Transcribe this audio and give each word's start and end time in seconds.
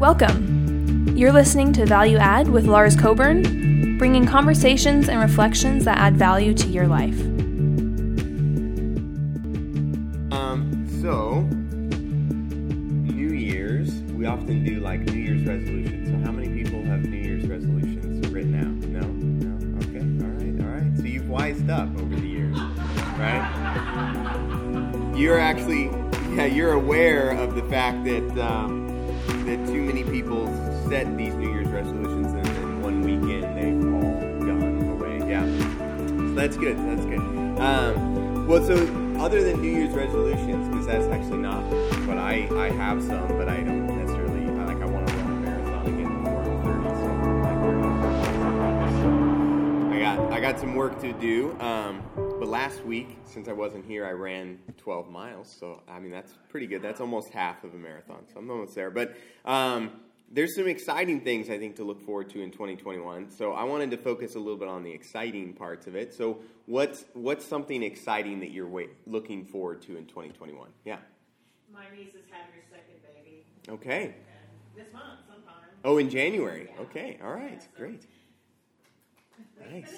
Welcome. 0.00 1.14
You're 1.14 1.30
listening 1.30 1.74
to 1.74 1.84
Value 1.84 2.16
Add 2.16 2.48
with 2.48 2.64
Lars 2.64 2.96
Coburn, 2.96 3.98
bringing 3.98 4.24
conversations 4.24 5.10
and 5.10 5.20
reflections 5.20 5.84
that 5.84 5.98
add 5.98 6.16
value 6.16 6.54
to 6.54 6.68
your 6.68 6.86
life. 6.86 7.20
Um, 10.32 10.88
so 11.02 11.42
New 13.12 13.28
Year's, 13.34 13.92
we 14.14 14.24
often 14.24 14.64
do 14.64 14.80
like 14.80 15.00
New 15.00 15.20
Year's 15.20 15.46
resolutions. 15.46 16.08
So 16.08 16.16
how 16.24 16.32
many 16.32 16.48
people 16.48 16.82
have 16.84 17.04
New 17.04 17.18
Year's 17.18 17.46
resolutions 17.46 18.26
written 18.28 18.54
out? 18.54 18.88
No? 18.88 19.06
No? 19.06 19.76
Okay. 19.84 20.00
All 20.24 20.30
right. 20.32 20.62
All 20.64 20.70
right. 20.80 20.96
So 20.96 21.02
you've 21.04 21.28
wised 21.28 21.68
up 21.68 21.94
over 21.98 22.14
the 22.14 22.26
years, 22.26 22.58
right? 23.18 23.44
You're 25.14 25.38
actually, 25.38 25.90
yeah, 26.34 26.46
you're 26.46 26.72
aware 26.72 27.32
of 27.32 27.54
the 27.54 27.64
fact 27.64 28.04
that 28.06 28.38
um, 28.38 28.79
that 29.50 29.66
too 29.66 29.82
many 29.82 30.04
people 30.04 30.46
set 30.88 31.16
these 31.16 31.34
New 31.34 31.50
Year's 31.50 31.66
resolutions 31.66 32.32
and 32.32 32.46
then 32.46 32.82
one 32.82 33.02
weekend 33.02 33.42
they've 33.56 33.82
all 33.92 34.14
gone 34.46 34.88
away. 34.90 35.18
Yeah. 35.28 35.44
So 35.44 36.34
that's 36.34 36.56
good. 36.56 36.78
That's 36.78 37.04
good. 37.04 37.18
Um, 37.58 38.46
well, 38.46 38.64
so 38.64 38.76
other 39.18 39.42
than 39.42 39.60
New 39.60 39.72
Year's 39.72 39.92
resolutions, 39.92 40.68
because 40.68 40.86
that's 40.86 41.06
actually 41.06 41.38
not 41.38 41.64
what 42.06 42.16
I 42.16 42.48
I 42.56 42.70
have 42.70 43.02
some, 43.02 43.26
but 43.26 43.48
I 43.48 43.56
don't 43.56 43.88
necessarily 43.88 44.46
I 44.46 44.66
like 44.66 44.80
I 44.80 44.86
want 44.86 45.08
to 45.08 45.16
run 45.16 45.26
a 45.26 45.40
marathon 45.40 45.86
again 45.86 46.22
before 46.22 46.42
I'm 46.44 46.62
30. 49.88 49.90
So 49.90 49.96
I 49.96 49.98
got 49.98 50.32
I 50.32 50.38
got 50.40 50.60
some 50.60 50.76
work 50.76 51.00
to 51.00 51.12
do. 51.14 51.56
Um, 51.58 52.04
last 52.50 52.84
week, 52.84 53.16
since 53.24 53.48
I 53.48 53.52
wasn't 53.52 53.86
here, 53.86 54.04
I 54.04 54.10
ran 54.10 54.58
12 54.76 55.08
miles. 55.08 55.54
So 55.58 55.80
I 55.88 56.00
mean 56.00 56.10
that's 56.10 56.32
pretty 56.48 56.66
good. 56.66 56.82
That's 56.82 57.00
almost 57.00 57.30
half 57.30 57.64
of 57.64 57.72
a 57.74 57.78
marathon. 57.78 58.24
So 58.32 58.40
I'm 58.40 58.50
almost 58.50 58.74
there. 58.74 58.90
But 58.90 59.16
um, 59.44 59.92
there's 60.30 60.56
some 60.56 60.66
exciting 60.66 61.20
things 61.20 61.48
I 61.48 61.58
think 61.58 61.76
to 61.76 61.84
look 61.84 62.00
forward 62.04 62.28
to 62.30 62.42
in 62.42 62.50
2021. 62.50 63.30
So 63.30 63.52
I 63.52 63.64
wanted 63.64 63.90
to 63.92 63.96
focus 63.96 64.34
a 64.34 64.38
little 64.38 64.56
bit 64.58 64.68
on 64.68 64.82
the 64.82 64.90
exciting 64.90 65.52
parts 65.54 65.86
of 65.86 65.94
it. 65.94 66.12
So 66.12 66.38
what's 66.66 67.04
what's 67.14 67.46
something 67.46 67.82
exciting 67.82 68.40
that 68.40 68.50
you're 68.50 68.68
wait, 68.68 68.90
looking 69.06 69.44
forward 69.44 69.80
to 69.82 69.96
in 69.96 70.06
2021? 70.06 70.68
Yeah. 70.84 70.96
My 71.72 71.84
niece 71.96 72.14
is 72.14 72.24
having 72.30 72.52
her 72.52 72.62
second 72.68 73.00
baby 73.14 73.44
Okay. 73.68 74.14
this 74.76 74.92
month 74.92 75.20
sometime. 75.28 75.54
Oh, 75.84 75.98
in 75.98 76.10
January. 76.10 76.68
Okay. 76.80 77.18
All 77.22 77.32
right. 77.32 77.66
Great. 77.76 78.02
Nice. 79.72 79.94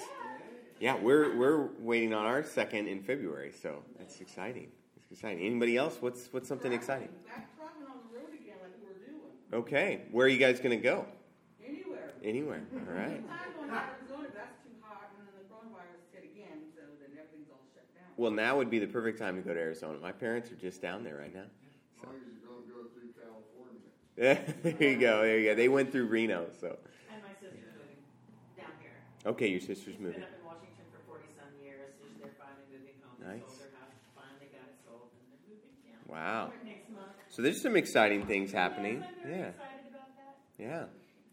Yeah, 0.83 0.99
we're 0.99 1.31
we're 1.39 1.69
waiting 1.79 2.13
on 2.13 2.25
our 2.25 2.43
second 2.43 2.87
in 2.89 3.01
February, 3.01 3.53
so 3.55 3.83
that's 3.97 4.19
exciting. 4.19 4.67
It's 4.97 5.09
exciting. 5.13 5.39
Anybody 5.45 5.77
else? 5.77 5.95
What's 6.01 6.27
what's 6.33 6.49
something 6.49 6.73
exciting? 6.73 7.07
Back 7.25 7.47
driving 7.55 7.87
on 7.87 8.03
the 8.11 8.19
road 8.19 8.35
again 8.35 8.57
like 8.61 8.75
we 8.75 8.91
were 8.91 8.99
doing. 8.99 9.63
Okay. 9.63 10.01
Where 10.11 10.25
are 10.25 10.29
you 10.29 10.37
guys 10.37 10.59
going 10.59 10.75
to 10.77 10.83
go? 10.83 11.05
Anywhere. 11.65 12.11
Anywhere. 12.21 12.61
All 12.75 12.95
right. 12.99 13.25
Time 13.29 13.39
going 13.55 13.69
to 13.69 13.75
Arizona, 13.79 14.27
that's 14.35 14.59
too 14.59 14.75
hot, 14.81 15.07
and 15.15 15.23
then 15.25 15.31
the 15.39 15.47
coronavirus 15.47 16.03
hit 16.11 16.27
again, 16.35 16.67
so 16.75 16.81
then 16.99 17.15
everything's 17.15 17.47
all 17.49 17.63
shut 17.73 17.87
down. 17.95 18.03
Well, 18.17 18.31
now 18.31 18.57
would 18.57 18.69
be 18.69 18.79
the 18.79 18.87
perfect 18.91 19.17
time 19.17 19.37
to 19.37 19.41
go 19.41 19.53
to 19.53 19.59
Arizona. 19.61 19.99
My 20.01 20.11
parents 20.11 20.51
are 20.51 20.59
just 20.59 20.81
down 20.81 21.05
there 21.05 21.15
right 21.15 21.33
now. 21.33 21.47
As 21.47 22.11
as 22.11 22.27
you 22.27 22.43
don't 22.43 22.67
go 22.67 22.91
through 22.91 23.15
California. 23.15 23.87
there 24.19 24.91
you 24.91 24.99
go. 24.99 25.21
There 25.21 25.39
you 25.39 25.47
go. 25.47 25.55
They 25.55 25.69
went 25.69 25.93
through 25.93 26.07
Reno, 26.07 26.47
so 26.59 26.75
And 27.07 27.23
my 27.23 27.31
sister's 27.39 27.71
moving 27.71 28.03
down 28.59 28.75
here. 28.83 28.99
okay. 29.31 29.47
Your 29.47 29.63
sister's 29.63 29.95
moving. 29.95 30.19
been 30.19 30.27
up 30.27 30.35
in 30.35 30.43
Washington 30.43 30.83
for 30.91 30.99
40 31.15 31.23
some 31.39 31.53
years. 31.63 31.95
so 31.95 32.03
They're 32.19 32.35
finally 32.35 32.67
moving 32.75 32.99
home. 33.01 33.15
They 33.23 33.39
Nice. 33.39 33.47
sold 33.47 33.63
their 33.63 33.73
house, 33.79 33.95
finally 34.13 34.51
got 34.51 34.67
it 34.67 34.77
sold, 34.83 35.07
and 35.15 35.23
they're 35.31 35.47
moving 35.47 35.73
down. 35.87 36.02
Wow. 36.13 36.51
Next 36.63 36.89
month. 36.91 37.07
So 37.29 37.41
there's 37.41 37.59
some 37.61 37.75
exciting 37.75 38.25
things 38.27 38.51
happening. 38.51 39.03
Yes, 39.03 39.15
Yeah. 39.27 39.31
excited 39.47 39.55
about 39.89 40.15
that. 40.17 40.37
Yeah. 40.59 40.85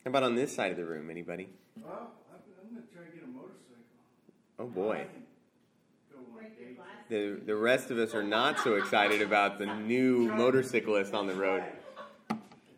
How 0.05 0.09
about 0.09 0.23
on 0.23 0.35
this 0.35 0.55
side 0.55 0.71
of 0.71 0.79
the 0.79 0.87
room? 0.87 1.11
Anybody? 1.11 1.51
Well, 1.85 2.13
I'm, 2.33 2.39
I'm 2.63 2.75
gonna 2.75 2.87
try 2.93 3.05
to 3.05 3.11
get 3.15 3.25
a 3.25 3.27
motorcycle. 3.27 3.85
Oh 4.59 4.67
boy. 4.67 5.07
Go 6.11 6.17
one 6.21 6.41
Break 6.41 6.59
your 6.59 6.69
day. 6.71 6.75
glass. 6.77 6.87
The 7.11 7.41
the 7.45 7.57
rest 7.57 7.91
of 7.91 7.99
us 7.99 8.15
are 8.15 8.23
not 8.23 8.59
so 8.61 8.77
excited 8.77 9.21
about 9.21 9.59
the 9.59 9.67
new 9.67 10.33
motorcyclist 10.33 11.13
on 11.13 11.27
the 11.27 11.35
road. 11.35 11.63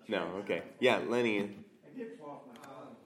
No. 0.08 0.24
Okay. 0.42 0.62
Yeah, 0.80 0.98
Lenny. 1.08 1.38
I 1.38 1.96
did 1.96 2.18
fall 2.18 2.42
off 2.42 2.42
my 2.52 2.58
bottom. 2.66 2.96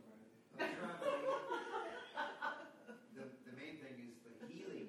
The, 3.15 3.23
the 3.45 3.55
main 3.61 3.77
thing 3.79 3.95
is 4.01 4.17
the 4.25 4.49
healing 4.49 4.89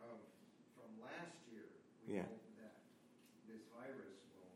of, 0.00 0.16
from 0.78 0.90
last 1.02 1.34
year. 1.50 1.66
We 2.06 2.14
Yeah. 2.14 2.22
hope 2.22 2.38
that 2.62 2.74
this 3.50 3.60
virus 3.74 4.16
will 4.32 4.54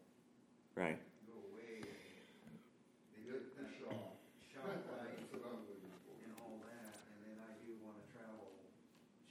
Right. 0.81 0.99
go 1.27 1.35
away. 1.53 1.83
They 1.83 3.21
did 3.29 3.51
the 3.59 3.67
shot, 3.77 4.17
shot 4.55 4.65
light 4.89 5.19
That's 5.21 5.43
what 5.43 5.53
I'm 5.53 5.61
looking 5.67 5.93
for. 6.07 6.15
and 6.25 6.33
all 6.41 6.57
that, 6.65 6.95
and 7.13 7.19
then 7.27 7.37
I 7.45 7.51
do 7.67 7.77
wanna 7.85 8.05
travel. 8.15 8.57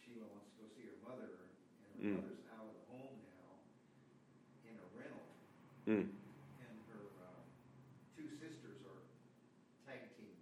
Sheila 0.04 0.28
wants 0.30 0.52
to 0.54 0.56
go 0.62 0.66
see 0.76 0.86
her 0.92 0.98
mother, 1.08 1.32
and 1.40 1.90
her 1.98 2.04
Mm. 2.06 2.16
mother's 2.22 2.44
out 2.54 2.68
of 2.68 2.76
the 2.76 2.86
home 2.92 3.16
now 3.32 3.50
in 4.70 4.76
a 4.76 4.86
rental. 5.00 5.26
Mm. 5.88 6.06
And 6.66 6.76
her, 6.92 7.02
uh, 7.24 7.42
two 8.18 8.28
sisters 8.42 8.82
are 8.90 9.02
tag 9.86 10.02
team, 10.18 10.34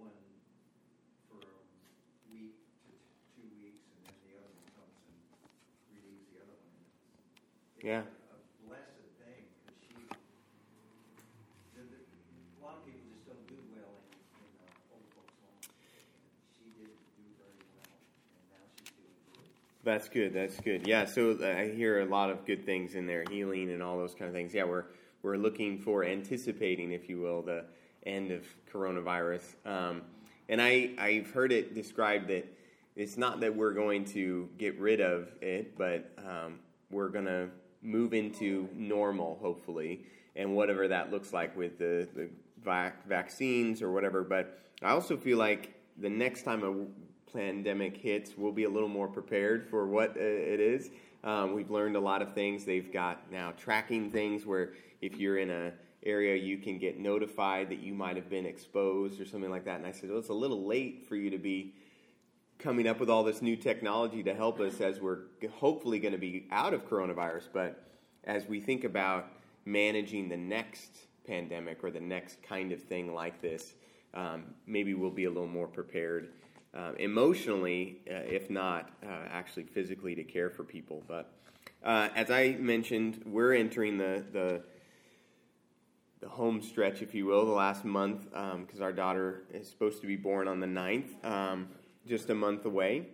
one 0.00 0.16
for 1.28 1.36
a 1.44 1.60
week 2.32 2.56
to 2.84 2.90
t- 2.96 3.20
two 3.36 3.48
weeks, 3.60 3.84
and 3.92 3.98
then 4.08 4.14
the 4.24 4.32
other 4.40 4.50
one 4.56 4.68
comes 4.72 4.96
and 5.04 5.16
relieves 5.92 6.26
the 6.32 6.40
other 6.48 6.56
one. 6.64 6.80
It's 7.76 7.77
Yeah. 7.88 8.00
A 8.00 8.68
blessed 8.68 8.84
thing, 9.16 9.48
because 9.64 9.80
she, 9.80 9.96
the, 11.72 11.80
the, 11.88 11.96
a 12.60 12.62
lot 12.62 12.76
of 12.76 12.84
people 12.84 13.00
just 13.08 13.24
don't 13.24 13.48
do 13.48 13.56
well 13.72 14.04
in, 14.12 14.20
in, 14.44 14.50
uh, 14.60 14.92
old 14.92 15.08
folks'. 15.16 15.32
She 16.52 16.68
did 16.76 16.92
do 17.16 17.24
very 17.40 17.64
well, 17.72 17.88
and 18.36 18.44
now 18.52 18.60
she's 18.76 18.92
doing 18.92 19.16
good. 19.32 19.48
That's 19.84 20.10
good. 20.10 20.34
That's 20.34 20.60
good. 20.60 20.86
Yeah. 20.86 21.06
So 21.06 21.38
uh, 21.40 21.46
I 21.46 21.70
hear 21.70 22.00
a 22.00 22.04
lot 22.04 22.28
of 22.28 22.44
good 22.44 22.66
things 22.66 22.94
in 22.94 23.06
there, 23.06 23.24
healing 23.30 23.70
and 23.70 23.82
all 23.82 23.96
those 23.96 24.14
kind 24.14 24.28
of 24.28 24.34
things. 24.34 24.52
Yeah, 24.52 24.64
we're 24.64 24.84
we're 25.22 25.38
looking 25.38 25.78
for 25.78 26.04
anticipating, 26.04 26.92
if 26.92 27.08
you 27.08 27.22
will, 27.22 27.40
the 27.40 27.64
end 28.04 28.32
of 28.32 28.44
coronavirus. 28.70 29.44
Um, 29.64 30.02
and 30.50 30.60
I 30.60 30.90
I've 30.98 31.30
heard 31.30 31.52
it 31.52 31.74
described 31.74 32.28
that 32.28 32.54
it's 32.96 33.16
not 33.16 33.40
that 33.40 33.56
we're 33.56 33.72
going 33.72 34.04
to 34.12 34.50
get 34.58 34.78
rid 34.78 35.00
of 35.00 35.30
it, 35.40 35.78
but 35.78 36.12
um, 36.18 36.58
we're 36.90 37.08
going 37.08 37.24
to 37.24 37.48
move 37.82 38.14
into 38.14 38.68
normal, 38.74 39.38
hopefully, 39.40 40.04
and 40.36 40.54
whatever 40.54 40.88
that 40.88 41.10
looks 41.10 41.32
like 41.32 41.56
with 41.56 41.78
the 41.78 42.08
the 42.14 42.28
vac- 42.62 43.06
vaccines 43.06 43.82
or 43.82 43.90
whatever. 43.92 44.22
But 44.22 44.58
I 44.82 44.90
also 44.90 45.16
feel 45.16 45.38
like 45.38 45.74
the 45.96 46.10
next 46.10 46.42
time 46.42 46.62
a 46.62 47.32
pandemic 47.32 47.96
hits, 47.96 48.32
we'll 48.36 48.52
be 48.52 48.64
a 48.64 48.70
little 48.70 48.88
more 48.88 49.08
prepared 49.08 49.68
for 49.68 49.86
what 49.86 50.10
uh, 50.10 50.20
it 50.20 50.60
is. 50.60 50.90
Um, 51.24 51.54
we've 51.54 51.70
learned 51.70 51.96
a 51.96 52.00
lot 52.00 52.22
of 52.22 52.32
things. 52.32 52.64
They've 52.64 52.92
got 52.92 53.30
now 53.30 53.52
tracking 53.56 54.10
things 54.10 54.46
where 54.46 54.74
if 55.00 55.18
you're 55.18 55.38
in 55.38 55.50
a 55.50 55.72
area, 56.04 56.36
you 56.36 56.58
can 56.58 56.78
get 56.78 56.98
notified 56.98 57.68
that 57.70 57.80
you 57.80 57.92
might 57.92 58.16
have 58.16 58.30
been 58.30 58.46
exposed 58.46 59.20
or 59.20 59.26
something 59.26 59.50
like 59.50 59.64
that. 59.64 59.76
And 59.76 59.86
I 59.86 59.92
said, 59.92 60.10
well, 60.10 60.18
it's 60.18 60.28
a 60.28 60.34
little 60.34 60.64
late 60.64 61.06
for 61.08 61.16
you 61.16 61.30
to 61.30 61.38
be 61.38 61.74
coming 62.58 62.88
up 62.88 62.98
with 62.98 63.08
all 63.08 63.22
this 63.22 63.40
new 63.40 63.56
technology 63.56 64.22
to 64.22 64.34
help 64.34 64.58
us 64.60 64.80
as 64.80 65.00
we're 65.00 65.18
hopefully 65.52 65.98
going 65.98 66.12
to 66.12 66.18
be 66.18 66.46
out 66.50 66.74
of 66.74 66.88
coronavirus. 66.88 67.48
But 67.52 67.84
as 68.24 68.46
we 68.46 68.60
think 68.60 68.84
about 68.84 69.26
managing 69.64 70.28
the 70.28 70.36
next 70.36 71.06
pandemic 71.26 71.84
or 71.84 71.90
the 71.90 72.00
next 72.00 72.42
kind 72.42 72.72
of 72.72 72.82
thing 72.82 73.14
like 73.14 73.40
this, 73.40 73.74
um, 74.14 74.44
maybe 74.66 74.94
we'll 74.94 75.10
be 75.10 75.24
a 75.24 75.30
little 75.30 75.46
more 75.46 75.68
prepared 75.68 76.30
um, 76.74 76.96
emotionally, 76.98 78.00
uh, 78.10 78.14
if 78.14 78.50
not 78.50 78.90
uh, 79.04 79.28
actually 79.30 79.64
physically, 79.64 80.14
to 80.14 80.24
care 80.24 80.50
for 80.50 80.64
people. 80.64 81.02
But 81.06 81.30
uh, 81.84 82.08
as 82.14 82.30
I 82.30 82.56
mentioned, 82.58 83.22
we're 83.24 83.54
entering 83.54 83.98
the 83.98 84.24
the 84.32 84.62
the 86.20 86.28
home 86.28 86.60
stretch, 86.60 87.00
if 87.00 87.14
you 87.14 87.26
will, 87.26 87.46
the 87.46 87.52
last 87.52 87.84
month, 87.84 88.24
because 88.24 88.80
our 88.80 88.92
daughter 88.92 89.44
is 89.54 89.68
supposed 89.68 90.00
to 90.00 90.08
be 90.08 90.16
born 90.16 90.48
on 90.48 90.58
the 90.58 90.66
9th, 90.66 91.24
um, 91.24 91.68
just 92.06 92.30
a 92.30 92.34
month 92.34 92.64
away. 92.64 93.08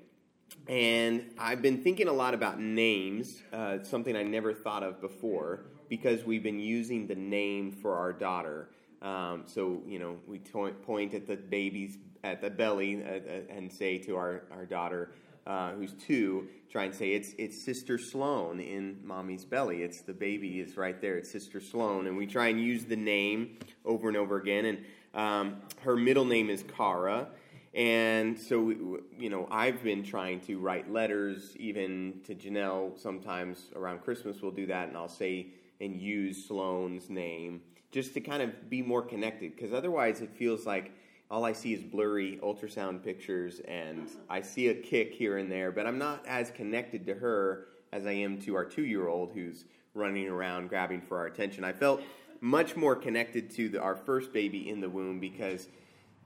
And 0.69 1.35
I've 1.39 1.63
been 1.63 1.83
thinking 1.83 2.09
a 2.09 2.13
lot 2.13 2.35
about 2.35 2.61
names, 2.61 3.43
uh, 3.53 3.83
something 3.83 4.17
I 4.17 4.23
never 4.23 4.53
thought 4.53 4.83
of 4.83 5.01
before, 5.01 5.67
because 5.89 6.25
we've 6.25 6.43
been 6.43 6.61
using 6.61 7.07
the 7.07 7.15
name 7.15 7.73
for 7.73 7.97
our 7.97 8.13
daughter. 8.13 8.69
Um, 9.03 9.43
so, 9.47 9.83
you 9.87 9.99
know, 9.99 10.17
we 10.27 10.39
to- 10.39 10.75
point 10.83 11.13
at 11.15 11.27
the 11.27 11.37
baby's, 11.37 11.99
at 12.23 12.41
the 12.41 12.51
belly, 12.51 13.03
uh, 13.03 13.09
uh, 13.09 13.55
and 13.55 13.71
say 13.71 13.99
to 13.99 14.17
our, 14.17 14.45
our 14.51 14.65
daughter, 14.65 15.11
uh, 15.47 15.73
who's 15.73 15.93
two, 15.93 16.49
try 16.71 16.85
and 16.85 16.95
say 16.95 17.13
it's 17.13 17.35
it's 17.37 17.63
Sister 17.65 17.99
Sloan 17.99 18.61
in 18.61 18.99
mommy's 19.05 19.45
belly. 19.45 19.83
It's 19.83 20.01
the 20.01 20.15
baby 20.15 20.61
is 20.61 20.77
right 20.77 20.99
there. 21.01 21.19
It's 21.19 21.31
Sister 21.31 21.61
Sloan, 21.61 22.07
and 22.07 22.17
we 22.17 22.27
try 22.27 22.49
and 22.49 22.59
use 22.59 22.87
the 22.87 22.97
name 22.97 23.59
over 23.85 24.09
and 24.09 24.17
over 24.17 24.37
again. 24.39 24.65
And 24.65 24.79
um, 25.13 25.57
her 25.81 25.97
middle 25.97 26.25
name 26.25 26.49
is 26.49 26.65
Cara, 26.77 27.29
and 27.75 28.39
so 28.39 28.71
you 29.19 29.31
know 29.31 29.49
I've 29.51 29.83
been 29.83 30.03
trying 30.03 30.41
to 30.43 30.59
write 30.59 30.91
letters 30.91 31.57
even 31.57 32.21
to 32.27 32.35
Janelle. 32.35 32.99
Sometimes 32.99 33.67
around 33.75 34.03
Christmas 34.03 34.41
we'll 34.43 34.53
do 34.53 34.67
that, 34.67 34.89
and 34.89 34.97
I'll 34.97 35.09
say 35.09 35.49
and 35.81 36.01
use 36.01 36.47
Sloan's 36.47 37.11
name 37.11 37.61
just 37.91 38.15
to 38.15 38.21
kind 38.21 38.43
of 38.43 38.71
be 38.71 38.83
more 38.83 39.03
connected. 39.03 39.55
Because 39.55 39.73
otherwise, 39.73 40.21
it 40.21 40.31
feels 40.37 40.67
like 40.67 40.93
all 41.31 41.45
I 41.45 41.53
see 41.53 41.73
is 41.75 41.83
blurry 41.83 42.39
ultrasound 42.43 43.03
pictures, 43.03 43.61
and 43.67 44.09
I 44.29 44.41
see 44.41 44.69
a 44.69 44.75
kick 44.75 45.13
here 45.15 45.39
and 45.39 45.51
there, 45.51 45.73
but 45.73 45.87
I'm 45.87 45.99
not 45.99 46.25
as 46.27 46.51
connected 46.51 47.07
to 47.07 47.15
her 47.15 47.67
as 47.93 48.07
I 48.07 48.13
am 48.13 48.41
to 48.43 48.55
our 48.57 48.65
two 48.65 48.85
year 48.85 49.09
old 49.09 49.33
who's 49.33 49.65
running 49.95 50.29
around 50.29 50.69
grabbing 50.69 51.01
for 51.01 51.19
our 51.19 51.27
attention. 51.27 51.65
I 51.65 51.73
felt 51.73 52.03
much 52.41 52.77
more 52.77 52.97
connected 52.97 53.51
to 53.53 53.69
the, 53.69 53.81
our 53.81 53.95
first 53.95 54.33
baby 54.33 54.69
in 54.69 54.81
the 54.81 54.89
womb 54.89 55.21
because 55.21 55.69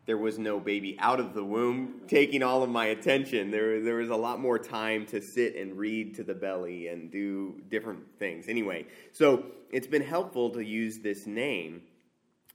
there 0.08 0.16
was 0.16 0.38
no 0.38 0.58
baby 0.58 0.96
out 1.00 1.20
of 1.20 1.34
the 1.34 1.44
womb 1.44 2.00
taking 2.08 2.42
all 2.42 2.62
of 2.62 2.70
my 2.70 2.86
attention. 2.86 3.50
There, 3.50 3.82
there 3.82 3.96
was 3.96 4.08
a 4.08 4.16
lot 4.16 4.40
more 4.40 4.58
time 4.58 5.04
to 5.08 5.20
sit 5.20 5.54
and 5.54 5.76
read 5.76 6.14
to 6.14 6.24
the 6.24 6.32
belly 6.32 6.88
and 6.88 7.10
do 7.10 7.60
different 7.68 8.18
things. 8.18 8.48
Anyway, 8.48 8.86
so 9.12 9.44
it's 9.70 9.86
been 9.86 10.00
helpful 10.02 10.48
to 10.52 10.64
use 10.64 11.00
this 11.00 11.26
name. 11.26 11.82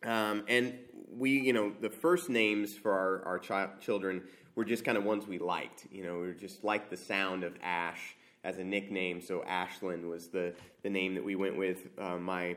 Um, 0.02 0.46
and 0.48 0.74
we, 1.16 1.40
you 1.42 1.54
know, 1.54 1.72
the 1.80 1.92
first 1.92 2.28
names 2.28 2.74
for 2.76 2.92
our, 2.92 3.24
our 3.24 3.38
chi- 3.38 3.70
children 3.80 4.24
were 4.56 4.66
just 4.66 4.84
kind 4.84 4.98
of 4.98 5.04
ones 5.04 5.28
we 5.28 5.38
liked. 5.38 5.86
You 5.92 6.06
know, 6.06 6.20
we 6.22 6.34
just 6.34 6.64
liked 6.64 6.90
the 6.90 6.98
sound 6.98 7.44
of 7.44 7.54
Ash 7.62 8.16
as 8.44 8.58
a 8.58 8.64
nickname. 8.64 9.22
So 9.22 9.44
Ashlyn 9.48 10.10
was 10.10 10.30
the, 10.30 10.56
the 10.82 10.90
name 10.90 11.14
that 11.14 11.24
we 11.24 11.36
went 11.36 11.56
with. 11.56 11.86
Uh, 12.00 12.18
my 12.18 12.56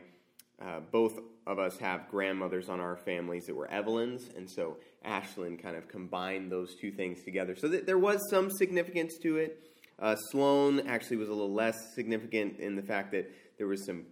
uh, 0.58 0.80
both 0.90 1.20
of 1.46 1.58
us 1.58 1.78
have 1.78 2.08
grandmothers 2.10 2.68
on 2.68 2.80
our 2.80 2.96
families 2.96 3.46
that 3.46 3.54
were 3.54 3.70
Evelyns, 3.70 4.28
and 4.36 4.50
so 4.50 4.76
Ashlyn 5.06 5.60
kind 5.62 5.76
of 5.76 5.88
combined 5.88 6.50
those 6.50 6.74
two 6.74 6.90
things 6.90 7.22
together. 7.22 7.54
So 7.54 7.68
th- 7.68 7.86
there 7.86 7.98
was 7.98 8.20
some 8.30 8.50
significance 8.50 9.16
to 9.22 9.36
it. 9.36 9.62
Uh, 9.98 10.16
Sloan 10.16 10.80
actually 10.86 11.16
was 11.16 11.28
a 11.28 11.32
little 11.32 11.52
less 11.52 11.94
significant 11.94 12.58
in 12.58 12.74
the 12.74 12.82
fact 12.82 13.12
that 13.12 13.30
there 13.58 13.66
was 13.66 13.86
some 13.86 14.04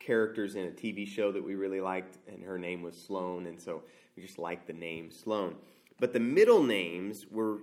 characters 0.00 0.54
in 0.54 0.66
a 0.66 0.70
TV 0.70 1.06
show 1.06 1.30
that 1.30 1.44
we 1.44 1.54
really 1.54 1.80
liked, 1.80 2.16
and 2.26 2.42
her 2.42 2.58
name 2.58 2.82
was 2.82 2.96
Sloan, 3.06 3.46
and 3.46 3.60
so 3.60 3.82
we 4.16 4.22
just 4.22 4.38
liked 4.38 4.66
the 4.66 4.72
name 4.72 5.10
Sloan. 5.10 5.56
But 6.00 6.12
the 6.14 6.20
middle 6.20 6.62
names 6.62 7.26
were 7.30 7.58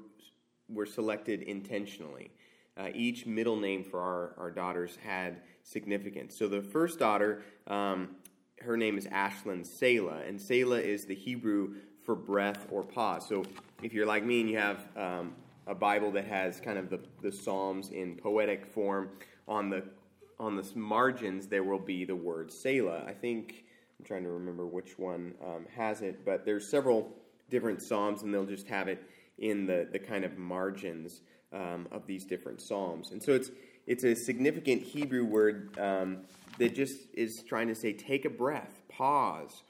were 0.70 0.86
selected 0.86 1.42
intentionally. 1.44 2.30
Uh, 2.78 2.90
each 2.94 3.26
middle 3.26 3.56
name 3.56 3.84
for 3.84 4.00
our, 4.00 4.34
our 4.38 4.52
daughters 4.52 4.98
had 5.04 5.42
significance. 5.64 6.36
So 6.38 6.48
the 6.48 6.62
first 6.62 7.00
daughter, 7.00 7.42
um, 7.66 8.10
her 8.62 8.78
name 8.78 8.98
is 8.98 9.06
Ashlyn 9.08 9.66
Selah, 9.66 10.22
and 10.28 10.42
Selah 10.42 10.80
is 10.80 11.06
the 11.06 11.16
Hebrew 11.16 11.76
for 12.04 12.16
breath 12.16 12.68
or 12.72 12.84
pause. 12.84 13.28
So 13.28 13.44
if 13.84 13.94
you're 13.94 14.06
like 14.06 14.24
me 14.24 14.42
and 14.42 14.50
you 14.50 14.58
have 14.58 14.88
um, 14.96 15.34
a 15.68 15.76
Bible 15.76 16.12
that 16.12 16.26
has 16.26 16.60
kind 16.60 16.78
of 16.78 16.90
the, 16.90 17.00
the 17.22 17.32
Psalms 17.32 17.90
in 17.90 18.16
poetic 18.16 18.66
form, 18.66 19.10
on 19.48 19.70
the 19.70 19.84
on 20.40 20.56
the 20.56 20.66
margins 20.76 21.48
there 21.48 21.64
will 21.64 21.80
be 21.80 22.06
the 22.06 22.16
word 22.16 22.52
Selah. 22.52 23.04
I 23.08 23.14
think 23.14 23.66
I'm 24.00 24.06
trying 24.06 24.24
to 24.24 24.30
remember 24.30 24.66
which 24.66 25.00
one 25.00 25.34
um, 25.44 25.66
has 25.76 26.02
it, 26.02 26.24
but 26.26 26.46
there's 26.46 26.68
several 26.68 27.12
different 27.50 27.82
Psalms, 27.82 28.22
and 28.22 28.34
they'll 28.34 28.46
just 28.46 28.68
have 28.68 28.88
it 28.88 29.04
in 29.40 29.66
the, 29.66 29.88
the 29.92 30.00
kind 30.00 30.26
of 30.26 30.38
margins 30.38 31.22
um, 31.54 31.88
of 31.92 32.06
these 32.06 32.26
different 32.26 32.62
Psalms. 32.62 33.12
And 33.12 33.22
so 33.22 33.34
it's 33.34 33.52
it's 33.88 34.04
a 34.04 34.16
significant 34.16 34.82
Hebrew 34.82 35.26
word 35.26 35.78
um, 35.80 36.18
that 36.58 36.76
just 36.76 37.00
is 37.14 37.44
trying 37.44 37.68
to 37.68 37.76
say, 37.76 37.94
take 37.94 38.26
a 38.26 38.30
breath, 38.30 38.82
pause. 38.90 39.64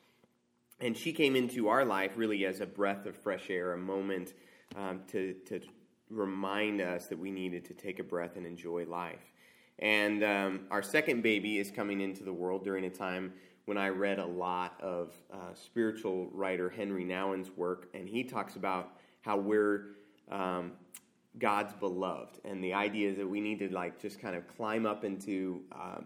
And 0.79 0.95
she 0.95 1.11
came 1.11 1.35
into 1.35 1.67
our 1.69 1.83
life 1.83 2.11
really 2.15 2.45
as 2.45 2.61
a 2.61 2.65
breath 2.65 3.05
of 3.05 3.15
fresh 3.15 3.49
air, 3.49 3.73
a 3.73 3.77
moment 3.77 4.33
um, 4.75 5.01
to, 5.11 5.33
to 5.47 5.59
remind 6.09 6.81
us 6.81 7.07
that 7.07 7.17
we 7.17 7.31
needed 7.31 7.65
to 7.65 7.73
take 7.73 7.99
a 7.99 8.03
breath 8.03 8.35
and 8.35 8.45
enjoy 8.45 8.85
life. 8.85 9.31
And 9.79 10.23
um, 10.23 10.61
our 10.71 10.81
second 10.81 11.21
baby 11.21 11.59
is 11.59 11.71
coming 11.71 12.01
into 12.01 12.23
the 12.23 12.33
world 12.33 12.63
during 12.63 12.85
a 12.85 12.89
time 12.89 13.33
when 13.65 13.77
I 13.77 13.89
read 13.89 14.17
a 14.17 14.25
lot 14.25 14.79
of 14.81 15.13
uh, 15.31 15.53
spiritual 15.53 16.29
writer 16.31 16.69
Henri 16.69 17.03
Nouwen's 17.03 17.51
work, 17.55 17.89
and 17.93 18.07
he 18.07 18.23
talks 18.23 18.55
about 18.55 18.93
how 19.21 19.37
we're 19.37 19.97
um, 20.31 20.71
God's 21.37 21.73
beloved, 21.73 22.39
and 22.45 22.63
the 22.63 22.73
idea 22.73 23.09
is 23.09 23.17
that 23.17 23.27
we 23.27 23.41
need 23.41 23.59
to 23.59 23.69
like 23.69 24.01
just 24.01 24.19
kind 24.19 24.35
of 24.35 24.47
climb 24.47 24.85
up 24.85 25.03
into 25.03 25.61
uh, 25.71 25.99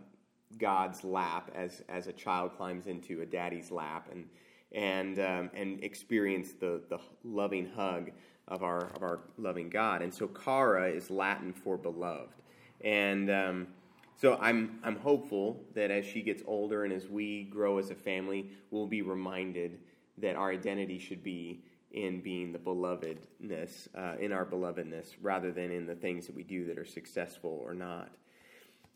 God's 0.58 1.04
lap 1.04 1.52
as 1.56 1.84
as 1.90 2.08
a 2.08 2.14
child 2.14 2.56
climbs 2.58 2.88
into 2.88 3.22
a 3.22 3.26
daddy's 3.26 3.72
lap, 3.72 4.10
and 4.12 4.26
and 4.72 5.20
um, 5.20 5.50
and 5.54 5.84
experience 5.84 6.54
the 6.54 6.82
the 6.90 7.00
loving 7.24 7.70
hug 7.76 8.12
of 8.48 8.64
our 8.64 8.88
of 8.96 9.04
our 9.04 9.20
loving 9.38 9.70
God. 9.70 10.02
And 10.02 10.14
so, 10.14 10.28
Kara 10.28 10.90
is 10.90 11.10
Latin 11.10 11.54
for 11.54 11.78
beloved, 11.78 12.34
and 12.82 13.30
um, 13.30 13.68
so 14.16 14.38
I'm 14.40 14.80
I'm 14.84 14.98
hopeful 14.98 15.64
that 15.74 15.90
as 15.90 16.06
she 16.06 16.22
gets 16.22 16.44
older 16.46 16.84
and 16.84 16.94
as 16.94 17.08
we 17.08 17.44
grow 17.46 17.78
as 17.80 17.90
a 17.90 17.96
family, 17.96 18.52
we'll 18.70 18.88
be 18.88 19.02
reminded 19.02 19.80
that 20.18 20.36
our 20.36 20.52
identity 20.52 21.00
should 21.00 21.24
be 21.24 21.64
in 21.92 22.22
being 22.22 22.52
the 22.52 22.60
belovedness, 22.60 23.88
uh, 23.96 24.16
in 24.20 24.32
our 24.32 24.46
belovedness, 24.46 25.16
rather 25.22 25.52
than 25.52 25.72
in 25.72 25.86
the 25.86 25.96
things 25.96 26.26
that 26.26 26.36
we 26.36 26.44
do 26.44 26.66
that 26.66 26.78
are 26.78 26.86
successful 26.86 27.62
or 27.66 27.74
not. 27.74 28.12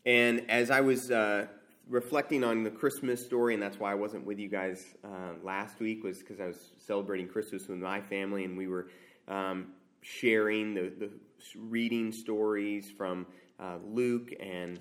And 0.06 0.48
as 0.48 0.70
I 0.70 0.80
was 0.80 1.10
uh, 1.10 1.46
reflecting 1.88 2.44
on 2.44 2.62
the 2.62 2.70
Christmas 2.70 3.24
story, 3.24 3.54
and 3.54 3.62
that's 3.62 3.80
why 3.80 3.90
I 3.90 3.96
wasn't 3.96 4.24
with 4.24 4.38
you 4.38 4.48
guys 4.48 4.94
uh, 5.04 5.34
last 5.42 5.80
week, 5.80 6.04
was 6.04 6.20
because 6.20 6.40
I 6.40 6.46
was 6.46 6.70
celebrating 6.78 7.26
Christmas 7.26 7.66
with 7.66 7.78
my 7.78 8.00
family, 8.00 8.44
and 8.44 8.56
we 8.56 8.68
were 8.68 8.86
um, 9.26 9.72
sharing 10.02 10.74
the, 10.74 10.92
the, 10.96 11.10
reading 11.56 12.12
stories 12.12 12.90
from 12.90 13.26
uh, 13.60 13.76
Luke, 13.84 14.32
and 14.40 14.80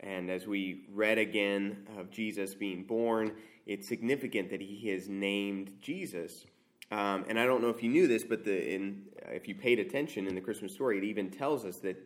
and 0.00 0.30
as 0.30 0.46
we 0.46 0.82
read 0.92 1.18
again 1.18 1.86
of 1.98 2.10
Jesus 2.10 2.54
being 2.54 2.84
born, 2.84 3.32
it's 3.66 3.88
significant 3.88 4.50
that 4.50 4.60
he 4.60 4.90
has 4.90 5.08
named 5.08 5.72
Jesus. 5.80 6.44
Um, 6.90 7.24
and 7.28 7.40
I 7.40 7.46
don't 7.46 7.62
know 7.62 7.70
if 7.70 7.82
you 7.82 7.88
knew 7.88 8.06
this, 8.06 8.22
but 8.22 8.44
the, 8.44 8.74
in, 8.74 9.02
if 9.28 9.48
you 9.48 9.54
paid 9.54 9.78
attention 9.78 10.26
in 10.26 10.34
the 10.34 10.40
Christmas 10.40 10.72
story, 10.72 10.98
it 10.98 11.04
even 11.04 11.30
tells 11.30 11.64
us 11.64 11.78
that 11.78 11.96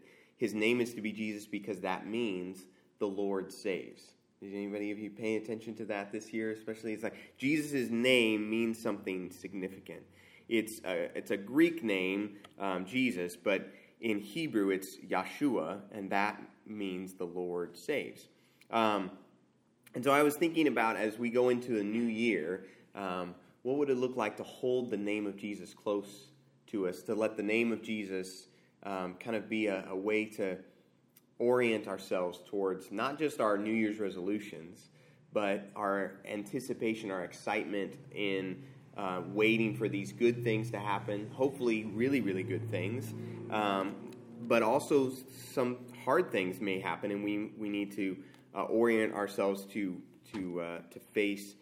his 0.40 0.54
name 0.54 0.81
is 0.81 0.94
to 0.94 1.02
be 1.02 1.12
Jesus 1.12 1.46
because 1.46 1.81
that 1.81 2.06
means 2.06 2.64
the 2.98 3.06
Lord 3.06 3.52
saves. 3.52 4.02
Did 4.42 4.54
anybody 4.54 4.90
of 4.90 4.98
you 4.98 5.10
pay 5.10 5.37
attention 5.37 5.75
to 5.75 5.84
that 5.84 6.10
this 6.12 6.32
year? 6.32 6.50
Especially, 6.50 6.94
it's 6.94 7.02
like 7.02 7.37
Jesus' 7.37 7.90
name 7.90 8.48
means 8.48 8.81
something 8.81 9.31
significant. 9.31 10.00
It's 10.48 10.81
a, 10.87 11.10
it's 11.14 11.31
a 11.31 11.37
Greek 11.37 11.84
name, 11.84 12.37
um, 12.58 12.87
Jesus, 12.87 13.37
but 13.37 13.70
in 14.00 14.19
Hebrew 14.19 14.70
it's 14.70 14.96
Yeshua, 14.96 15.81
and 15.92 16.08
that 16.08 16.40
means 16.66 17.12
the 17.12 17.26
Lord 17.26 17.76
saves. 17.76 18.28
Um, 18.70 19.11
and 19.94 20.02
so 20.02 20.11
I 20.11 20.23
was 20.23 20.37
thinking 20.37 20.68
about 20.68 20.97
as 20.97 21.18
we 21.18 21.28
go 21.28 21.50
into 21.50 21.78
a 21.78 21.85
new 21.85 22.04
year, 22.04 22.64
um, 22.94 23.35
what 23.61 23.76
would 23.76 23.90
it 23.90 23.99
look 23.99 24.16
like 24.16 24.38
to 24.38 24.42
hold 24.42 24.88
the 24.88 24.97
name 24.97 25.26
of 25.26 25.37
Jesus 25.37 25.75
close 25.75 26.28
to 26.68 26.88
us, 26.88 27.02
to 27.02 27.14
let 27.14 27.37
the 27.37 27.42
name 27.42 27.73
of 27.73 27.82
Jesus 27.82 28.47
um, 28.82 29.14
kind 29.14 29.37
of 29.37 29.49
be 29.49 29.66
a, 29.66 29.84
a, 29.90 29.96
way 29.96 30.25
to 30.25 30.56
orient 31.38 31.87
ourselves 31.87 32.40
towards 32.46 32.90
not 32.90 33.18
just 33.18 33.40
our 33.40 33.58
New 33.58 33.72
Year's 33.72 33.99
resolutions, 33.99 34.88
but 35.32 35.68
our 35.76 36.14
anticipation, 36.25 37.10
our 37.10 37.25
excitement 37.25 37.96
in 38.14 38.62
uh, 38.96 39.22
waiting 39.28 39.76
for 39.76 39.88
these 39.88 40.12
good 40.12 40.42
things 40.42 40.70
to 40.70 40.78
happen, 40.78 41.30
hopefully, 41.32 41.84
really, 41.84 42.20
really 42.20 42.42
good 42.42 42.68
things. 42.70 43.14
Um, 43.50 43.94
but 44.42 44.62
also, 44.62 45.12
some 45.52 45.78
hard 46.04 46.32
things 46.32 46.60
may 46.60 46.80
happen, 46.80 47.10
and 47.10 47.22
we, 47.22 47.50
we 47.58 47.68
need 47.68 47.92
to 47.92 48.16
uh, 48.54 48.62
orient 48.64 49.14
ourselves 49.14 49.64
to, 49.66 50.00
to, 50.32 50.60
uh, 50.60 50.78
to 50.90 50.99
face 50.99 51.54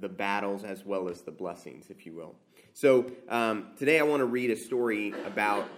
the 0.00 0.08
battles 0.08 0.64
as 0.64 0.84
well 0.84 1.08
as 1.08 1.22
the 1.22 1.30
blessings, 1.30 1.90
if 1.90 2.04
you 2.04 2.14
will. 2.14 2.34
So 2.72 3.06
um, 3.28 3.68
today 3.78 3.98
I 3.98 4.02
want 4.02 4.20
to 4.20 4.26
read 4.26 4.50
a 4.50 4.56
story 4.56 5.14
about 5.24 5.68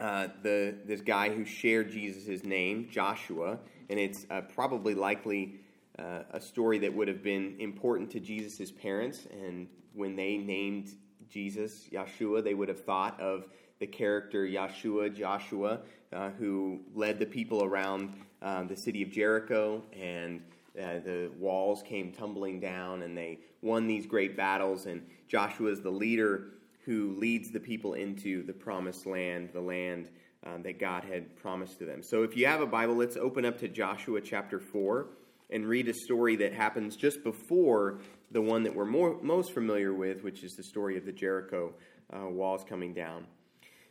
uh, 0.00 0.28
the 0.42 0.74
this 0.84 1.00
guy 1.00 1.30
who 1.30 1.44
shared 1.44 1.90
Jesus' 1.90 2.44
name, 2.44 2.88
Joshua, 2.90 3.58
and 3.88 3.98
it's 3.98 4.26
uh, 4.30 4.42
probably 4.42 4.94
likely 4.94 5.60
uh, 5.98 6.20
a 6.30 6.40
story 6.40 6.78
that 6.78 6.94
would 6.94 7.08
have 7.08 7.22
been 7.22 7.56
important 7.58 8.10
to 8.12 8.20
Jesus' 8.20 8.70
parents. 8.70 9.26
And 9.30 9.68
when 9.94 10.16
they 10.16 10.36
named 10.36 10.90
Jesus 11.28 11.88
Yeshua, 11.92 12.42
they 12.42 12.54
would 12.54 12.68
have 12.68 12.84
thought 12.84 13.20
of 13.20 13.46
the 13.80 13.86
character 13.86 14.46
Yeshua, 14.46 15.14
Joshua, 15.14 15.80
uh, 16.12 16.30
who 16.30 16.80
led 16.94 17.18
the 17.18 17.26
people 17.26 17.64
around 17.64 18.14
um, 18.42 18.68
the 18.68 18.76
city 18.76 19.02
of 19.02 19.10
Jericho 19.10 19.82
and 19.92 20.40
uh, 20.78 21.00
the 21.04 21.30
walls 21.38 21.82
came 21.82 22.12
tumbling 22.12 22.60
down 22.60 23.02
and 23.02 23.16
they 23.16 23.40
won 23.62 23.86
these 23.86 24.06
great 24.06 24.36
battles. 24.36 24.86
And 24.86 25.04
Joshua 25.26 25.70
is 25.70 25.80
the 25.80 25.90
leader 25.90 26.50
who 26.88 27.14
leads 27.18 27.50
the 27.50 27.60
people 27.60 27.92
into 27.92 28.42
the 28.44 28.52
promised 28.54 29.04
land, 29.04 29.50
the 29.52 29.60
land 29.60 30.08
um, 30.46 30.62
that 30.62 30.80
God 30.80 31.04
had 31.04 31.36
promised 31.36 31.78
to 31.80 31.84
them. 31.84 32.02
So 32.02 32.22
if 32.22 32.34
you 32.34 32.46
have 32.46 32.62
a 32.62 32.66
Bible, 32.66 32.94
let's 32.94 33.18
open 33.18 33.44
up 33.44 33.58
to 33.58 33.68
Joshua 33.68 34.22
chapter 34.22 34.58
4 34.58 35.06
and 35.50 35.66
read 35.66 35.86
a 35.88 35.92
story 35.92 36.36
that 36.36 36.54
happens 36.54 36.96
just 36.96 37.22
before 37.22 37.98
the 38.30 38.40
one 38.40 38.62
that 38.62 38.74
we're 38.74 38.86
more, 38.86 39.18
most 39.20 39.52
familiar 39.52 39.92
with, 39.92 40.24
which 40.24 40.42
is 40.42 40.52
the 40.52 40.62
story 40.62 40.96
of 40.96 41.04
the 41.04 41.12
Jericho 41.12 41.74
uh, 42.10 42.26
walls 42.26 42.64
coming 42.66 42.94
down. 42.94 43.26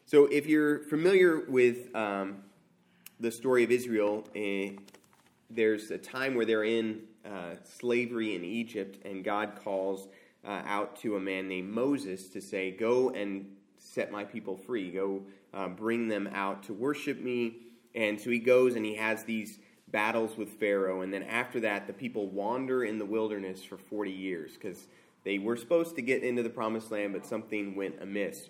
So 0.07 0.25
if 0.25 0.47
you're 0.47 0.79
familiar 0.89 1.41
with 1.47 1.95
um, 1.95 2.37
the 3.19 3.31
story 3.31 3.63
of 3.63 3.69
Israel, 3.69 4.27
eh, 4.35 4.71
there's 5.51 5.91
a 5.91 5.99
time 5.99 6.33
where 6.33 6.47
they're 6.47 6.63
in 6.63 7.01
uh, 7.23 7.57
slavery 7.63 8.35
in 8.35 8.43
Egypt, 8.43 9.05
and 9.05 9.23
God 9.23 9.59
calls 9.63 10.07
uh, 10.45 10.61
out 10.65 10.95
to 11.01 11.15
a 11.15 11.19
man 11.19 11.47
named 11.47 11.69
Moses 11.69 12.29
to 12.29 12.41
say, 12.41 12.71
Go 12.71 13.09
and 13.11 13.45
set 13.77 14.11
my 14.11 14.23
people 14.23 14.57
free. 14.57 14.91
Go 14.91 15.23
uh, 15.53 15.67
bring 15.67 16.07
them 16.07 16.29
out 16.33 16.63
to 16.63 16.73
worship 16.73 17.19
me. 17.19 17.57
And 17.95 18.19
so 18.19 18.29
he 18.29 18.39
goes 18.39 18.75
and 18.75 18.85
he 18.85 18.95
has 18.95 19.23
these 19.23 19.59
battles 19.87 20.37
with 20.37 20.49
Pharaoh. 20.49 21.01
And 21.01 21.13
then 21.13 21.23
after 21.23 21.59
that, 21.61 21.87
the 21.87 21.93
people 21.93 22.27
wander 22.27 22.83
in 22.83 22.99
the 22.99 23.05
wilderness 23.05 23.63
for 23.63 23.77
40 23.77 24.11
years 24.11 24.53
because 24.53 24.87
they 25.23 25.39
were 25.39 25.57
supposed 25.57 25.95
to 25.95 26.01
get 26.01 26.23
into 26.23 26.43
the 26.43 26.49
promised 26.49 26.91
land, 26.91 27.13
but 27.13 27.25
something 27.25 27.75
went 27.75 28.01
amiss. 28.01 28.49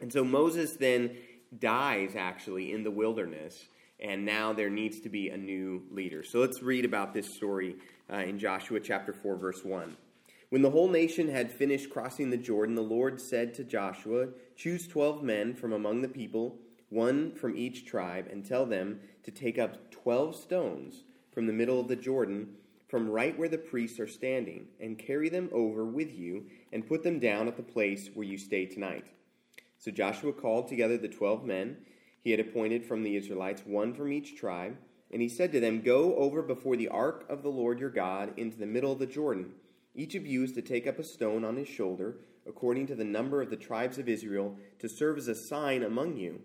And 0.00 0.12
so 0.12 0.24
Moses 0.24 0.76
then 0.76 1.16
dies 1.58 2.14
actually 2.16 2.72
in 2.72 2.82
the 2.82 2.90
wilderness, 2.90 3.66
and 4.00 4.24
now 4.24 4.52
there 4.52 4.70
needs 4.70 5.00
to 5.00 5.08
be 5.08 5.28
a 5.30 5.36
new 5.36 5.82
leader. 5.90 6.24
So 6.24 6.38
let's 6.40 6.62
read 6.62 6.84
about 6.84 7.12
this 7.12 7.34
story 7.34 7.76
uh, 8.10 8.16
in 8.16 8.38
Joshua 8.38 8.80
chapter 8.80 9.12
4, 9.12 9.36
verse 9.36 9.64
1. 9.64 9.96
When 10.52 10.60
the 10.60 10.72
whole 10.72 10.88
nation 10.88 11.30
had 11.30 11.50
finished 11.50 11.88
crossing 11.88 12.28
the 12.28 12.36
Jordan, 12.36 12.74
the 12.74 12.82
Lord 12.82 13.18
said 13.22 13.54
to 13.54 13.64
Joshua, 13.64 14.28
Choose 14.54 14.86
twelve 14.86 15.22
men 15.22 15.54
from 15.54 15.72
among 15.72 16.02
the 16.02 16.08
people, 16.08 16.58
one 16.90 17.32
from 17.32 17.56
each 17.56 17.86
tribe, 17.86 18.28
and 18.30 18.44
tell 18.44 18.66
them 18.66 19.00
to 19.22 19.30
take 19.30 19.58
up 19.58 19.90
twelve 19.90 20.36
stones 20.36 21.04
from 21.32 21.46
the 21.46 21.54
middle 21.54 21.80
of 21.80 21.88
the 21.88 21.96
Jordan, 21.96 22.48
from 22.86 23.08
right 23.08 23.38
where 23.38 23.48
the 23.48 23.56
priests 23.56 23.98
are 23.98 24.06
standing, 24.06 24.66
and 24.78 24.98
carry 24.98 25.30
them 25.30 25.48
over 25.52 25.86
with 25.86 26.14
you, 26.14 26.44
and 26.70 26.86
put 26.86 27.02
them 27.02 27.18
down 27.18 27.48
at 27.48 27.56
the 27.56 27.62
place 27.62 28.10
where 28.12 28.26
you 28.26 28.36
stay 28.36 28.66
tonight. 28.66 29.06
So 29.78 29.90
Joshua 29.90 30.34
called 30.34 30.68
together 30.68 30.98
the 30.98 31.08
twelve 31.08 31.46
men 31.46 31.78
he 32.20 32.30
had 32.30 32.40
appointed 32.40 32.84
from 32.84 33.04
the 33.04 33.16
Israelites, 33.16 33.62
one 33.64 33.94
from 33.94 34.12
each 34.12 34.36
tribe, 34.36 34.76
and 35.10 35.22
he 35.22 35.30
said 35.30 35.50
to 35.52 35.60
them, 35.60 35.80
Go 35.80 36.14
over 36.16 36.42
before 36.42 36.76
the 36.76 36.88
ark 36.88 37.24
of 37.30 37.42
the 37.42 37.48
Lord 37.48 37.80
your 37.80 37.88
God 37.88 38.34
into 38.36 38.58
the 38.58 38.66
middle 38.66 38.92
of 38.92 38.98
the 38.98 39.06
Jordan. 39.06 39.54
Each 39.94 40.14
of 40.14 40.26
you 40.26 40.42
is 40.42 40.52
to 40.52 40.62
take 40.62 40.86
up 40.86 40.98
a 40.98 41.04
stone 41.04 41.44
on 41.44 41.56
his 41.56 41.68
shoulder, 41.68 42.16
according 42.46 42.86
to 42.88 42.94
the 42.94 43.04
number 43.04 43.42
of 43.42 43.50
the 43.50 43.56
tribes 43.56 43.98
of 43.98 44.08
Israel, 44.08 44.56
to 44.78 44.88
serve 44.88 45.18
as 45.18 45.28
a 45.28 45.34
sign 45.34 45.82
among 45.82 46.16
you. 46.16 46.40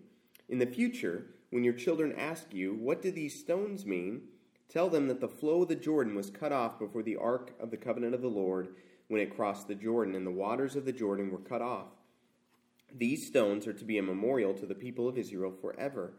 In 0.48 0.58
the 0.58 0.66
future, 0.66 1.26
when 1.50 1.64
your 1.64 1.72
children 1.72 2.14
ask 2.16 2.52
you, 2.52 2.74
What 2.74 3.02
do 3.02 3.10
these 3.10 3.38
stones 3.38 3.86
mean? 3.86 4.22
Tell 4.68 4.90
them 4.90 5.08
that 5.08 5.20
the 5.20 5.28
flow 5.28 5.62
of 5.62 5.68
the 5.68 5.76
Jordan 5.76 6.14
was 6.14 6.28
cut 6.30 6.52
off 6.52 6.78
before 6.78 7.02
the 7.02 7.16
ark 7.16 7.54
of 7.58 7.70
the 7.70 7.78
covenant 7.78 8.14
of 8.14 8.20
the 8.20 8.28
Lord 8.28 8.68
when 9.08 9.20
it 9.20 9.34
crossed 9.34 9.66
the 9.66 9.74
Jordan, 9.74 10.14
and 10.14 10.26
the 10.26 10.30
waters 10.30 10.76
of 10.76 10.84
the 10.84 10.92
Jordan 10.92 11.30
were 11.30 11.38
cut 11.38 11.62
off. 11.62 11.88
These 12.94 13.26
stones 13.26 13.66
are 13.66 13.72
to 13.72 13.84
be 13.84 13.98
a 13.98 14.02
memorial 14.02 14.52
to 14.54 14.66
the 14.66 14.74
people 14.74 15.08
of 15.08 15.16
Israel 15.16 15.52
forever. 15.58 16.12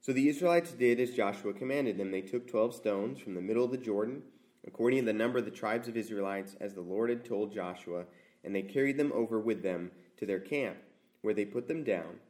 So 0.00 0.12
the 0.12 0.28
Israelites 0.28 0.72
did 0.72 1.00
as 1.00 1.10
Joshua 1.10 1.52
commanded 1.52 1.98
them. 1.98 2.10
They 2.10 2.20
took 2.20 2.46
twelve 2.46 2.74
stones 2.74 3.18
from 3.18 3.34
the 3.34 3.40
middle 3.40 3.64
of 3.64 3.70
the 3.70 3.78
Jordan, 3.78 4.22
according 4.66 5.00
to 5.00 5.06
the 5.06 5.12
number 5.12 5.38
of 5.38 5.44
the 5.44 5.50
tribes 5.50 5.88
of 5.88 5.96
Israelites, 5.96 6.56
as 6.60 6.74
the 6.74 6.80
Lord 6.80 7.10
had 7.10 7.24
told 7.24 7.52
Joshua, 7.52 8.04
and 8.44 8.54
they 8.54 8.62
carried 8.62 8.96
them 8.96 9.12
over 9.14 9.38
with 9.40 9.62
them 9.62 9.90
to 10.16 10.26
their 10.26 10.40
camp, 10.40 10.76
where 11.22 11.34
they 11.34 11.44
put 11.44 11.68
them 11.68 11.84
down. 11.84 12.20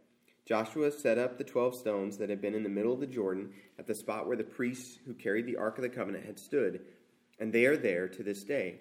Joshua 0.47 0.90
set 0.90 1.18
up 1.18 1.37
the 1.37 1.44
twelve 1.44 1.75
stones 1.75 2.16
that 2.16 2.30
had 2.30 2.40
been 2.40 2.54
in 2.54 2.62
the 2.62 2.68
middle 2.68 2.94
of 2.94 3.00
the 3.00 3.06
Jordan 3.06 3.52
at 3.78 3.87
the 3.87 3.94
spot 3.94 4.26
where 4.26 4.37
the 4.37 4.44
priests 4.44 4.99
who 5.06 5.12
carried 5.14 5.47
the 5.47 5.56
Ark 5.56 5.76
of 5.76 5.82
the 5.82 5.88
Covenant 5.88 6.25
had 6.25 6.38
stood, 6.38 6.80
and 7.38 7.52
they 7.52 7.66
are 7.66 7.76
there 7.76 8.08
to 8.08 8.23
this 8.23 8.44
day. 8.44 8.80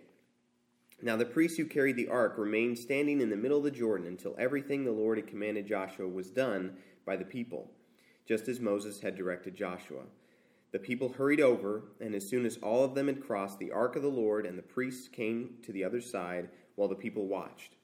Now 1.02 1.16
the 1.16 1.26
priests 1.26 1.58
who 1.58 1.66
carried 1.66 1.96
the 1.96 2.08
ark 2.08 2.38
remained 2.38 2.80
standing 2.80 3.22
in 3.22 3.30
the 3.30 3.36
middle 3.36 3.60
of 3.60 3.64
the 3.64 3.72
Jordan 3.72 4.08
until 4.08 4.36
everything 4.40 4.84
the 4.84 4.92
Lord 4.92 5.20
had 5.20 5.28
commanded 5.28 5.68
Joshua 5.68 6.08
was 6.08 6.32
done 6.32 6.76
by 7.06 7.16
the 7.16 7.26
people, 7.26 7.70
just 8.28 8.48
as 8.48 8.60
Moses 8.60 9.00
had 9.00 9.16
directed 9.16 9.56
Joshua. 9.56 10.02
The 10.72 10.80
people 10.80 11.10
hurried 11.10 11.40
over, 11.40 11.84
and 12.02 12.14
as 12.14 12.28
soon 12.28 12.46
as 12.46 12.58
all 12.58 12.84
of 12.84 12.94
them 12.94 13.08
had 13.08 13.26
crossed, 13.26 13.58
the 13.58 13.72
ark 13.72 13.96
of 13.96 14.02
the 14.02 14.10
Lord 14.10 14.46
and 14.46 14.58
the 14.58 14.64
priests 14.64 15.08
came 15.08 15.56
to 15.64 15.72
the 15.72 15.84
other 15.84 16.02
side 16.02 16.50
while 16.76 16.90
the 16.90 16.96
people 16.96 17.28
watched. 17.28 17.76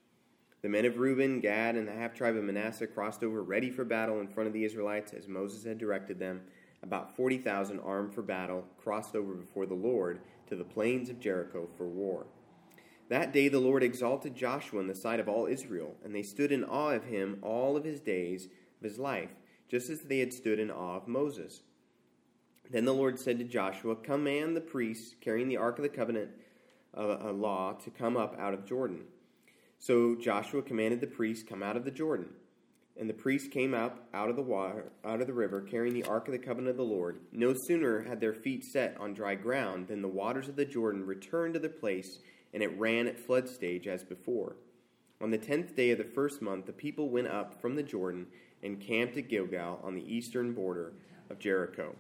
The 0.62 0.70
men 0.70 0.86
of 0.86 0.98
Reuben, 0.98 1.40
Gad, 1.40 1.76
and 1.76 1.88
the 1.88 1.94
half 1.94 2.14
tribe 2.14 2.36
of 2.36 2.44
Manasseh 2.44 2.88
crossed 2.88 3.24
over 3.24 3.44
ready 3.44 3.70
for 3.70 3.84
battle 3.84 4.22
in 4.22 4.28
front 4.28 4.48
of 4.48 4.54
the 4.54 4.64
Israelites 4.64 5.14
as 5.14 5.28
Moses 5.28 5.64
had 5.64 5.78
directed 5.78 6.20
them. 6.20 6.42
About 6.82 7.16
40,000 7.16 7.80
armed 7.80 8.14
for 8.14 8.22
battle 8.22 8.66
crossed 8.78 9.16
over 9.16 9.34
before 9.34 9.66
the 9.66 9.74
Lord 9.74 10.20
to 10.48 10.56
the 10.56 10.64
plains 10.64 11.10
of 11.10 11.20
Jericho 11.20 11.68
for 11.78 11.88
war. 11.88 12.26
That 13.10 13.34
day 13.34 13.48
the 13.48 13.60
Lord 13.60 13.84
exalted 13.84 14.36
Joshua 14.36 14.80
in 14.80 14.88
the 14.88 14.96
sight 14.96 15.20
of 15.20 15.28
all 15.28 15.48
Israel, 15.48 15.96
and 16.04 16.16
they 16.16 16.24
stood 16.24 16.52
in 16.52 16.64
awe 16.64 16.92
of 16.92 17.06
him 17.06 17.40
all 17.42 17.76
of 17.76 17.84
his 17.84 18.00
days 18.00 18.46
of 18.46 18.84
his 18.84 19.00
life, 19.00 19.32
just 19.70 19.90
as 19.90 20.02
they 20.02 20.20
had 20.20 20.34
stood 20.34 20.60
in 20.60 20.72
awe 20.72 20.98
of 20.98 21.08
Moses. 21.08 21.62
Then 22.70 22.86
the 22.86 22.94
Lord 22.94 23.20
said 23.20 23.38
to 23.40 23.44
Joshua, 23.44 23.96
Command 23.96 24.56
the 24.56 24.62
priests 24.62 25.16
carrying 25.22 25.48
the 25.48 25.58
Ark 25.58 25.78
of 25.78 25.84
the 25.84 25.90
Covenant 25.90 26.32
uh, 26.98 27.32
law 27.32 27.74
to 27.74 27.90
come 27.90 28.18
up 28.18 28.38
out 28.40 28.54
of 28.54 28.66
Jordan. 28.66 29.02
So 29.80 30.16
Joshua 30.16 30.62
commanded 30.62 31.02
the 31.02 31.08
priests 31.08 31.44
come 31.48 31.62
out 31.62 31.76
of 31.76 31.86
the 31.86 31.92
Jordan. 31.92 32.30
And 33.00 33.10
the 33.10 33.14
priests 33.14 33.48
came 33.48 33.74
up 33.74 34.08
out 34.14 34.30
of 34.30 34.36
the 34.36 34.44
water, 34.44 34.92
out 35.04 35.20
of 35.20 35.28
the 35.28 35.34
river, 35.34 35.62
carrying 35.62 35.96
the 35.96 36.04
ark 36.04 36.28
of 36.28 36.32
the 36.32 36.38
covenant 36.38 36.70
of 36.70 36.78
the 36.78 36.84
Lord. 36.84 37.20
No 37.32 37.54
sooner 37.68 38.04
had 38.04 38.22
their 38.22 38.36
feet 38.36 38.64
set 38.64 38.96
on 39.00 39.16
dry 39.16 39.34
ground 39.34 39.88
than 39.88 40.02
the 40.02 40.08
waters 40.08 40.48
of 40.48 40.56
the 40.56 40.66
Jordan 40.66 41.06
returned 41.06 41.56
to 41.56 41.60
the 41.60 41.70
place 41.70 42.20
and 42.54 42.62
it 42.62 42.80
ran 42.80 43.08
at 43.08 43.20
flood 43.20 43.50
stage 43.50 43.88
as 43.88 44.04
before. 44.04 44.56
On 45.22 45.32
the 45.32 45.38
tenth 45.38 45.76
day 45.76 45.92
of 45.92 45.98
the 45.98 46.04
first 46.04 46.42
month, 46.42 46.66
the 46.66 46.74
people 46.74 47.10
went 47.10 47.28
up 47.28 47.60
from 47.62 47.76
the 47.76 47.84
Jordan 47.84 48.28
and 48.62 48.80
camped 48.80 49.18
at 49.18 49.28
Gilgal 49.28 49.80
on 49.84 49.96
the 49.96 50.16
eastern 50.16 50.54
border 50.54 50.94
of 51.30 51.40
Jericho. 51.40 51.96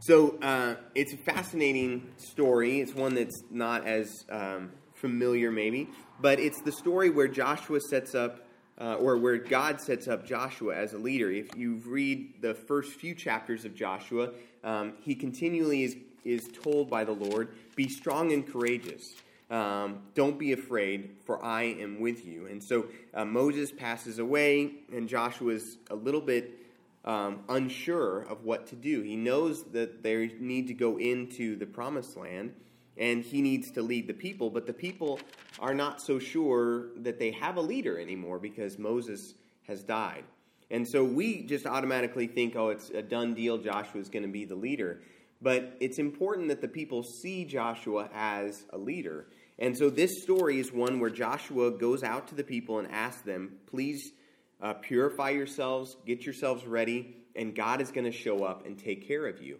So 0.00 0.38
uh, 0.42 0.76
it's 0.94 1.14
a 1.14 1.16
fascinating 1.16 2.06
story. 2.18 2.80
It's 2.80 2.94
one 2.94 3.14
that's 3.14 3.42
not 3.50 3.86
as 3.86 4.24
um, 4.30 4.72
familiar, 4.94 5.50
maybe, 5.50 5.88
but 6.20 6.38
it's 6.38 6.60
the 6.62 6.72
story 6.72 7.10
where 7.10 7.28
Joshua 7.28 7.80
sets 7.80 8.14
up, 8.14 8.46
uh, 8.78 8.96
or 8.96 9.16
where 9.16 9.38
God 9.38 9.80
sets 9.80 10.06
up 10.06 10.26
Joshua 10.26 10.76
as 10.76 10.92
a 10.92 10.98
leader. 10.98 11.30
If 11.30 11.56
you 11.56 11.76
read 11.86 12.42
the 12.42 12.54
first 12.54 12.92
few 12.92 13.14
chapters 13.14 13.64
of 13.64 13.74
Joshua, 13.74 14.30
um, 14.62 14.94
he 15.02 15.14
continually 15.14 15.84
is 15.84 15.96
is 16.26 16.48
told 16.62 16.90
by 16.90 17.04
the 17.04 17.12
Lord, 17.12 17.48
Be 17.76 17.88
strong 17.88 18.32
and 18.32 18.46
courageous. 18.46 19.14
Um, 19.48 20.00
don't 20.14 20.38
be 20.38 20.52
afraid, 20.52 21.10
for 21.24 21.42
I 21.42 21.62
am 21.62 22.00
with 22.00 22.26
you. 22.26 22.46
And 22.46 22.62
so 22.62 22.86
uh, 23.14 23.24
Moses 23.24 23.70
passes 23.70 24.18
away, 24.18 24.72
and 24.92 25.08
Joshua 25.08 25.52
is 25.52 25.78
a 25.88 25.94
little 25.94 26.20
bit 26.20 26.65
um, 27.06 27.44
unsure 27.48 28.22
of 28.22 28.44
what 28.44 28.66
to 28.68 28.76
do. 28.76 29.02
He 29.02 29.16
knows 29.16 29.62
that 29.72 30.02
they 30.02 30.32
need 30.40 30.66
to 30.68 30.74
go 30.74 30.98
into 30.98 31.56
the 31.56 31.66
promised 31.66 32.16
land, 32.16 32.52
and 32.96 33.22
he 33.22 33.42
needs 33.42 33.70
to 33.72 33.82
lead 33.82 34.08
the 34.08 34.14
people, 34.14 34.50
but 34.50 34.66
the 34.66 34.72
people 34.72 35.20
are 35.58 35.74
not 35.74 36.00
so 36.00 36.18
sure 36.18 36.88
that 36.96 37.18
they 37.18 37.30
have 37.30 37.56
a 37.56 37.60
leader 37.60 37.98
anymore 37.98 38.38
because 38.38 38.78
Moses 38.78 39.34
has 39.66 39.82
died. 39.82 40.24
And 40.70 40.86
so 40.86 41.04
we 41.04 41.42
just 41.42 41.66
automatically 41.66 42.26
think, 42.26 42.56
oh, 42.56 42.70
it's 42.70 42.90
a 42.90 43.02
done 43.02 43.34
deal. 43.34 43.58
Joshua 43.58 44.00
is 44.00 44.08
going 44.08 44.24
to 44.24 44.28
be 44.28 44.44
the 44.44 44.56
leader. 44.56 45.00
But 45.40 45.76
it's 45.80 45.98
important 45.98 46.48
that 46.48 46.60
the 46.60 46.68
people 46.68 47.02
see 47.02 47.44
Joshua 47.44 48.08
as 48.12 48.64
a 48.70 48.78
leader. 48.78 49.26
And 49.58 49.76
so 49.76 49.90
this 49.90 50.22
story 50.22 50.58
is 50.58 50.72
one 50.72 50.98
where 50.98 51.10
Joshua 51.10 51.70
goes 51.70 52.02
out 52.02 52.28
to 52.28 52.34
the 52.34 52.42
people 52.42 52.78
and 52.78 52.90
asks 52.90 53.22
them, 53.22 53.58
please 53.66 54.12
uh, 54.60 54.74
purify 54.74 55.30
yourselves, 55.30 55.96
get 56.06 56.24
yourselves 56.24 56.66
ready, 56.66 57.16
and 57.34 57.54
God 57.54 57.80
is 57.80 57.90
going 57.90 58.04
to 58.04 58.12
show 58.12 58.44
up 58.44 58.66
and 58.66 58.78
take 58.78 59.06
care 59.06 59.26
of 59.26 59.42
you. 59.42 59.58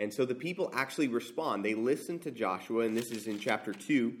And 0.00 0.12
so 0.12 0.24
the 0.24 0.34
people 0.34 0.70
actually 0.74 1.08
respond. 1.08 1.64
They 1.64 1.74
listen 1.74 2.18
to 2.20 2.30
Joshua, 2.30 2.84
and 2.84 2.96
this 2.96 3.10
is 3.10 3.26
in 3.26 3.38
chapter 3.38 3.72
2. 3.72 4.14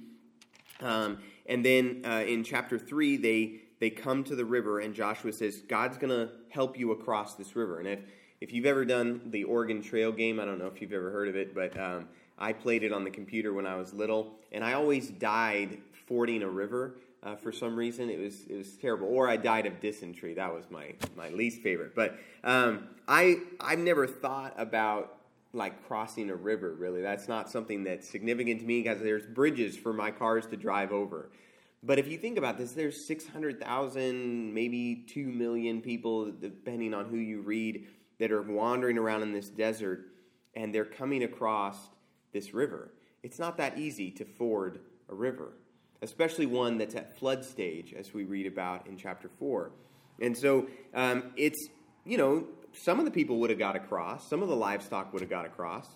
Um, 0.80 1.18
and 1.46 1.64
then 1.64 2.02
uh, 2.04 2.24
in 2.26 2.44
chapter 2.44 2.78
3, 2.78 3.16
they, 3.16 3.60
they 3.80 3.90
come 3.90 4.24
to 4.24 4.34
the 4.34 4.44
river, 4.44 4.80
and 4.80 4.94
Joshua 4.94 5.32
says, 5.32 5.62
God's 5.68 5.96
going 5.98 6.10
to 6.10 6.32
help 6.50 6.78
you 6.78 6.92
across 6.92 7.34
this 7.34 7.54
river. 7.56 7.78
And 7.78 7.88
if 7.88 8.00
if 8.40 8.52
you've 8.52 8.66
ever 8.66 8.84
done 8.84 9.20
the 9.26 9.44
Oregon 9.44 9.82
Trail 9.82 10.12
game, 10.12 10.38
I 10.38 10.44
don't 10.44 10.58
know 10.58 10.68
if 10.68 10.80
you've 10.80 10.92
ever 10.92 11.10
heard 11.10 11.28
of 11.28 11.34
it, 11.34 11.54
but 11.54 11.78
um, 11.78 12.08
I 12.38 12.52
played 12.52 12.84
it 12.84 12.92
on 12.92 13.02
the 13.02 13.10
computer 13.10 13.52
when 13.52 13.66
I 13.66 13.74
was 13.74 13.92
little, 13.92 14.36
and 14.52 14.62
I 14.62 14.74
always 14.74 15.08
died 15.08 15.78
fording 16.06 16.42
a 16.42 16.48
river. 16.48 16.98
Uh, 17.22 17.34
for 17.34 17.50
some 17.50 17.76
reason, 17.76 18.08
it 18.10 18.18
was 18.18 18.44
it 18.48 18.56
was 18.56 18.76
terrible. 18.76 19.08
Or 19.08 19.28
I 19.28 19.36
died 19.36 19.66
of 19.66 19.80
dysentery. 19.80 20.34
That 20.34 20.52
was 20.52 20.64
my 20.70 20.94
my 21.16 21.30
least 21.30 21.62
favorite. 21.62 21.94
But 21.94 22.18
um, 22.44 22.88
I 23.06 23.38
I've 23.60 23.80
never 23.80 24.06
thought 24.06 24.54
about 24.56 25.16
like 25.52 25.86
crossing 25.86 26.30
a 26.30 26.36
river. 26.36 26.74
Really, 26.74 27.02
that's 27.02 27.28
not 27.28 27.50
something 27.50 27.84
that's 27.84 28.08
significant 28.08 28.60
to 28.60 28.66
me 28.66 28.82
because 28.82 29.00
there's 29.00 29.26
bridges 29.26 29.76
for 29.76 29.92
my 29.92 30.10
cars 30.10 30.46
to 30.46 30.56
drive 30.56 30.92
over. 30.92 31.30
But 31.82 31.98
if 31.98 32.08
you 32.08 32.18
think 32.18 32.38
about 32.38 32.58
this, 32.58 32.72
there's 32.72 33.04
600,000, 33.06 34.52
maybe 34.52 35.04
2 35.06 35.26
million 35.26 35.80
people, 35.80 36.32
depending 36.32 36.92
on 36.92 37.04
who 37.04 37.18
you 37.18 37.40
read, 37.40 37.86
that 38.18 38.32
are 38.32 38.42
wandering 38.42 38.98
around 38.98 39.22
in 39.22 39.32
this 39.32 39.48
desert 39.48 40.06
and 40.54 40.74
they're 40.74 40.84
coming 40.84 41.22
across 41.22 41.76
this 42.32 42.52
river. 42.52 42.90
It's 43.22 43.38
not 43.38 43.56
that 43.58 43.78
easy 43.78 44.10
to 44.12 44.24
ford 44.24 44.80
a 45.08 45.14
river, 45.14 45.52
especially 46.02 46.46
one 46.46 46.78
that's 46.78 46.94
at 46.94 47.18
flood 47.18 47.44
stage, 47.44 47.92
as 47.92 48.14
we 48.14 48.24
read 48.24 48.46
about 48.46 48.86
in 48.86 48.96
chapter 48.96 49.28
4. 49.38 49.70
And 50.20 50.36
so 50.36 50.66
um, 50.94 51.32
it's, 51.36 51.68
you 52.04 52.18
know, 52.18 52.46
some 52.72 52.98
of 52.98 53.04
the 53.04 53.10
people 53.10 53.38
would 53.38 53.50
have 53.50 53.58
got 53.58 53.76
across, 53.76 54.28
some 54.28 54.42
of 54.42 54.48
the 54.48 54.56
livestock 54.56 55.12
would 55.12 55.22
have 55.22 55.30
got 55.30 55.46
across. 55.46 55.88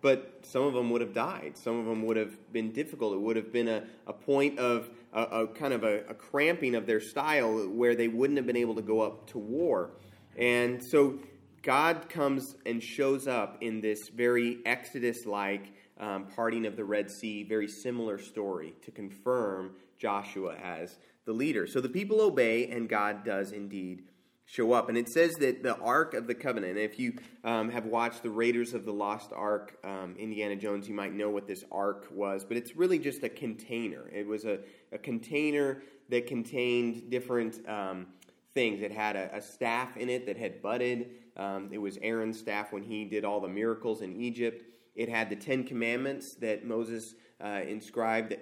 but 0.00 0.40
some 0.42 0.62
of 0.62 0.74
them 0.74 0.90
would 0.90 1.00
have 1.00 1.12
died. 1.12 1.56
Some 1.56 1.78
of 1.80 1.86
them 1.86 2.04
would 2.06 2.16
have 2.16 2.52
been 2.52 2.72
difficult. 2.72 3.14
It 3.14 3.20
would 3.20 3.36
have 3.36 3.52
been 3.52 3.68
a, 3.68 3.84
a 4.06 4.12
point 4.12 4.58
of 4.58 4.90
a, 5.12 5.22
a 5.22 5.46
kind 5.48 5.72
of 5.72 5.82
a, 5.84 6.04
a 6.08 6.14
cramping 6.14 6.74
of 6.74 6.86
their 6.86 7.00
style 7.00 7.68
where 7.68 7.94
they 7.94 8.08
wouldn't 8.08 8.36
have 8.36 8.46
been 8.46 8.56
able 8.56 8.74
to 8.76 8.82
go 8.82 9.00
up 9.00 9.26
to 9.30 9.38
war. 9.38 9.90
And 10.36 10.82
so 10.82 11.18
God 11.62 12.08
comes 12.08 12.54
and 12.64 12.82
shows 12.82 13.26
up 13.26 13.58
in 13.60 13.80
this 13.80 14.08
very 14.08 14.58
Exodus 14.64 15.26
like 15.26 15.72
um, 15.98 16.26
parting 16.34 16.66
of 16.66 16.76
the 16.76 16.84
Red 16.84 17.10
Sea, 17.10 17.42
very 17.42 17.68
similar 17.68 18.18
story 18.18 18.74
to 18.82 18.90
confirm 18.90 19.72
Joshua 19.98 20.54
as 20.56 20.98
the 21.24 21.32
leader. 21.32 21.66
So 21.66 21.80
the 21.80 21.88
people 21.88 22.20
obey, 22.20 22.68
and 22.68 22.88
God 22.88 23.24
does 23.24 23.52
indeed 23.52 24.04
show 24.48 24.72
up. 24.72 24.88
And 24.88 24.96
it 24.96 25.10
says 25.10 25.36
that 25.36 25.62
the 25.62 25.76
Ark 25.76 26.14
of 26.14 26.26
the 26.26 26.34
Covenant, 26.34 26.78
if 26.78 26.98
you 26.98 27.18
um, 27.44 27.70
have 27.70 27.84
watched 27.84 28.22
the 28.22 28.30
Raiders 28.30 28.72
of 28.72 28.86
the 28.86 28.92
Lost 28.92 29.30
Ark, 29.34 29.76
um, 29.84 30.16
Indiana 30.18 30.56
Jones, 30.56 30.88
you 30.88 30.94
might 30.94 31.12
know 31.12 31.28
what 31.28 31.46
this 31.46 31.64
Ark 31.70 32.06
was, 32.10 32.44
but 32.44 32.56
it's 32.56 32.74
really 32.74 32.98
just 32.98 33.22
a 33.22 33.28
container. 33.28 34.08
It 34.08 34.26
was 34.26 34.46
a, 34.46 34.60
a 34.90 34.96
container 34.96 35.82
that 36.08 36.26
contained 36.26 37.10
different 37.10 37.60
um, 37.68 38.06
things. 38.54 38.80
It 38.80 38.90
had 38.90 39.16
a, 39.16 39.36
a, 39.36 39.42
staff 39.42 39.98
in 39.98 40.08
it 40.08 40.24
that 40.24 40.38
had 40.38 40.62
budded. 40.62 41.10
Um, 41.36 41.68
it 41.70 41.78
was 41.78 41.98
Aaron's 42.00 42.38
staff 42.38 42.72
when 42.72 42.82
he 42.82 43.04
did 43.04 43.26
all 43.26 43.40
the 43.40 43.48
miracles 43.48 44.00
in 44.00 44.16
Egypt. 44.16 44.64
It 44.98 45.08
had 45.08 45.30
the 45.30 45.36
Ten 45.36 45.62
Commandments 45.62 46.34
that 46.34 46.66
Moses 46.66 47.14
uh, 47.40 47.60
inscribed 47.66 48.36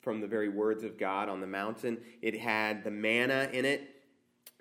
from 0.00 0.22
the 0.22 0.26
very 0.26 0.48
words 0.48 0.84
of 0.84 0.98
God 0.98 1.28
on 1.28 1.42
the 1.42 1.46
mountain. 1.46 1.98
It 2.22 2.40
had 2.40 2.82
the 2.82 2.90
manna 2.90 3.50
in 3.52 3.66
it, 3.66 3.90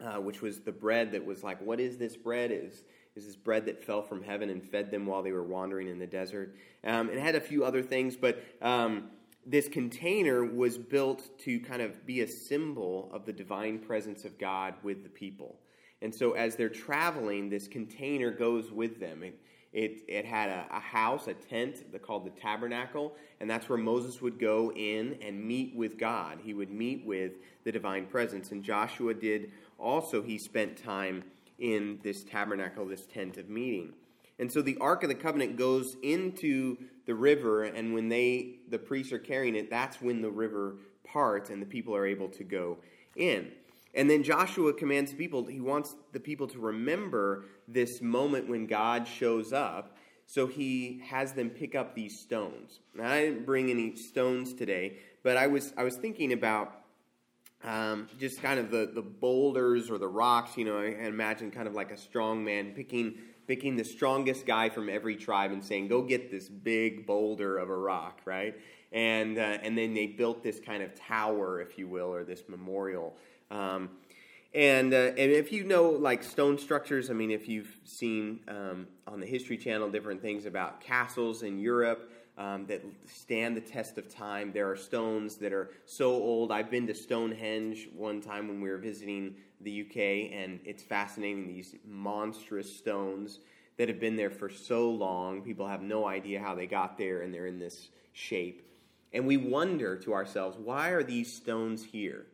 uh, 0.04 0.18
which 0.18 0.42
was 0.42 0.60
the 0.60 0.74
bread 0.74 1.14
that 1.14 1.26
was 1.26 1.42
like, 1.42 1.62
what 1.62 1.80
is 1.80 1.98
this 1.98 2.18
bread? 2.18 2.52
Is 2.52 2.84
is 3.16 3.26
this 3.26 3.36
bread 3.36 3.66
that 3.66 3.84
fell 3.84 4.02
from 4.02 4.24
heaven 4.24 4.50
and 4.50 4.64
fed 4.64 4.92
them 4.92 5.06
while 5.06 5.24
they 5.24 5.32
were 5.32 5.44
wandering 5.44 5.88
in 5.88 6.00
the 6.00 6.08
desert? 6.08 6.56
Um, 6.84 7.10
it 7.10 7.20
had 7.20 7.36
a 7.36 7.42
few 7.42 7.64
other 7.64 7.82
things, 7.82 8.16
but 8.16 8.42
um, 8.62 9.10
this 9.46 9.68
container 9.68 10.46
was 10.46 10.78
built 10.78 11.38
to 11.40 11.60
kind 11.60 11.82
of 11.82 12.06
be 12.06 12.22
a 12.22 12.28
symbol 12.28 13.10
of 13.14 13.26
the 13.26 13.34
divine 13.34 13.80
presence 13.80 14.24
of 14.24 14.38
God 14.38 14.76
with 14.84 15.04
the 15.04 15.10
people. 15.10 15.60
And 16.02 16.14
so 16.14 16.32
as 16.34 16.56
they're 16.56 16.70
traveling, 16.70 17.50
this 17.50 17.68
container 17.68 18.32
goes 18.32 18.72
with 18.72 19.00
them. 19.00 19.24
It, 19.24 19.40
it, 19.74 20.02
it 20.08 20.26
had 20.26 20.50
a, 20.50 20.66
a 20.72 20.80
house, 20.80 21.28
a 21.28 21.34
tent 21.34 21.84
called 22.02 22.26
the 22.26 22.42
tabernacle, 22.42 23.16
and 23.40 23.50
that's 23.50 23.70
where 23.70 23.78
Moses 23.78 24.22
would 24.22 24.40
go 24.40 24.72
in 24.74 25.18
and 25.22 25.44
meet 25.44 25.76
with 25.76 25.98
God. 25.98 26.40
He 26.44 26.54
would 26.54 26.72
meet 26.72 27.06
with 27.06 27.34
the 27.64 27.72
divine 27.72 28.06
presence. 28.06 28.52
And 28.52 28.64
Joshua 28.64 29.14
did 29.14 29.52
also, 29.78 30.22
he 30.22 30.38
spent 30.38 30.78
time 30.78 31.24
in 31.58 32.00
this 32.04 32.24
tabernacle, 32.24 32.86
this 32.86 33.06
tent 33.06 33.38
of 33.38 33.50
meeting. 33.50 33.94
And 34.40 34.52
so 34.52 34.62
the 34.62 34.78
Ark 34.82 35.04
of 35.04 35.10
the 35.10 35.16
Covenant 35.16 35.56
goes 35.56 35.96
into 36.02 36.78
the 37.06 37.14
river, 37.14 37.64
and 37.64 37.94
when 37.94 38.10
they 38.10 38.56
the 38.70 38.80
priests 38.80 39.14
are 39.14 39.20
carrying 39.20 39.56
it, 39.56 39.70
that's 39.70 40.02
when 40.02 40.22
the 40.22 40.32
river 40.32 40.78
parts 41.04 41.50
and 41.50 41.62
the 41.62 41.66
people 41.66 41.96
are 41.96 42.06
able 42.06 42.30
to 42.30 42.44
go 42.44 42.78
in. 43.16 43.52
And 43.94 44.10
then 44.10 44.24
Joshua 44.24 44.74
commands 44.74 45.12
the 45.12 45.18
people, 45.18 45.46
he 45.46 45.60
wants 45.60 45.96
the 46.14 46.20
people 46.20 46.48
to 46.48 46.60
remember 46.60 47.46
this 47.68 48.02
moment 48.02 48.48
when 48.48 48.66
God 48.66 49.08
shows 49.08 49.52
up. 49.52 49.98
So 50.28 50.48
he 50.48 51.02
has 51.06 51.34
them 51.34 51.50
pick 51.50 51.76
up 51.76 51.94
these 51.94 52.18
stones. 52.18 52.80
Now, 52.96 53.12
I 53.12 53.26
didn't 53.26 53.46
bring 53.46 53.70
any 53.70 53.98
stones 53.98 54.54
today, 54.54 54.98
but 55.24 55.36
I 55.36 55.48
was, 55.48 55.74
I 55.76 55.84
was 55.84 55.98
thinking 55.98 56.32
about 56.32 56.74
um, 57.66 58.08
just 58.18 58.42
kind 58.42 58.58
of 58.58 58.72
the, 58.72 58.90
the 58.94 59.02
boulders 59.02 59.90
or 59.90 59.98
the 59.98 60.08
rocks. 60.08 60.56
You 60.56 60.64
know, 60.64 60.80
I 60.80 61.06
imagine 61.06 61.52
kind 61.52 61.68
of 61.68 61.74
like 61.74 61.92
a 61.92 61.98
strong 61.98 62.46
man 62.46 62.72
picking, 62.74 63.16
picking 63.46 63.76
the 63.76 63.84
strongest 63.84 64.46
guy 64.46 64.70
from 64.70 64.88
every 64.88 65.18
tribe 65.18 65.52
and 65.52 65.62
saying, 65.62 65.90
go 65.90 66.02
get 66.02 66.32
this 66.32 66.48
big 66.48 67.06
boulder 67.06 67.58
of 67.58 67.70
a 67.70 67.76
rock, 67.76 68.22
right? 68.24 68.56
And, 68.94 69.38
uh, 69.38 69.42
and 69.42 69.78
then 69.78 69.94
they 69.94 70.08
built 70.08 70.44
this 70.44 70.62
kind 70.62 70.82
of 70.82 70.96
tower, 70.96 71.60
if 71.60 71.78
you 71.78 71.90
will, 71.90 72.14
or 72.14 72.24
this 72.24 72.44
memorial. 72.48 73.16
Um, 73.52 73.90
and, 74.54 74.94
uh, 74.94 74.98
and 74.98 75.32
if 75.32 75.52
you 75.52 75.64
know 75.64 75.90
like 75.90 76.24
stone 76.24 76.58
structures, 76.58 77.10
I 77.10 77.14
mean, 77.14 77.32
if 77.32 77.48
you've 77.48 77.74
seen 77.86 78.40
um, 78.48 78.88
on 79.08 79.20
the 79.20 79.26
History 79.26 79.58
Channel 79.58 79.90
different 79.90 80.22
things 80.22 80.46
about 80.46 80.82
castles 80.82 81.44
in 81.44 81.60
Europe 81.60 82.12
um, 82.38 82.66
that 82.66 82.84
stand 83.06 83.56
the 83.56 83.62
test 83.62 83.98
of 83.98 84.14
time, 84.14 84.52
there 84.52 84.70
are 84.70 84.76
stones 84.76 85.36
that 85.38 85.54
are 85.54 85.70
so 85.86 86.12
old. 86.12 86.52
I've 86.52 86.70
been 86.70 86.88
to 86.88 86.96
Stonehenge 86.96 87.88
one 87.96 88.20
time 88.20 88.48
when 88.48 88.60
we 88.60 88.70
were 88.70 88.78
visiting 88.78 89.36
the 89.62 89.82
UK, 89.82 90.34
and 90.34 90.60
it's 90.66 90.84
fascinating 90.84 91.48
these 91.48 91.76
monstrous 91.86 92.76
stones 92.76 93.40
that 93.78 93.88
have 93.88 94.00
been 94.00 94.18
there 94.18 94.30
for 94.30 94.50
so 94.50 94.90
long. 94.90 95.42
People 95.42 95.68
have 95.68 95.82
no 95.82 96.08
idea 96.08 96.42
how 96.42 96.56
they 96.56 96.68
got 96.68 96.98
there, 96.98 97.22
and 97.22 97.34
they're 97.34 97.48
in 97.48 97.60
this 97.60 97.90
shape. 98.12 98.68
And 99.14 99.26
we 99.26 99.38
wonder 99.38 99.96
to 99.98 100.14
ourselves, 100.14 100.58
why 100.58 100.90
are 100.90 101.04
these 101.04 101.32
stones 101.32 101.84
here? 101.84 102.26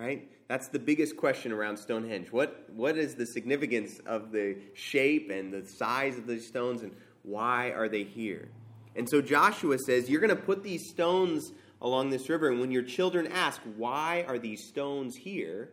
Right? 0.00 0.30
That's 0.48 0.68
the 0.68 0.78
biggest 0.78 1.18
question 1.18 1.52
around 1.52 1.76
Stonehenge. 1.76 2.32
What, 2.32 2.70
what 2.74 2.96
is 2.96 3.16
the 3.16 3.26
significance 3.26 3.98
of 4.06 4.32
the 4.32 4.56
shape 4.72 5.30
and 5.30 5.52
the 5.52 5.66
size 5.66 6.16
of 6.16 6.26
these 6.26 6.46
stones, 6.46 6.82
and 6.82 6.96
why 7.22 7.72
are 7.72 7.86
they 7.86 8.04
here? 8.04 8.48
And 8.96 9.06
so 9.06 9.20
Joshua 9.20 9.78
says, 9.78 10.08
You're 10.08 10.22
going 10.22 10.34
to 10.34 10.42
put 10.42 10.62
these 10.62 10.88
stones 10.88 11.52
along 11.82 12.08
this 12.08 12.30
river, 12.30 12.48
and 12.48 12.60
when 12.60 12.70
your 12.70 12.82
children 12.82 13.26
ask, 13.26 13.60
Why 13.76 14.24
are 14.26 14.38
these 14.38 14.66
stones 14.66 15.16
here? 15.16 15.68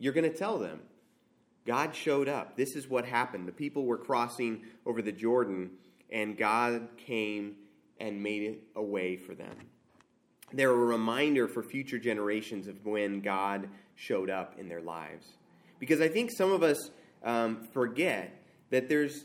you're 0.00 0.14
going 0.14 0.30
to 0.30 0.36
tell 0.36 0.58
them, 0.58 0.80
God 1.66 1.94
showed 1.94 2.28
up. 2.28 2.56
This 2.56 2.74
is 2.74 2.88
what 2.88 3.04
happened. 3.04 3.46
The 3.46 3.52
people 3.52 3.84
were 3.84 3.98
crossing 3.98 4.62
over 4.86 5.02
the 5.02 5.12
Jordan, 5.12 5.70
and 6.10 6.36
God 6.36 6.88
came 6.96 7.56
and 8.00 8.22
made 8.22 8.42
it 8.42 8.62
a 8.74 8.82
way 8.82 9.16
for 9.16 9.34
them 9.34 9.54
they're 10.52 10.70
a 10.70 10.74
reminder 10.74 11.48
for 11.48 11.62
future 11.62 11.98
generations 11.98 12.66
of 12.66 12.84
when 12.84 13.20
God 13.20 13.68
showed 13.94 14.30
up 14.30 14.58
in 14.58 14.68
their 14.68 14.80
lives. 14.80 15.26
Because 15.78 16.00
I 16.00 16.08
think 16.08 16.30
some 16.30 16.52
of 16.52 16.62
us 16.62 16.90
um, 17.22 17.68
forget 17.72 18.42
that 18.70 18.88
there's 18.88 19.24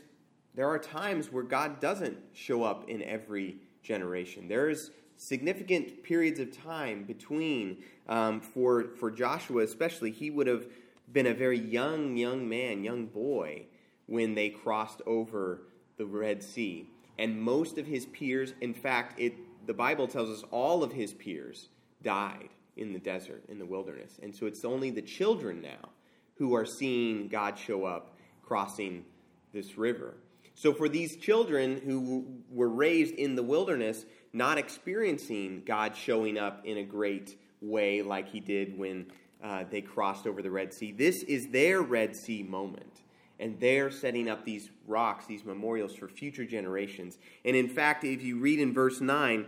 there 0.54 0.68
are 0.68 0.78
times 0.78 1.30
where 1.30 1.42
God 1.42 1.80
doesn't 1.80 2.16
show 2.32 2.62
up 2.62 2.88
in 2.88 3.02
every 3.02 3.56
generation. 3.82 4.48
There's 4.48 4.90
significant 5.18 6.02
periods 6.02 6.40
of 6.40 6.50
time 6.56 7.04
between 7.04 7.78
um, 8.08 8.40
for 8.40 8.88
for 8.98 9.10
Joshua 9.10 9.62
especially. 9.62 10.10
He 10.10 10.30
would 10.30 10.46
have 10.46 10.66
been 11.12 11.26
a 11.26 11.34
very 11.34 11.58
young 11.58 12.16
young 12.16 12.48
man, 12.48 12.84
young 12.84 13.06
boy 13.06 13.66
when 14.06 14.34
they 14.34 14.48
crossed 14.48 15.02
over 15.06 15.62
the 15.96 16.06
Red 16.06 16.42
Sea, 16.42 16.88
and 17.18 17.40
most 17.40 17.78
of 17.78 17.86
his 17.86 18.06
peers, 18.06 18.54
in 18.60 18.74
fact, 18.74 19.18
it 19.18 19.34
the 19.66 19.74
Bible 19.74 20.06
tells 20.06 20.30
us 20.30 20.44
all 20.50 20.82
of 20.82 20.92
his 20.92 21.12
peers 21.12 21.68
died 22.02 22.50
in 22.76 22.92
the 22.92 22.98
desert, 22.98 23.42
in 23.48 23.58
the 23.58 23.66
wilderness. 23.66 24.18
And 24.22 24.34
so 24.34 24.46
it's 24.46 24.64
only 24.64 24.90
the 24.90 25.02
children 25.02 25.62
now 25.62 25.90
who 26.34 26.54
are 26.54 26.66
seeing 26.66 27.28
God 27.28 27.58
show 27.58 27.84
up 27.84 28.16
crossing 28.42 29.04
this 29.52 29.78
river. 29.78 30.14
So 30.54 30.72
for 30.72 30.88
these 30.88 31.16
children 31.16 31.80
who 31.84 32.26
were 32.50 32.68
raised 32.68 33.14
in 33.14 33.34
the 33.34 33.42
wilderness, 33.42 34.04
not 34.32 34.58
experiencing 34.58 35.62
God 35.66 35.96
showing 35.96 36.38
up 36.38 36.64
in 36.64 36.78
a 36.78 36.82
great 36.82 37.36
way 37.60 38.02
like 38.02 38.28
he 38.28 38.40
did 38.40 38.78
when 38.78 39.06
uh, 39.42 39.64
they 39.70 39.80
crossed 39.80 40.26
over 40.26 40.42
the 40.42 40.50
Red 40.50 40.72
Sea, 40.72 40.92
this 40.92 41.22
is 41.22 41.48
their 41.48 41.82
Red 41.82 42.14
Sea 42.14 42.42
moment 42.42 43.02
and 43.38 43.58
they're 43.60 43.90
setting 43.90 44.28
up 44.28 44.44
these 44.44 44.70
rocks, 44.86 45.26
these 45.26 45.44
memorials 45.44 45.94
for 45.94 46.08
future 46.08 46.44
generations. 46.44 47.18
And 47.44 47.54
in 47.54 47.68
fact, 47.68 48.04
if 48.04 48.22
you 48.22 48.38
read 48.38 48.58
in 48.58 48.72
verse 48.72 49.00
9, 49.00 49.46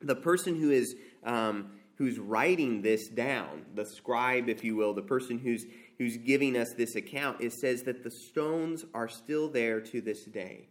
the 0.00 0.16
person 0.16 0.56
who 0.56 0.70
is 0.70 0.96
um, 1.24 1.70
who's 1.96 2.18
writing 2.18 2.82
this 2.82 3.08
down, 3.08 3.64
the 3.74 3.84
scribe, 3.84 4.48
if 4.48 4.64
you 4.64 4.76
will, 4.76 4.94
the 4.94 5.02
person 5.02 5.38
who's 5.38 5.64
who's 5.98 6.16
giving 6.16 6.56
us 6.56 6.72
this 6.72 6.96
account, 6.96 7.40
it 7.40 7.52
says 7.52 7.84
that 7.84 8.02
the 8.02 8.10
stones 8.10 8.84
are 8.94 9.08
still 9.08 9.48
there 9.48 9.80
to 9.80 10.00
this 10.00 10.24
day. 10.24 10.68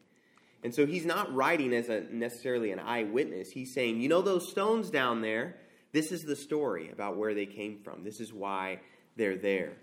And 0.63 0.73
so 0.73 0.86
he's 0.86 1.06
not 1.06 1.34
writing 1.34 1.73
as 1.73 1.89
a 1.89 2.01
necessarily 2.12 2.71
an 2.71 2.79
eyewitness. 2.79 3.51
He's 3.51 3.73
saying, 3.73 4.01
you 4.01 4.10
know 4.10 4.21
those 4.21 4.49
stones 4.49 4.89
down 4.89 5.21
there? 5.21 5.58
This 5.91 6.12
is 6.12 6.23
the 6.23 6.36
story 6.36 6.89
about 6.91 7.17
where 7.17 7.34
they 7.34 7.45
came 7.45 7.79
from. 7.84 8.03
This 8.03 8.19
is 8.19 8.34
why 8.34 8.79
they're 9.15 9.38
there. 9.38 9.73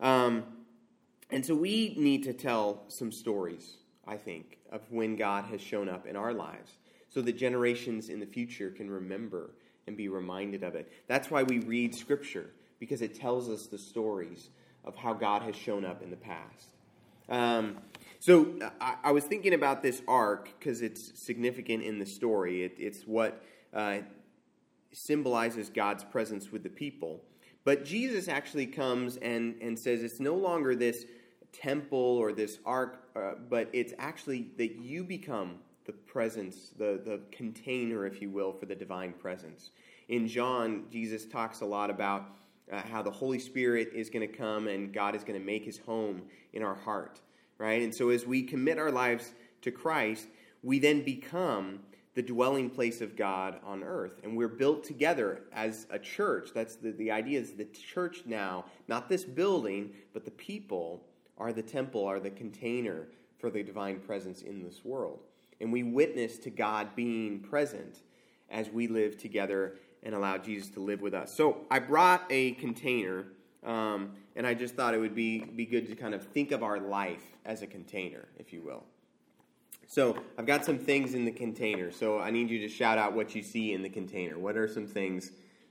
Um, 0.00 0.44
and 1.30 1.44
so 1.44 1.54
we 1.54 1.94
need 1.98 2.22
to 2.24 2.32
tell 2.32 2.84
some 2.88 3.10
stories, 3.10 3.76
I 4.06 4.16
think, 4.16 4.58
of 4.70 4.80
when 4.90 5.16
God 5.16 5.44
has 5.46 5.60
shown 5.60 5.88
up 5.88 6.06
in 6.06 6.16
our 6.16 6.32
lives 6.32 6.72
so 7.08 7.22
that 7.22 7.36
generations 7.36 8.08
in 8.08 8.20
the 8.20 8.26
future 8.26 8.70
can 8.70 8.90
remember 8.90 9.50
and 9.86 9.96
be 9.96 10.08
reminded 10.08 10.62
of 10.62 10.74
it. 10.74 10.90
That's 11.06 11.30
why 11.30 11.42
we 11.42 11.60
read 11.60 11.94
Scripture, 11.94 12.50
because 12.78 13.02
it 13.02 13.14
tells 13.14 13.48
us 13.48 13.66
the 13.66 13.78
stories 13.78 14.50
of 14.84 14.96
how 14.96 15.14
God 15.14 15.42
has 15.42 15.56
shown 15.56 15.84
up 15.84 16.02
in 16.02 16.10
the 16.10 16.16
past. 16.16 16.68
Um, 17.28 17.78
so 18.20 18.54
I, 18.80 18.96
I, 19.04 19.12
was 19.12 19.24
thinking 19.24 19.54
about 19.54 19.82
this 19.82 20.02
ark 20.06 20.50
because 20.58 20.82
it's 20.82 21.18
significant 21.18 21.82
in 21.82 21.98
the 21.98 22.04
story. 22.04 22.64
It, 22.64 22.74
it's 22.78 23.02
what 23.06 23.42
uh, 23.72 23.98
symbolizes 24.92 25.70
God's 25.70 26.04
presence 26.04 26.52
with 26.52 26.62
the 26.62 26.68
people. 26.68 27.22
But 27.64 27.84
Jesus 27.84 28.28
actually 28.28 28.66
comes 28.66 29.16
and, 29.16 29.56
and 29.60 29.78
says 29.78 30.02
it's 30.02 30.20
no 30.20 30.34
longer 30.34 30.74
this 30.74 31.06
temple 31.52 31.98
or 31.98 32.32
this 32.32 32.58
ark, 32.66 33.08
uh, 33.16 33.32
but 33.48 33.68
it's 33.72 33.94
actually 33.98 34.48
that 34.58 34.76
you 34.76 35.02
become 35.02 35.56
the 35.86 35.92
presence, 35.92 36.70
the, 36.78 37.00
the 37.04 37.20
container, 37.30 38.06
if 38.06 38.20
you 38.20 38.30
will, 38.30 38.52
for 38.52 38.66
the 38.66 38.74
divine 38.74 39.12
presence. 39.12 39.70
In 40.08 40.26
John, 40.28 40.84
Jesus 40.90 41.24
talks 41.26 41.60
a 41.60 41.66
lot 41.66 41.90
about 41.90 42.28
uh, 42.72 42.80
how 42.80 43.02
the 43.02 43.10
Holy 43.10 43.38
Spirit 43.38 43.90
is 43.94 44.10
going 44.10 44.26
to 44.26 44.34
come 44.36 44.68
and 44.68 44.92
God 44.92 45.14
is 45.14 45.24
going 45.24 45.38
to 45.38 45.44
make 45.44 45.64
his 45.64 45.78
home 45.78 46.22
in 46.52 46.62
our 46.62 46.74
heart, 46.74 47.20
right? 47.58 47.82
And 47.82 47.94
so 47.94 48.10
as 48.10 48.26
we 48.26 48.42
commit 48.42 48.78
our 48.78 48.90
lives 48.90 49.32
to 49.62 49.70
Christ, 49.70 50.26
we 50.62 50.78
then 50.78 51.02
become 51.02 51.80
the 52.14 52.22
dwelling 52.22 52.70
place 52.70 53.00
of 53.00 53.16
God 53.16 53.58
on 53.64 53.82
earth. 53.82 54.20
And 54.22 54.36
we're 54.36 54.48
built 54.48 54.84
together 54.84 55.42
as 55.52 55.86
a 55.90 55.98
church. 55.98 56.50
That's 56.54 56.76
the, 56.76 56.92
the 56.92 57.10
idea 57.10 57.40
is 57.40 57.52
the 57.52 57.64
church 57.64 58.22
now, 58.24 58.64
not 58.88 59.08
this 59.08 59.24
building, 59.24 59.90
but 60.12 60.24
the 60.24 60.30
people 60.30 61.02
are 61.38 61.52
the 61.52 61.62
temple, 61.62 62.04
are 62.04 62.20
the 62.20 62.30
container 62.30 63.08
for 63.38 63.50
the 63.50 63.62
divine 63.62 63.98
presence 63.98 64.42
in 64.42 64.62
this 64.62 64.84
world. 64.84 65.20
And 65.60 65.72
we 65.72 65.82
witness 65.82 66.38
to 66.38 66.50
God 66.50 66.94
being 66.94 67.40
present 67.40 68.00
as 68.48 68.70
we 68.70 68.86
live 68.86 69.18
together 69.18 69.74
and 70.02 70.14
allow 70.14 70.38
Jesus 70.38 70.68
to 70.70 70.80
live 70.80 71.00
with 71.00 71.14
us. 71.14 71.34
So 71.34 71.58
I 71.70 71.78
brought 71.78 72.24
a 72.30 72.52
container, 72.52 73.24
um, 73.64 74.12
and 74.36 74.46
I 74.46 74.54
just 74.54 74.76
thought 74.76 74.94
it 74.94 74.98
would 74.98 75.14
be, 75.14 75.40
be 75.40 75.66
good 75.66 75.88
to 75.88 75.96
kind 75.96 76.14
of 76.14 76.22
think 76.22 76.52
of 76.52 76.62
our 76.62 76.78
life 76.78 77.22
as 77.44 77.62
a 77.62 77.66
container, 77.66 78.28
if 78.38 78.52
you 78.52 78.62
will. 78.62 78.84
So 79.94 80.16
I've 80.36 80.44
got 80.44 80.64
some 80.64 80.76
things 80.76 81.14
in 81.14 81.24
the 81.24 81.30
container. 81.30 81.92
So 81.92 82.18
I 82.18 82.32
need 82.32 82.50
you 82.50 82.58
to 82.58 82.68
shout 82.68 82.98
out 82.98 83.12
what 83.12 83.36
you 83.36 83.44
see 83.44 83.74
in 83.74 83.80
the 83.80 83.88
container. 83.88 84.36
What 84.36 84.56
are 84.56 84.66
some 84.66 84.88
things 84.88 85.30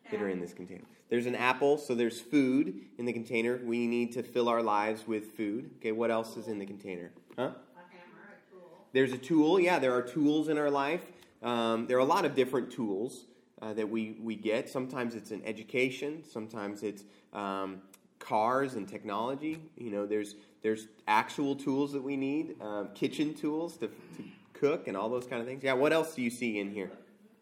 that 0.10 0.22
are 0.22 0.30
in 0.30 0.40
this 0.40 0.54
container? 0.54 0.86
There's 1.10 1.26
an 1.26 1.36
apple, 1.36 1.78
so 1.78 1.94
there's 1.94 2.22
food 2.22 2.86
in 2.98 3.04
the 3.04 3.12
container. 3.12 3.60
We 3.66 3.86
need 3.86 4.14
to 4.14 4.24
fill 4.24 4.48
our 4.48 4.64
lives 4.64 5.06
with 5.06 5.34
food. 5.34 5.72
Okay, 5.80 5.92
what 5.92 6.10
else 6.10 6.38
is 6.38 6.48
in 6.48 6.58
the 6.58 6.66
container? 6.66 7.12
Huh? 7.36 7.42
A 7.42 7.48
hammer, 7.48 8.32
a 8.32 8.50
tool. 8.50 8.86
There's 8.94 9.12
a 9.12 9.18
tool. 9.18 9.60
Yeah, 9.60 9.78
there 9.78 9.94
are 9.94 10.02
tools 10.02 10.48
in 10.48 10.58
our 10.58 10.72
life. 10.72 11.02
Um, 11.42 11.86
there 11.88 11.98
are 11.98 12.00
a 12.00 12.06
lot 12.06 12.24
of 12.24 12.34
different 12.34 12.72
tools 12.72 13.26
uh, 13.62 13.74
that 13.74 13.90
we, 13.90 14.16
we 14.22 14.38
get. 14.38 14.70
Sometimes 14.70 15.16
it's 15.16 15.32
an 15.32 15.42
education. 15.44 16.24
Sometimes 16.24 16.82
it's 16.82 17.04
um, 17.34 17.82
cars 18.20 18.76
and 18.76 18.88
technology. 18.88 19.62
You 19.76 19.92
know, 19.92 20.06
there's 20.06 20.36
there's 20.63 20.88
actual 21.08 21.56
tools 21.56 21.91
that 21.91 22.02
we 22.02 22.15
need, 22.15 22.56
um, 22.62 22.89
kitchen 22.95 23.34
tools 23.34 23.78
to, 23.78 23.88
to 23.88 24.23
cook 24.54 24.88
and 24.88 24.95
all 24.95 25.10
those 25.10 25.28
kind 25.28 25.41
of 25.41 25.47
things. 25.47 25.62
Yeah. 25.62 25.73
What 25.73 25.93
else 25.93 26.15
do 26.15 26.21
you 26.21 26.30
see 26.30 26.58
in 26.58 26.71
here? 26.71 26.89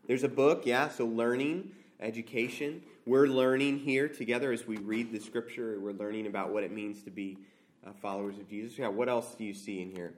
There's 0.07 0.23
a 0.23 0.29
book. 0.29 0.65
Yeah. 0.65 0.89
So 0.89 1.05
learning, 1.05 1.71
education. 1.99 2.81
We're 3.05 3.27
learning 3.27 3.79
here 3.79 4.07
together 4.07 4.51
as 4.51 4.67
we 4.67 4.77
read 4.77 5.12
the 5.12 5.19
scripture. 5.19 5.79
We're 5.79 5.93
learning 5.93 6.25
about 6.25 6.51
what 6.51 6.63
it 6.63 6.71
means 6.71 7.03
to 7.03 7.12
be 7.12 7.38
uh, 7.86 7.91
followers 8.01 8.39
of 8.39 8.49
Jesus. 8.49 8.77
Yeah. 8.77 8.88
What 8.88 9.07
else 9.07 9.36
do 9.36 9.43
you 9.43 9.53
see 9.53 9.81
in 9.81 9.91
here? 9.91 10.15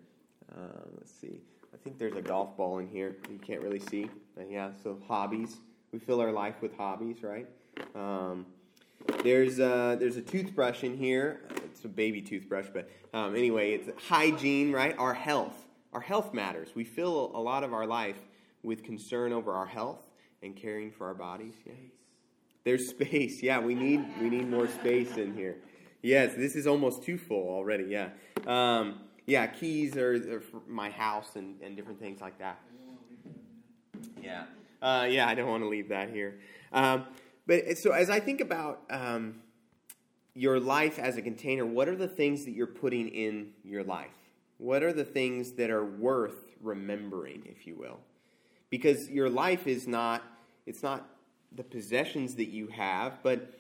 Uh, 0.50 0.80
let's 0.96 1.12
see. 1.12 1.42
I 1.74 1.78
think 1.84 1.98
there's 1.98 2.16
a 2.16 2.22
golf 2.22 2.56
ball 2.56 2.80
in 2.80 2.88
here. 2.88 3.18
You 3.30 3.38
can't 3.38 3.62
really 3.62 3.80
see. 3.80 4.10
But 4.36 4.50
yeah. 4.50 4.72
So 4.82 4.98
hobbies. 5.08 5.58
We 5.92 6.00
fill 6.00 6.22
our 6.22 6.32
life 6.32 6.56
with 6.62 6.76
hobbies, 6.78 7.22
right? 7.22 7.48
Um, 7.96 8.46
there's 9.24 9.60
a, 9.60 9.98
there's 10.00 10.18
a 10.18 10.22
toothbrush 10.22 10.84
in 10.84 10.98
here. 10.98 11.42
It's 11.66 11.84
a 11.86 11.90
baby 11.90 12.22
toothbrush, 12.22 12.68
but 12.74 12.90
um, 13.14 13.36
anyway, 13.36 13.74
it's 13.74 13.90
hygiene, 14.08 14.72
right? 14.72 14.96
Our 14.98 15.14
health. 15.14 15.56
Our 15.94 16.02
health 16.02 16.34
matters. 16.34 16.70
We 16.76 16.84
fill 16.84 17.32
a 17.36 17.40
lot 17.40 17.64
of 17.64 17.74
our 17.74 17.86
life 17.86 18.18
with 18.64 18.84
concern 18.84 19.32
over 19.32 19.54
our 19.54 19.66
health 19.66 20.10
and 20.42 20.56
caring 20.56 20.92
for 20.92 21.08
our 21.08 21.14
bodies. 21.14 21.54
Yeah. 21.66 21.74
There's 22.64 22.90
space. 22.90 23.44
Yeah, 23.44 23.60
we 23.60 23.76
need 23.76 24.06
we 24.22 24.30
need 24.30 24.50
more 24.50 24.68
space 24.68 25.18
in 25.18 25.36
here. 25.36 25.58
Yes, 26.02 26.34
this 26.36 26.56
is 26.56 26.68
almost 26.68 27.04
too 27.04 27.18
full 27.18 27.50
already. 27.50 27.86
Yeah. 27.86 28.10
Um, 28.48 29.02
yeah, 29.26 29.48
keys 29.48 29.96
are, 29.96 30.16
are 30.36 30.42
for 30.42 30.62
my 30.68 30.90
house 30.90 31.36
and, 31.36 31.62
and 31.62 31.76
different 31.78 32.00
things 32.00 32.20
like 32.22 32.40
that. 32.40 32.60
Yeah. 34.22 34.44
Uh, 34.82 35.08
yeah, 35.10 35.28
I 35.28 35.36
don't 35.36 35.48
want 35.48 35.64
to 35.64 35.70
leave 35.70 35.90
that 35.90 36.10
here. 36.10 36.40
Um, 36.74 37.06
but 37.46 37.78
so 37.78 37.92
as 37.92 38.10
I 38.10 38.20
think 38.20 38.42
about 38.42 38.82
um, 38.90 39.42
your 40.34 40.60
life 40.60 40.98
as 41.00 41.18
a 41.18 41.22
container, 41.22 41.66
what 41.66 41.88
are 41.88 41.96
the 41.96 42.08
things 42.08 42.46
that 42.46 42.52
you're 42.52 42.68
putting 42.68 43.10
in 43.10 43.52
your 43.64 43.84
life? 43.84 44.16
What 44.58 44.84
are 44.84 44.94
the 44.94 45.04
things 45.04 45.54
that 45.54 45.70
are 45.70 45.86
worth 45.86 46.56
remembering, 46.62 47.44
if 47.46 47.68
you 47.68 47.76
will? 47.76 48.00
Because 48.70 49.10
your 49.10 49.30
life 49.30 49.68
is 49.68 49.88
not 49.88 50.24
it's 50.66 50.82
not 50.82 51.06
the 51.56 51.64
possessions 51.64 52.36
that 52.36 52.50
you 52.50 52.68
have, 52.68 53.22
but 53.22 53.54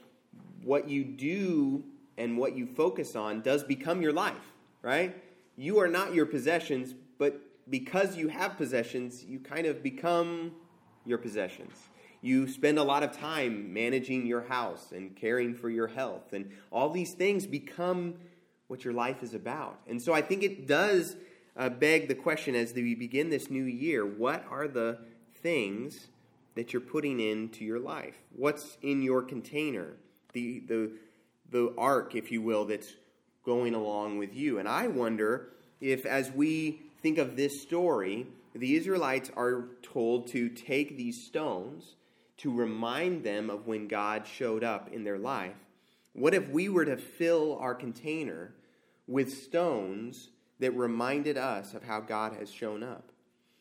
what 0.64 0.90
you 0.90 1.04
do 1.04 1.84
and 2.18 2.38
what 2.38 2.56
you 2.56 2.66
focus 2.66 3.16
on 3.16 3.42
does 3.42 3.64
become 3.64 4.02
your 4.02 4.14
life, 4.14 4.54
right? 4.82 5.16
You 5.58 5.80
are 5.80 5.88
not 5.88 6.14
your 6.14 6.26
possessions, 6.26 6.96
but 7.18 7.40
because 7.70 8.16
you 8.16 8.30
have 8.30 8.58
possessions, 8.58 9.24
you 9.24 9.40
kind 9.40 9.68
of 9.68 9.84
become 9.84 10.54
your 11.06 11.18
possessions. 11.18 11.76
You 12.24 12.48
spend 12.48 12.80
a 12.80 12.84
lot 12.84 13.04
of 13.04 13.12
time 13.12 13.74
managing 13.74 14.26
your 14.26 14.44
house 14.44 14.94
and 14.94 15.14
caring 15.14 15.54
for 15.54 15.70
your 15.70 15.88
health, 15.88 16.32
and 16.32 16.50
all 16.72 16.90
these 16.90 17.14
things 17.14 17.46
become 17.46 18.16
what 18.68 18.86
your 18.86 18.94
life 18.94 19.22
is 19.24 19.34
about. 19.34 19.78
And 19.90 20.02
so 20.02 20.14
I 20.14 20.22
think 20.22 20.42
it 20.42 20.66
does 20.66 21.18
uh, 21.58 21.68
beg 21.68 22.08
the 22.08 22.16
question 22.16 22.56
as 22.56 22.74
we 22.74 22.96
begin 22.96 23.30
this 23.30 23.50
new 23.50 23.66
year 23.66 24.06
what 24.06 24.46
are 24.50 24.70
the 24.70 25.00
things 25.42 26.08
that 26.56 26.72
you're 26.72 26.82
putting 26.82 27.20
into 27.20 27.66
your 27.66 27.80
life? 27.80 28.16
What's 28.34 28.78
in 28.82 29.02
your 29.02 29.22
container? 29.22 29.88
The, 30.32 30.62
the, 30.62 30.92
the 31.52 31.74
ark, 31.78 32.16
if 32.16 32.32
you 32.32 32.42
will, 32.42 32.64
that's 32.64 32.94
going 33.46 33.76
along 33.76 34.18
with 34.18 34.34
you. 34.34 34.60
And 34.60 34.70
I 34.70 34.88
wonder 34.88 35.50
if, 35.82 36.06
as 36.06 36.32
we 36.32 36.84
think 37.02 37.18
of 37.18 37.36
this 37.36 37.62
story, 37.62 38.28
the 38.56 38.78
Israelites 38.78 39.30
are 39.36 39.66
told 39.82 40.28
to 40.28 40.48
take 40.48 40.96
these 40.96 41.26
stones 41.26 41.96
to 42.38 42.52
remind 42.52 43.24
them 43.24 43.50
of 43.50 43.68
when 43.68 43.88
God 43.88 44.26
showed 44.28 44.64
up 44.64 44.92
in 44.92 45.04
their 45.04 45.18
life. 45.18 45.56
What 46.14 46.34
if 46.34 46.50
we 46.50 46.70
were 46.70 46.86
to 46.86 46.98
fill 46.98 47.58
our 47.60 47.76
container 47.76 48.54
with 49.08 49.34
stones 49.34 50.30
that 50.60 50.72
reminded 50.72 51.38
us 51.38 51.74
of 51.74 51.84
how 51.84 52.00
God 52.02 52.34
has 52.34 52.52
shown 52.52 52.84
up? 52.84 53.12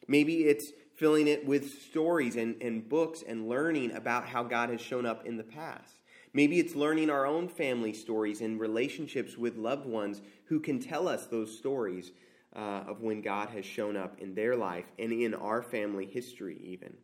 Maybe 0.08 0.44
it's 0.44 0.72
filling 0.94 1.26
it 1.26 1.46
with 1.46 1.82
stories 1.82 2.36
and, 2.36 2.60
and 2.62 2.88
books 2.88 3.22
and 3.26 3.48
learning 3.48 3.92
about 3.92 4.26
how 4.26 4.42
God 4.42 4.70
has 4.70 4.80
shown 4.80 5.06
up 5.06 5.24
in 5.26 5.36
the 5.36 5.44
past. 5.44 5.96
Maybe 6.34 6.58
it's 6.58 6.74
learning 6.74 7.10
our 7.10 7.26
own 7.26 7.48
family 7.48 7.92
stories 7.92 8.40
and 8.40 8.58
relationships 8.58 9.36
with 9.36 9.56
loved 9.56 9.86
ones 9.86 10.22
who 10.46 10.60
can 10.60 10.80
tell 10.80 11.08
us 11.08 11.26
those 11.26 11.56
stories 11.56 12.12
uh, 12.54 12.84
of 12.86 13.00
when 13.00 13.22
God 13.22 13.50
has 13.50 13.64
shown 13.64 13.96
up 13.96 14.18
in 14.18 14.34
their 14.34 14.56
life 14.56 14.86
and 14.98 15.12
in 15.12 15.34
our 15.34 15.62
family 15.62 16.06
history, 16.06 16.58
even. 16.62 16.94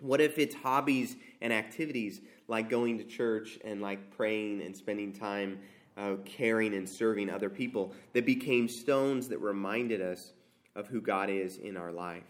What 0.00 0.20
if 0.20 0.38
it's 0.38 0.54
hobbies 0.54 1.16
and 1.40 1.52
activities 1.52 2.20
like 2.46 2.70
going 2.70 2.98
to 2.98 3.04
church 3.04 3.58
and 3.64 3.82
like 3.82 4.16
praying 4.16 4.62
and 4.62 4.76
spending 4.76 5.12
time 5.12 5.58
uh, 5.96 6.14
caring 6.24 6.74
and 6.74 6.88
serving 6.88 7.28
other 7.28 7.50
people 7.50 7.92
that 8.12 8.24
became 8.24 8.68
stones 8.68 9.28
that 9.28 9.38
reminded 9.38 10.00
us 10.00 10.32
of 10.76 10.86
who 10.86 11.00
God 11.00 11.28
is 11.28 11.56
in 11.56 11.76
our 11.76 11.92
life? 11.92 12.22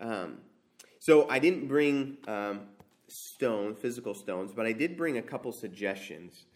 Um, 0.00 0.38
so 0.98 1.28
I 1.28 1.38
didn't 1.38 1.68
bring 1.68 2.16
um, 2.26 2.62
stone, 3.08 3.74
physical 3.74 4.14
stones, 4.14 4.52
but 4.52 4.64
I 4.64 4.72
did 4.72 4.96
bring 4.96 5.18
a 5.18 5.22
couple 5.22 5.52
suggestions. 5.52 6.46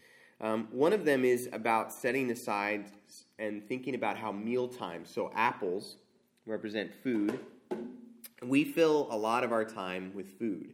Um, 0.41 0.67
one 0.71 0.93
of 0.93 1.05
them 1.05 1.23
is 1.23 1.49
about 1.53 1.93
setting 1.93 2.31
aside 2.31 2.85
and 3.37 3.67
thinking 3.67 3.93
about 3.93 4.17
how 4.17 4.31
meal 4.31 4.67
times, 4.67 5.09
so 5.09 5.31
apples 5.35 5.97
represent 6.45 6.91
food, 7.03 7.39
we 8.43 8.63
fill 8.63 9.07
a 9.11 9.17
lot 9.17 9.43
of 9.43 9.51
our 9.51 9.65
time 9.65 10.11
with 10.13 10.37
food. 10.39 10.73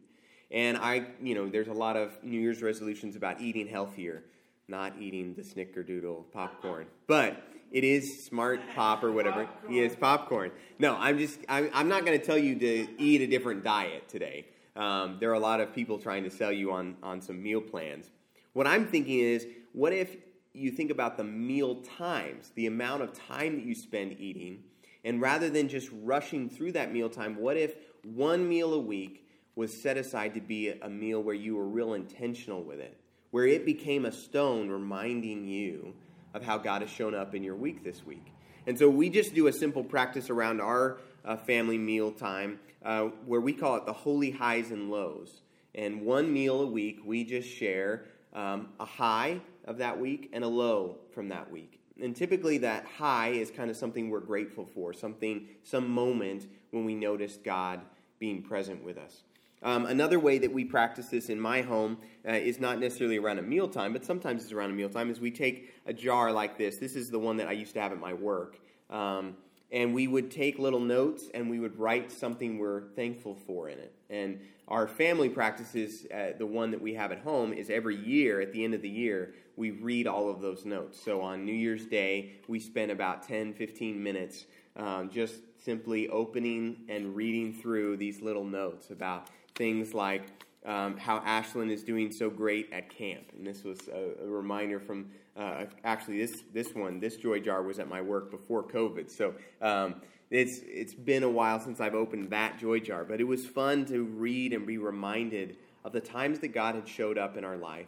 And 0.51 0.77
I, 0.77 1.07
you 1.21 1.35
know, 1.35 1.49
there's 1.49 1.67
a 1.67 1.73
lot 1.73 1.97
of 1.97 2.23
New 2.23 2.39
Year's 2.39 2.61
resolutions 2.61 3.15
about 3.15 3.41
eating 3.41 3.67
healthier, 3.67 4.23
not 4.67 4.93
eating 4.99 5.33
the 5.33 5.41
snickerdoodle 5.41 6.31
popcorn. 6.31 6.85
But 7.07 7.41
it 7.71 7.83
is 7.83 8.23
smart 8.25 8.61
pop 8.75 9.03
or 9.03 9.11
whatever. 9.11 9.49
Yes, 9.69 9.95
popcorn. 9.99 10.51
No, 10.79 10.95
I'm 10.95 11.17
just, 11.17 11.39
I'm 11.49 11.89
not 11.89 12.05
going 12.05 12.17
to 12.17 12.25
tell 12.25 12.37
you 12.37 12.57
to 12.59 12.87
eat 12.97 13.21
a 13.21 13.27
different 13.27 13.63
diet 13.63 14.07
today. 14.07 14.45
Um, 14.75 15.17
there 15.19 15.31
are 15.31 15.35
a 15.35 15.39
lot 15.39 15.61
of 15.61 15.73
people 15.73 15.97
trying 15.97 16.23
to 16.25 16.29
sell 16.29 16.51
you 16.51 16.71
on, 16.71 16.95
on 17.01 17.21
some 17.21 17.41
meal 17.41 17.61
plans. 17.61 18.11
What 18.53 18.67
I'm 18.67 18.87
thinking 18.87 19.19
is, 19.19 19.47
what 19.73 19.93
if 19.93 20.15
you 20.53 20.71
think 20.71 20.91
about 20.91 21.17
the 21.17 21.23
meal 21.23 21.81
times, 21.97 22.51
the 22.55 22.67
amount 22.67 23.01
of 23.01 23.13
time 23.13 23.55
that 23.55 23.65
you 23.65 23.75
spend 23.75 24.17
eating, 24.19 24.63
and 25.05 25.21
rather 25.21 25.51
than 25.51 25.69
just 25.69 25.89
rushing 26.01 26.49
through 26.49 26.73
that 26.73 26.91
mealtime, 26.91 27.37
what 27.37 27.57
if 27.57 27.75
one 28.03 28.49
meal 28.49 28.73
a 28.73 28.79
week 28.79 29.29
was 29.55 29.81
set 29.81 29.97
aside 29.97 30.33
to 30.33 30.41
be 30.41 30.69
a 30.69 30.89
meal 30.89 31.21
where 31.21 31.35
you 31.35 31.55
were 31.55 31.67
real 31.67 31.93
intentional 31.93 32.63
with 32.63 32.79
it, 32.79 32.99
where 33.29 33.45
it 33.45 33.67
became 33.67 34.05
a 34.05 34.11
stone 34.11 34.67
reminding 34.67 35.47
you 35.47 35.93
of 36.33 36.43
how 36.43 36.57
God 36.57 36.81
has 36.81 36.89
shown 36.89 37.13
up 37.13 37.35
in 37.35 37.43
your 37.43 37.55
week 37.55 37.83
this 37.83 38.03
week? 38.03 38.33
And 38.65 38.77
so 38.77 38.89
we 38.89 39.11
just 39.11 39.35
do 39.35 39.45
a 39.45 39.53
simple 39.53 39.83
practice 39.83 40.31
around 40.31 40.59
our 40.59 40.97
uh, 41.23 41.37
family 41.37 41.77
meal 41.77 42.11
time 42.11 42.59
uh, 42.83 43.03
where 43.27 43.41
we 43.41 43.53
call 43.53 43.75
it 43.75 43.85
the 43.85 43.93
holy 43.93 44.31
highs 44.31 44.71
and 44.71 44.89
lows. 44.89 45.41
And 45.75 46.01
one 46.01 46.33
meal 46.33 46.61
a 46.61 46.65
week, 46.65 47.01
we 47.05 47.23
just 47.23 47.47
share 47.47 48.05
um, 48.33 48.69
a 48.79 48.85
high 48.85 49.39
of 49.65 49.77
that 49.77 49.99
week 49.99 50.31
and 50.33 50.43
a 50.43 50.47
low 50.47 50.97
from 51.13 51.29
that 51.29 51.51
week. 51.51 51.79
And 52.01 52.15
typically, 52.15 52.57
that 52.59 52.85
high 52.85 53.29
is 53.29 53.51
kind 53.51 53.69
of 53.69 53.77
something 53.77 54.09
we're 54.09 54.19
grateful 54.19 54.65
for, 54.65 54.93
something, 54.93 55.47
some 55.63 55.89
moment 55.89 56.47
when 56.71 56.83
we 56.83 56.95
noticed 56.95 57.43
God 57.43 57.81
being 58.19 58.41
present 58.41 58.83
with 58.83 58.97
us. 58.97 59.23
Um, 59.63 59.85
another 59.85 60.19
way 60.19 60.37
that 60.37 60.51
we 60.51 60.63
practice 60.63 61.07
this 61.07 61.29
in 61.29 61.39
my 61.39 61.61
home 61.61 61.97
uh, 62.27 62.33
is 62.33 62.59
not 62.59 62.79
necessarily 62.79 63.17
around 63.17 63.39
a 63.39 63.41
mealtime, 63.41 63.93
but 63.93 64.05
sometimes 64.05 64.43
it's 64.43 64.51
around 64.51 64.71
a 64.71 64.73
mealtime. 64.73 65.09
Is 65.09 65.19
we 65.19 65.31
take 65.31 65.73
a 65.85 65.93
jar 65.93 66.31
like 66.31 66.57
this. 66.57 66.77
This 66.77 66.95
is 66.95 67.09
the 67.09 67.19
one 67.19 67.37
that 67.37 67.47
I 67.47 67.53
used 67.53 67.73
to 67.73 67.81
have 67.81 67.91
at 67.91 67.99
my 67.99 68.13
work, 68.13 68.59
um, 68.89 69.37
and 69.71 69.93
we 69.93 70.07
would 70.07 70.29
take 70.29 70.59
little 70.59 70.79
notes 70.79 71.29
and 71.33 71.49
we 71.49 71.59
would 71.59 71.79
write 71.79 72.11
something 72.11 72.59
we're 72.59 72.83
thankful 72.95 73.35
for 73.35 73.69
in 73.69 73.79
it. 73.79 73.93
And 74.09 74.39
our 74.67 74.87
family 74.87 75.29
practices, 75.29 76.05
uh, 76.13 76.37
the 76.37 76.45
one 76.45 76.71
that 76.71 76.81
we 76.81 76.93
have 76.93 77.11
at 77.11 77.19
home, 77.19 77.51
is 77.51 77.69
every 77.69 77.95
year 77.95 78.41
at 78.41 78.53
the 78.53 78.63
end 78.63 78.73
of 78.73 78.81
the 78.81 78.89
year 78.89 79.33
we 79.57 79.71
read 79.71 80.07
all 80.07 80.29
of 80.29 80.41
those 80.41 80.65
notes. 80.65 81.01
So 81.01 81.21
on 81.21 81.45
New 81.45 81.53
Year's 81.53 81.85
Day, 81.85 82.33
we 82.47 82.59
spend 82.59 82.91
about 82.91 83.27
10, 83.27 83.53
15 83.53 84.01
minutes 84.01 84.45
um, 84.75 85.09
just 85.09 85.35
simply 85.63 86.09
opening 86.09 86.77
and 86.89 87.15
reading 87.15 87.53
through 87.53 87.97
these 87.97 88.21
little 88.21 88.43
notes 88.43 88.89
about 88.89 89.29
things 89.55 89.93
like 89.93 90.23
um, 90.65 90.97
how 90.97 91.19
Ashlyn 91.19 91.71
is 91.71 91.83
doing 91.83 92.11
so 92.11 92.29
great 92.29 92.69
at 92.71 92.89
camp. 92.89 93.23
And 93.35 93.45
this 93.45 93.63
was 93.63 93.87
a, 93.87 94.23
a 94.23 94.27
reminder 94.27 94.79
from 94.79 95.07
uh, 95.37 95.65
actually 95.83 96.17
this 96.17 96.43
this 96.53 96.73
one. 96.73 96.99
This 96.99 97.17
joy 97.17 97.39
jar 97.39 97.61
was 97.61 97.79
at 97.79 97.87
my 97.87 98.01
work 98.01 98.31
before 98.31 98.63
COVID, 98.63 99.09
so. 99.09 99.33
Um, 99.61 99.95
it's, 100.31 100.61
it's 100.65 100.95
been 100.95 101.21
a 101.21 101.29
while 101.29 101.59
since 101.59 101.79
I've 101.79 101.93
opened 101.93 102.31
that 102.31 102.57
joy 102.57 102.79
jar, 102.79 103.05
but 103.05 103.21
it 103.21 103.25
was 103.25 103.45
fun 103.45 103.85
to 103.85 104.03
read 104.03 104.53
and 104.53 104.65
be 104.65 104.79
reminded 104.79 105.57
of 105.83 105.93
the 105.93 106.01
times 106.01 106.39
that 106.39 106.47
God 106.47 106.73
had 106.73 106.87
showed 106.87 107.19
up 107.19 107.37
in 107.37 107.45
our 107.45 107.55
life 107.55 107.87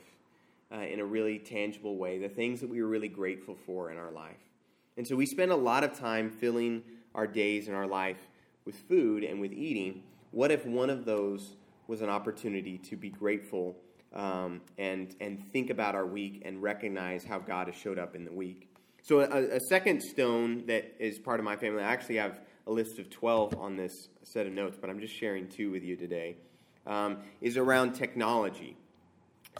uh, 0.72 0.80
in 0.80 1.00
a 1.00 1.06
really 1.06 1.40
tangible 1.40 1.98
way, 1.98 2.18
the 2.18 2.30
things 2.30 2.60
that 2.62 2.70
we 2.70 2.82
were 2.82 2.88
really 2.88 3.08
grateful 3.08 3.56
for 3.66 3.92
in 3.92 3.98
our 3.98 4.12
life. 4.12 4.38
And 4.98 5.08
so 5.08 5.16
we 5.16 5.26
spend 5.26 5.52
a 5.52 5.56
lot 5.56 5.84
of 5.84 5.98
time 5.98 6.30
filling 6.30 6.84
our 7.16 7.28
days 7.28 7.68
and 7.68 7.76
our 7.76 7.88
life 7.88 8.18
with 8.66 8.76
food 8.76 9.24
and 9.24 9.40
with 9.40 9.54
eating. 9.54 10.04
What 10.32 10.52
if 10.52 10.66
one 10.66 10.90
of 10.90 11.06
those 11.06 11.56
was 11.88 12.02
an 12.02 12.10
opportunity 12.10 12.78
to 12.80 12.98
be 12.98 13.10
grateful 13.10 13.78
um, 14.14 14.62
and, 14.78 15.16
and 15.22 15.46
think 15.52 15.70
about 15.70 15.96
our 15.96 16.06
week 16.06 16.42
and 16.46 16.62
recognize 16.62 17.24
how 17.24 17.40
God 17.40 17.68
has 17.68 17.76
showed 17.76 17.98
up 17.98 18.16
in 18.16 18.26
the 18.26 18.32
week? 18.32 18.70
So, 19.02 19.22
a, 19.22 19.56
a, 19.56 19.60
second 19.70 20.02
stone 20.02 20.66
that 20.66 20.96
is 21.00 21.18
part 21.18 21.40
of 21.40 21.46
my 21.46 21.56
family, 21.56 21.82
I 21.82 21.94
actually 21.94 22.18
have 22.18 22.42
a 22.66 22.72
list 22.72 23.00
of 23.00 23.10
12 23.10 23.58
on 23.58 23.78
this 23.78 24.10
set 24.24 24.46
of 24.46 24.52
notes, 24.52 24.78
but 24.80 24.90
I'm 24.90 25.00
just 25.00 25.16
sharing 25.16 25.48
two 25.48 25.72
with 25.72 25.82
you 25.82 25.96
today, 25.96 26.36
um, 26.86 27.20
is 27.40 27.56
around 27.56 27.94
technology. 27.94 28.76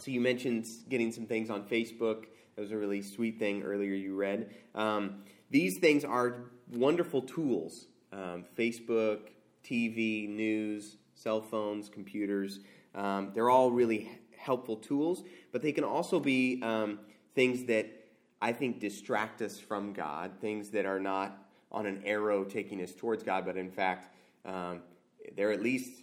So, 0.00 0.10
you 0.10 0.20
mentioned 0.20 0.66
getting 0.88 1.10
some 1.12 1.26
things 1.26 1.50
on 1.50 1.64
Facebook. 1.64 2.26
That 2.54 2.62
was 2.62 2.72
a 2.72 2.76
really 2.76 3.02
sweet 3.02 3.38
thing 3.38 3.62
earlier 3.62 3.94
you 3.94 4.14
read. 4.14 4.54
Um, 4.74 5.22
these 5.50 5.78
things 5.78 6.04
are 6.04 6.50
wonderful 6.72 7.22
tools 7.22 7.86
um, 8.12 8.44
Facebook, 8.56 9.30
TV, 9.64 10.28
news, 10.28 10.96
cell 11.14 11.40
phones, 11.40 11.88
computers. 11.88 12.60
Um, 12.94 13.32
they're 13.34 13.50
all 13.50 13.70
really 13.70 14.10
helpful 14.36 14.76
tools, 14.76 15.24
but 15.52 15.62
they 15.62 15.72
can 15.72 15.84
also 15.84 16.20
be 16.20 16.60
um, 16.62 17.00
things 17.34 17.64
that 17.64 17.98
I 18.40 18.52
think, 18.52 18.78
distract 18.78 19.42
us 19.42 19.58
from 19.58 19.92
God, 19.92 20.32
things 20.40 20.70
that 20.70 20.86
are 20.86 21.00
not 21.00 21.48
on 21.72 21.86
an 21.86 22.02
arrow 22.04 22.44
taking 22.44 22.80
us 22.82 22.94
towards 22.94 23.22
God, 23.22 23.44
but 23.44 23.56
in 23.56 23.70
fact, 23.70 24.14
um, 24.46 24.80
they're 25.36 25.52
at 25.52 25.62
least 25.62 26.02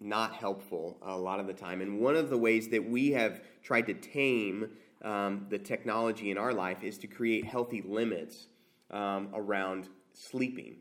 not 0.00 0.34
helpful 0.34 0.98
a 1.02 1.16
lot 1.16 1.40
of 1.40 1.46
the 1.46 1.54
time. 1.54 1.80
And 1.80 2.00
one 2.00 2.16
of 2.16 2.30
the 2.30 2.38
ways 2.38 2.68
that 2.68 2.88
we 2.88 3.10
have 3.12 3.40
tried 3.62 3.86
to 3.86 3.94
tame 3.94 4.70
um, 5.02 5.46
the 5.48 5.58
technology 5.58 6.30
in 6.30 6.38
our 6.38 6.52
life 6.52 6.82
is 6.82 6.98
to 6.98 7.06
create 7.06 7.44
healthy 7.44 7.82
limits 7.82 8.48
um, 8.90 9.28
around 9.34 9.88
sleeping. 10.14 10.76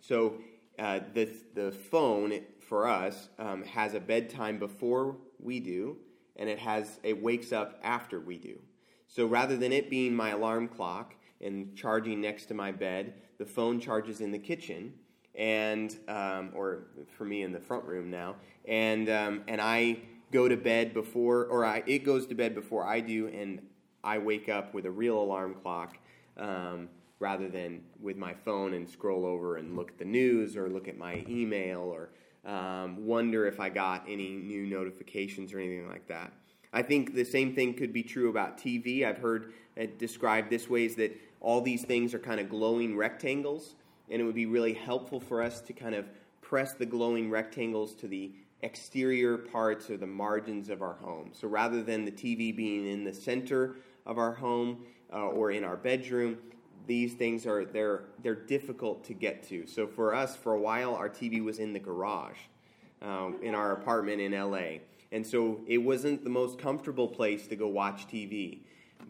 So 0.00 0.38
uh, 0.78 1.00
the, 1.14 1.28
the 1.54 1.72
phone 1.72 2.40
for 2.60 2.86
us 2.86 3.28
um, 3.38 3.64
has 3.64 3.94
a 3.94 4.00
bedtime 4.00 4.58
before 4.58 5.16
we 5.40 5.60
do, 5.60 5.96
and 6.36 6.48
it 6.48 6.58
has 6.58 6.98
it 7.02 7.22
wakes 7.22 7.52
up 7.52 7.78
after 7.82 8.20
we 8.20 8.38
do. 8.38 8.58
So 9.08 9.26
rather 9.26 9.56
than 9.56 9.72
it 9.72 9.88
being 9.88 10.14
my 10.14 10.30
alarm 10.30 10.68
clock 10.68 11.14
and 11.40 11.76
charging 11.76 12.20
next 12.20 12.46
to 12.46 12.54
my 12.54 12.72
bed, 12.72 13.14
the 13.38 13.46
phone 13.46 13.80
charges 13.80 14.20
in 14.20 14.32
the 14.32 14.38
kitchen, 14.38 14.94
and 15.36 15.96
um, 16.08 16.50
or 16.54 16.84
for 17.16 17.24
me 17.24 17.42
in 17.42 17.52
the 17.52 17.60
front 17.60 17.84
room 17.84 18.10
now, 18.10 18.36
and 18.66 19.08
um, 19.08 19.42
and 19.48 19.60
I 19.60 19.98
go 20.32 20.48
to 20.48 20.56
bed 20.56 20.92
before, 20.92 21.44
or 21.46 21.64
I, 21.64 21.82
it 21.86 22.04
goes 22.04 22.26
to 22.26 22.34
bed 22.34 22.54
before 22.54 22.84
I 22.84 23.00
do, 23.00 23.28
and 23.28 23.60
I 24.02 24.18
wake 24.18 24.48
up 24.48 24.74
with 24.74 24.86
a 24.86 24.90
real 24.90 25.18
alarm 25.20 25.54
clock. 25.62 25.96
Um, 26.36 26.88
rather 27.18 27.48
than 27.48 27.82
with 28.00 28.16
my 28.16 28.34
phone 28.34 28.74
and 28.74 28.88
scroll 28.88 29.24
over 29.24 29.56
and 29.56 29.74
look 29.74 29.90
at 29.90 29.98
the 29.98 30.04
news 30.04 30.56
or 30.56 30.68
look 30.68 30.86
at 30.86 30.98
my 30.98 31.24
email 31.28 31.80
or 31.80 32.10
um, 32.44 33.06
wonder 33.06 33.46
if 33.46 33.58
I 33.58 33.68
got 33.70 34.04
any 34.08 34.30
new 34.30 34.66
notifications 34.66 35.52
or 35.52 35.58
anything 35.58 35.88
like 35.88 36.06
that. 36.08 36.32
I 36.72 36.82
think 36.82 37.14
the 37.14 37.24
same 37.24 37.54
thing 37.54 37.74
could 37.74 37.92
be 37.92 38.02
true 38.02 38.28
about 38.28 38.58
TV. 38.58 39.04
I've 39.04 39.18
heard 39.18 39.52
it 39.76 39.98
described 39.98 40.50
this 40.50 40.68
way 40.68 40.84
is 40.84 40.94
that 40.96 41.18
all 41.40 41.60
these 41.60 41.84
things 41.84 42.14
are 42.14 42.18
kind 42.18 42.40
of 42.40 42.48
glowing 42.48 42.96
rectangles, 42.96 43.74
and 44.10 44.20
it 44.20 44.24
would 44.24 44.34
be 44.34 44.46
really 44.46 44.74
helpful 44.74 45.20
for 45.20 45.42
us 45.42 45.60
to 45.62 45.72
kind 45.72 45.94
of 45.94 46.06
press 46.40 46.74
the 46.74 46.86
glowing 46.86 47.30
rectangles 47.30 47.94
to 47.96 48.08
the 48.08 48.32
exterior 48.62 49.36
parts 49.36 49.90
or 49.90 49.96
the 49.96 50.06
margins 50.06 50.68
of 50.68 50.82
our 50.82 50.94
home. 50.94 51.30
So 51.32 51.48
rather 51.48 51.82
than 51.82 52.04
the 52.04 52.12
TV 52.12 52.54
being 52.54 52.86
in 52.86 53.04
the 53.04 53.12
center 53.12 53.76
of 54.06 54.18
our 54.18 54.32
home 54.32 54.84
uh, 55.12 55.26
or 55.26 55.50
in 55.50 55.64
our 55.64 55.76
bedroom, 55.76 56.38
these 56.86 57.14
things 57.14 57.46
are 57.46 57.64
they're 57.64 58.04
they're 58.22 58.34
difficult 58.34 59.04
to 59.04 59.14
get 59.14 59.42
to. 59.48 59.66
So 59.66 59.86
for 59.86 60.14
us, 60.14 60.36
for 60.36 60.52
a 60.52 60.60
while, 60.60 60.94
our 60.94 61.08
TV 61.08 61.42
was 61.42 61.58
in 61.58 61.72
the 61.72 61.80
garage 61.80 62.38
um, 63.02 63.38
in 63.42 63.54
our 63.54 63.72
apartment 63.72 64.20
in 64.20 64.32
LA. 64.32 64.78
And 65.12 65.26
so 65.26 65.60
it 65.66 65.78
wasn't 65.78 66.24
the 66.24 66.30
most 66.30 66.58
comfortable 66.58 67.08
place 67.08 67.46
to 67.48 67.56
go 67.56 67.68
watch 67.68 68.06
TV. 68.06 68.60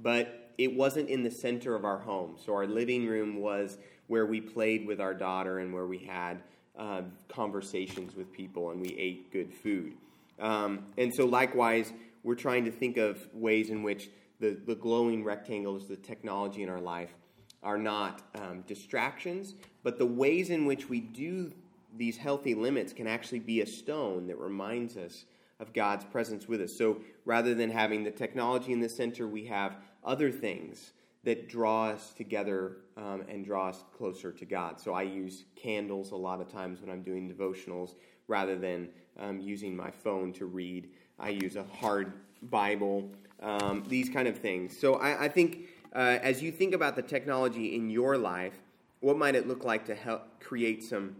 But 0.03 0.53
it 0.59 0.75
wasn't 0.75 1.09
in 1.09 1.23
the 1.23 1.31
center 1.31 1.75
of 1.75 1.85
our 1.85 1.99
home. 1.99 2.37
So 2.45 2.55
our 2.55 2.67
living 2.67 3.07
room 3.07 3.41
was 3.41 3.79
where 4.07 4.27
we 4.27 4.41
played 4.41 4.87
with 4.87 5.01
our 5.01 5.15
daughter 5.15 5.59
and 5.59 5.73
where 5.73 5.87
we 5.87 5.99
had 5.99 6.43
uh, 6.79 7.03
conversations 7.29 8.15
with 8.15 8.33
people 8.33 8.71
and 8.71 8.81
we 8.81 8.95
ate 8.99 9.33
good 9.33 9.53
food. 9.53 9.95
Um, 10.39 10.87
and 10.99 11.13
so, 11.15 11.25
likewise, 11.25 11.93
we're 12.23 12.35
trying 12.35 12.65
to 12.67 12.71
think 12.71 12.97
of 12.97 13.27
ways 13.33 13.71
in 13.71 13.83
which 13.83 14.11
the, 14.41 14.59
the 14.67 14.75
glowing 14.75 15.25
rectangles, 15.25 15.89
the 15.89 15.97
technology 15.97 16.63
in 16.63 16.69
our 16.69 16.81
life, 16.81 17.15
are 17.63 17.79
not 17.79 18.23
um, 18.35 18.63
distractions, 18.67 19.55
but 19.83 19.99
the 19.99 20.07
ways 20.07 20.51
in 20.51 20.67
which 20.67 20.89
we 20.89 21.01
do 21.01 21.53
these 21.97 22.17
healthy 22.17 22.55
limits 22.55 22.93
can 22.93 23.07
actually 23.07 23.39
be 23.39 23.63
a 23.63 23.67
stone 23.67 24.27
that 24.27 24.39
reminds 24.39 24.97
us 24.97 25.25
of 25.59 25.73
God's 25.73 26.05
presence 26.05 26.47
with 26.47 26.61
us. 26.61 26.77
So 26.77 27.01
rather 27.25 27.55
than 27.55 27.71
having 27.71 28.05
the 28.05 28.11
technology 28.11 28.73
in 28.73 28.81
the 28.81 28.89
center, 28.89 29.27
we 29.27 29.47
have 29.47 29.77
other 30.05 30.31
things 30.31 30.93
that 31.27 31.49
draw 31.49 31.89
us 31.89 32.13
together 32.13 32.77
um, 32.97 33.25
and 33.29 33.45
draw 33.45 33.69
us 33.69 33.83
closer 33.99 34.31
to 34.31 34.45
God. 34.45 34.81
So 34.81 34.95
I 34.95 35.03
use 35.03 35.45
candles 35.57 36.13
a 36.13 36.17
lot 36.17 36.41
of 36.41 36.51
times 36.51 36.81
when 36.81 36.89
I'm 36.89 37.03
doing 37.03 37.29
devotionals 37.29 37.97
rather 38.29 38.57
than 38.57 38.89
um, 39.19 39.41
using 39.41 39.77
my 39.77 39.91
phone 39.91 40.33
to 40.35 40.47
read. 40.47 40.89
I 41.19 41.31
use 41.31 41.57
a 41.57 41.65
hard 41.65 42.13
Bible, 42.43 43.11
um, 43.43 43.83
these 43.89 44.09
kind 44.09 44.29
of 44.29 44.39
things. 44.39 44.79
So 44.79 44.95
I, 44.95 45.25
I 45.25 45.29
think 45.29 45.67
uh, 45.97 46.19
as 46.23 46.45
you 46.45 46.53
think 46.53 46.73
about 46.75 46.95
the 46.95 47.03
technology 47.03 47.75
in 47.75 47.91
your 47.91 48.17
life, 48.17 48.55
what 49.01 49.19
might 49.19 49.35
it 49.35 49.49
look 49.49 49.65
like 49.65 49.85
to 49.87 49.97
help 49.97 50.41
create 50.41 50.85
some 50.85 51.17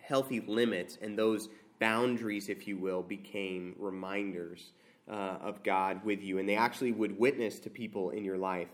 healthy 0.00 0.40
limits 0.40 0.96
and 1.02 1.18
those 1.18 1.50
boundaries, 1.80 2.48
if 2.48 2.66
you 2.66 2.78
will, 2.78 3.02
became 3.02 3.76
reminders 3.78 4.72
uh, 5.06 5.36
of 5.42 5.62
God 5.62 6.02
with 6.02 6.22
you. 6.22 6.38
And 6.38 6.48
they 6.48 6.56
actually 6.56 6.92
would 6.92 7.18
witness 7.18 7.58
to 7.60 7.68
people 7.68 8.08
in 8.08 8.24
your 8.24 8.38
life 8.38 8.68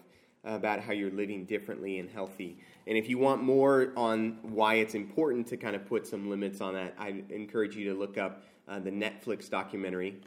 about 0.44 0.80
how 0.80 0.92
you're 0.92 1.10
living 1.10 1.44
differently 1.44 1.98
and 1.98 2.10
healthy. 2.10 2.58
And 2.86 2.98
if 2.98 3.08
you 3.08 3.18
want 3.18 3.42
more 3.42 3.92
on 3.96 4.38
why 4.42 4.74
it's 4.74 4.94
important 4.94 5.46
to 5.48 5.56
kind 5.56 5.74
of 5.74 5.86
put 5.86 6.06
some 6.06 6.28
limits 6.28 6.60
on 6.60 6.74
that, 6.74 6.94
I 6.98 7.22
encourage 7.30 7.76
you 7.76 7.92
to 7.92 7.98
look 7.98 8.18
up 8.18 8.42
uh, 8.68 8.78
the 8.78 8.90
Netflix 8.90 9.48
documentary, 9.48 10.20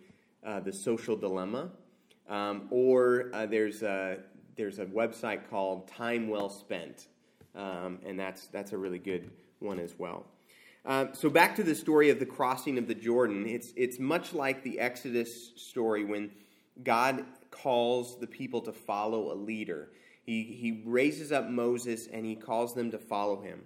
uh, 0.45 0.59
The 0.59 0.73
Social 0.73 1.15
Dilemma. 1.15 1.69
Um, 2.27 2.67
or 2.71 3.29
uh, 3.33 3.45
there's, 3.45 3.83
a, 3.83 4.17
there's 4.55 4.79
a 4.79 4.85
website 4.85 5.49
called 5.49 5.87
Time 5.87 6.27
Well 6.27 6.49
Spent. 6.49 7.07
Um, 7.55 7.99
and 8.05 8.19
that's, 8.19 8.47
that's 8.47 8.73
a 8.73 8.77
really 8.77 8.99
good 8.99 9.31
one 9.59 9.79
as 9.79 9.95
well. 9.97 10.25
Uh, 10.87 11.07
so 11.11 11.29
back 11.29 11.53
to 11.57 11.63
the 11.63 11.75
story 11.75 12.09
of 12.09 12.17
the 12.17 12.25
crossing 12.25 12.77
of 12.77 12.87
the 12.87 12.95
Jordan. 12.95 13.45
It's 13.45 13.73
it's 13.75 13.99
much 13.99 14.33
like 14.33 14.63
the 14.63 14.79
Exodus 14.79 15.51
story 15.57 16.05
when 16.05 16.31
God 16.81 17.25
calls 17.51 18.17
the 18.19 18.27
people 18.27 18.61
to 18.61 18.71
follow 18.71 19.33
a 19.33 19.35
leader. 19.35 19.89
He 20.27 20.43
he 20.43 20.83
raises 20.85 21.31
up 21.31 21.49
Moses 21.49 22.07
and 22.11 22.25
he 22.25 22.35
calls 22.35 22.75
them 22.75 22.91
to 22.91 22.99
follow 22.99 23.41
him. 23.41 23.63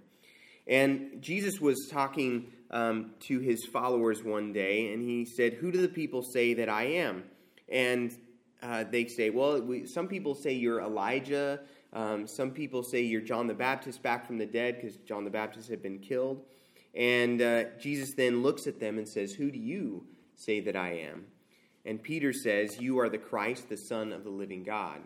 And 0.66 1.20
Jesus 1.20 1.60
was 1.60 1.88
talking 1.90 2.46
um, 2.70 3.10
to 3.26 3.40
his 3.40 3.66
followers 3.66 4.22
one 4.22 4.52
day, 4.52 4.94
and 4.94 5.02
he 5.02 5.26
said, 5.26 5.54
"Who 5.54 5.70
do 5.70 5.82
the 5.82 5.88
people 5.88 6.22
say 6.22 6.54
that 6.54 6.70
I 6.70 6.84
am?" 6.84 7.24
And 7.68 8.16
uh, 8.62 8.84
they 8.84 9.06
say, 9.06 9.28
"Well, 9.28 9.60
we, 9.60 9.86
some 9.86 10.08
people 10.08 10.34
say 10.34 10.52
you're 10.52 10.80
Elijah." 10.80 11.60
Um, 11.94 12.26
some 12.26 12.52
people 12.52 12.82
say 12.82 13.02
you're 13.02 13.20
John 13.20 13.46
the 13.46 13.54
Baptist 13.54 14.02
back 14.02 14.26
from 14.26 14.38
the 14.38 14.46
dead 14.46 14.76
because 14.76 14.96
John 14.98 15.24
the 15.24 15.30
Baptist 15.30 15.68
had 15.68 15.82
been 15.82 15.98
killed. 15.98 16.42
And 16.94 17.40
uh, 17.40 17.64
Jesus 17.78 18.14
then 18.14 18.42
looks 18.42 18.66
at 18.66 18.80
them 18.80 18.98
and 18.98 19.08
says, 19.08 19.32
Who 19.32 19.50
do 19.50 19.58
you 19.58 20.06
say 20.36 20.60
that 20.60 20.76
I 20.76 21.00
am? 21.00 21.26
And 21.84 22.02
Peter 22.02 22.32
says, 22.32 22.80
You 22.80 22.98
are 23.00 23.08
the 23.08 23.18
Christ, 23.18 23.68
the 23.68 23.76
Son 23.76 24.12
of 24.12 24.24
the 24.24 24.30
living 24.30 24.62
God. 24.62 25.00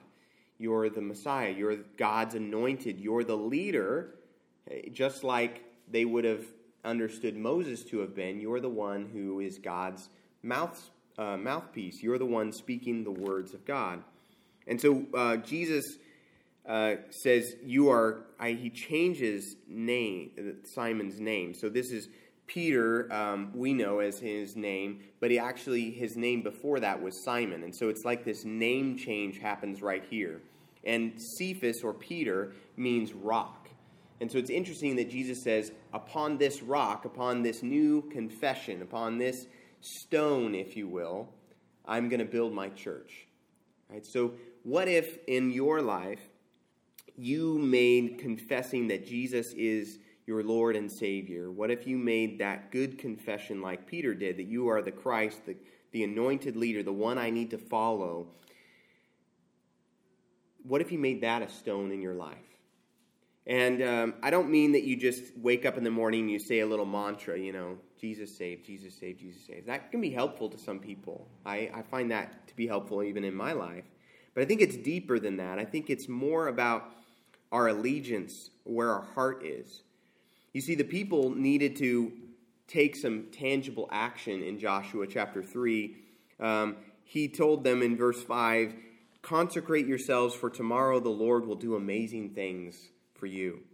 You're 0.58 0.88
the 0.88 1.00
Messiah. 1.00 1.50
You're 1.50 1.76
God's 1.96 2.34
anointed. 2.34 3.00
You're 3.00 3.24
the 3.24 3.36
leader, 3.36 4.14
just 4.92 5.24
like 5.24 5.64
they 5.90 6.04
would 6.04 6.24
have 6.24 6.44
understood 6.84 7.36
Moses 7.36 7.84
to 7.84 7.98
have 7.98 8.14
been. 8.14 8.40
You're 8.40 8.60
the 8.60 8.68
one 8.68 9.08
who 9.12 9.40
is 9.40 9.58
God's 9.58 10.08
mouth, 10.42 10.90
uh, 11.18 11.36
mouthpiece. 11.36 12.02
You're 12.02 12.18
the 12.18 12.26
one 12.26 12.52
speaking 12.52 13.04
the 13.04 13.10
words 13.10 13.54
of 13.54 13.64
God. 13.64 14.02
And 14.66 14.80
so 14.80 15.06
uh, 15.14 15.36
Jesus 15.38 15.98
uh, 16.66 16.96
says, 17.10 17.54
You 17.64 17.90
are, 17.90 18.26
I, 18.38 18.52
he 18.52 18.70
changes 18.70 19.56
name, 19.68 20.58
Simon's 20.64 21.20
name. 21.20 21.54
So 21.54 21.68
this 21.68 21.90
is 21.90 22.08
Peter, 22.46 23.12
um, 23.12 23.50
we 23.54 23.72
know 23.72 23.98
as 23.98 24.18
his 24.18 24.56
name, 24.56 25.00
but 25.20 25.30
he 25.30 25.38
actually, 25.38 25.90
his 25.90 26.16
name 26.16 26.42
before 26.42 26.80
that 26.80 27.02
was 27.02 27.24
Simon. 27.24 27.64
And 27.64 27.74
so 27.74 27.88
it's 27.88 28.04
like 28.04 28.24
this 28.24 28.44
name 28.44 28.96
change 28.96 29.38
happens 29.38 29.82
right 29.82 30.04
here. 30.08 30.40
And 30.84 31.20
Cephas 31.38 31.82
or 31.82 31.92
Peter 31.92 32.52
means 32.76 33.12
rock. 33.12 33.68
And 34.20 34.30
so 34.30 34.38
it's 34.38 34.50
interesting 34.50 34.96
that 34.96 35.10
Jesus 35.10 35.42
says, 35.42 35.72
upon 35.92 36.38
this 36.38 36.62
rock, 36.62 37.04
upon 37.04 37.42
this 37.42 37.62
new 37.62 38.02
confession, 38.10 38.80
upon 38.82 39.18
this 39.18 39.46
stone, 39.80 40.54
if 40.54 40.76
you 40.76 40.88
will, 40.88 41.28
I'm 41.84 42.08
going 42.08 42.20
to 42.20 42.24
build 42.26 42.52
my 42.52 42.68
church. 42.70 43.26
Right? 43.90 44.04
So, 44.04 44.32
what 44.62 44.88
if 44.88 45.18
in 45.28 45.50
your 45.50 45.80
life 45.80 46.20
you 47.16 47.58
made 47.58 48.18
confessing 48.18 48.88
that 48.88 49.06
Jesus 49.06 49.52
is 49.56 49.98
your 50.26 50.42
Lord 50.42 50.76
and 50.76 50.90
Savior? 50.90 51.50
What 51.50 51.70
if 51.70 51.86
you 51.86 51.96
made 51.96 52.38
that 52.40 52.70
good 52.72 52.98
confession 52.98 53.62
like 53.62 53.86
Peter 53.86 54.14
did, 54.14 54.36
that 54.38 54.46
you 54.46 54.68
are 54.68 54.82
the 54.82 54.92
Christ, 54.92 55.46
the, 55.46 55.56
the 55.92 56.04
anointed 56.04 56.56
leader, 56.56 56.82
the 56.82 56.92
one 56.92 57.18
I 57.18 57.30
need 57.30 57.50
to 57.50 57.58
follow? 57.58 58.28
What 60.64 60.80
if 60.80 60.90
you 60.90 60.98
made 60.98 61.22
that 61.22 61.42
a 61.42 61.48
stone 61.48 61.92
in 61.92 62.02
your 62.02 62.14
life? 62.14 62.38
And 63.46 63.80
um, 63.82 64.14
I 64.24 64.30
don't 64.30 64.50
mean 64.50 64.72
that 64.72 64.82
you 64.82 64.96
just 64.96 65.22
wake 65.36 65.64
up 65.64 65.78
in 65.78 65.84
the 65.84 65.90
morning 65.90 66.22
and 66.22 66.30
you 66.30 66.40
say 66.40 66.60
a 66.60 66.66
little 66.66 66.84
mantra, 66.84 67.38
you 67.38 67.52
know, 67.52 67.78
Jesus 68.00 68.36
saved, 68.36 68.66
Jesus 68.66 68.92
saved, 68.94 69.20
Jesus 69.20 69.46
saved. 69.46 69.68
That 69.68 69.92
can 69.92 70.00
be 70.00 70.10
helpful 70.10 70.48
to 70.48 70.58
some 70.58 70.80
people. 70.80 71.28
I, 71.46 71.70
I 71.72 71.82
find 71.82 72.10
that 72.10 72.48
to 72.48 72.56
be 72.56 72.66
helpful 72.66 73.04
even 73.04 73.22
in 73.22 73.34
my 73.34 73.52
life. 73.52 73.84
But 74.34 74.42
I 74.42 74.46
think 74.46 74.60
it's 74.60 74.76
deeper 74.76 75.20
than 75.20 75.36
that. 75.36 75.60
I 75.60 75.64
think 75.64 75.88
it's 75.88 76.08
more 76.08 76.48
about 76.48 76.92
our 77.52 77.68
allegiance, 77.68 78.50
where 78.64 78.90
our 78.90 79.02
heart 79.14 79.46
is. 79.46 79.82
You 80.56 80.62
see, 80.62 80.74
the 80.74 80.84
people 80.84 81.34
needed 81.34 81.76
to 81.76 82.10
take 82.66 82.96
some 82.96 83.26
tangible 83.30 83.90
action 83.92 84.42
in 84.42 84.58
Joshua 84.58 85.06
chapter 85.06 85.42
3. 85.42 85.94
Um, 86.40 86.76
he 87.04 87.28
told 87.28 87.62
them 87.62 87.82
in 87.82 87.94
verse 87.94 88.22
5 88.22 88.74
Consecrate 89.20 89.86
yourselves, 89.86 90.34
for 90.34 90.48
tomorrow 90.48 90.98
the 90.98 91.10
Lord 91.10 91.46
will 91.46 91.56
do 91.56 91.74
amazing 91.74 92.30
things 92.30 92.88
for 93.12 93.26
you. 93.26 93.64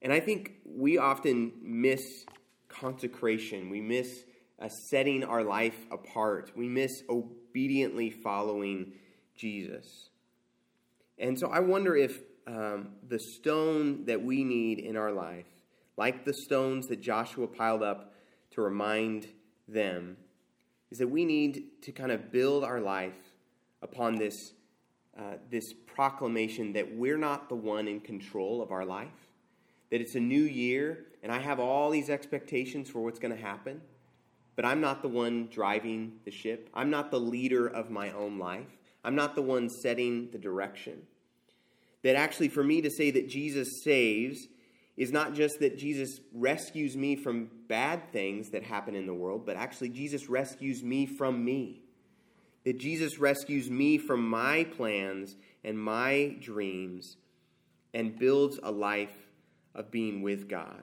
And 0.00 0.12
I 0.12 0.20
think 0.20 0.52
we 0.64 0.96
often 0.96 1.54
miss 1.60 2.24
consecration. 2.68 3.68
We 3.68 3.80
miss 3.80 4.22
uh, 4.60 4.68
setting 4.68 5.24
our 5.24 5.42
life 5.42 5.86
apart. 5.90 6.52
We 6.54 6.68
miss 6.68 7.02
obediently 7.08 8.10
following 8.10 8.92
Jesus. 9.34 10.10
And 11.18 11.36
so 11.36 11.48
I 11.48 11.58
wonder 11.58 11.96
if 11.96 12.20
um, 12.46 12.90
the 13.08 13.18
stone 13.18 14.04
that 14.06 14.22
we 14.22 14.44
need 14.44 14.78
in 14.78 14.96
our 14.96 15.12
life, 15.12 15.46
like 15.96 16.24
the 16.24 16.32
stones 16.32 16.86
that 16.88 17.00
Joshua 17.00 17.46
piled 17.46 17.82
up 17.82 18.14
to 18.52 18.62
remind 18.62 19.28
them, 19.68 20.16
is 20.90 20.98
that 20.98 21.08
we 21.08 21.24
need 21.24 21.82
to 21.82 21.92
kind 21.92 22.10
of 22.10 22.32
build 22.32 22.64
our 22.64 22.80
life 22.80 23.18
upon 23.82 24.16
this, 24.16 24.52
uh, 25.18 25.34
this 25.50 25.72
proclamation 25.72 26.72
that 26.72 26.96
we're 26.96 27.18
not 27.18 27.48
the 27.48 27.54
one 27.54 27.86
in 27.86 28.00
control 28.00 28.60
of 28.62 28.72
our 28.72 28.84
life, 28.84 29.08
that 29.90 30.00
it's 30.00 30.14
a 30.14 30.20
new 30.20 30.42
year, 30.42 31.06
and 31.22 31.30
I 31.30 31.38
have 31.38 31.60
all 31.60 31.90
these 31.90 32.10
expectations 32.10 32.90
for 32.90 33.00
what's 33.00 33.18
going 33.18 33.34
to 33.34 33.40
happen, 33.40 33.80
but 34.56 34.64
I'm 34.64 34.80
not 34.80 35.02
the 35.02 35.08
one 35.08 35.48
driving 35.50 36.14
the 36.24 36.30
ship. 36.30 36.68
I'm 36.74 36.90
not 36.90 37.10
the 37.10 37.20
leader 37.20 37.66
of 37.66 37.90
my 37.90 38.10
own 38.10 38.38
life. 38.38 38.66
I'm 39.04 39.14
not 39.14 39.34
the 39.34 39.42
one 39.42 39.70
setting 39.70 40.30
the 40.32 40.38
direction. 40.38 41.02
That 42.02 42.16
actually, 42.16 42.48
for 42.48 42.64
me 42.64 42.80
to 42.82 42.90
say 42.90 43.10
that 43.10 43.28
Jesus 43.28 43.82
saves 43.84 44.48
is 44.96 45.12
not 45.12 45.34
just 45.34 45.60
that 45.60 45.78
Jesus 45.78 46.20
rescues 46.32 46.96
me 46.96 47.16
from 47.16 47.50
bad 47.68 48.12
things 48.12 48.50
that 48.50 48.62
happen 48.62 48.94
in 48.94 49.06
the 49.06 49.14
world, 49.14 49.46
but 49.46 49.56
actually, 49.56 49.90
Jesus 49.90 50.28
rescues 50.28 50.82
me 50.82 51.06
from 51.06 51.44
me. 51.44 51.82
That 52.64 52.78
Jesus 52.78 53.18
rescues 53.18 53.70
me 53.70 53.98
from 53.98 54.28
my 54.28 54.64
plans 54.64 55.36
and 55.64 55.78
my 55.78 56.36
dreams 56.40 57.16
and 57.94 58.18
builds 58.18 58.58
a 58.62 58.70
life 58.70 59.14
of 59.74 59.90
being 59.90 60.22
with 60.22 60.48
God. 60.48 60.82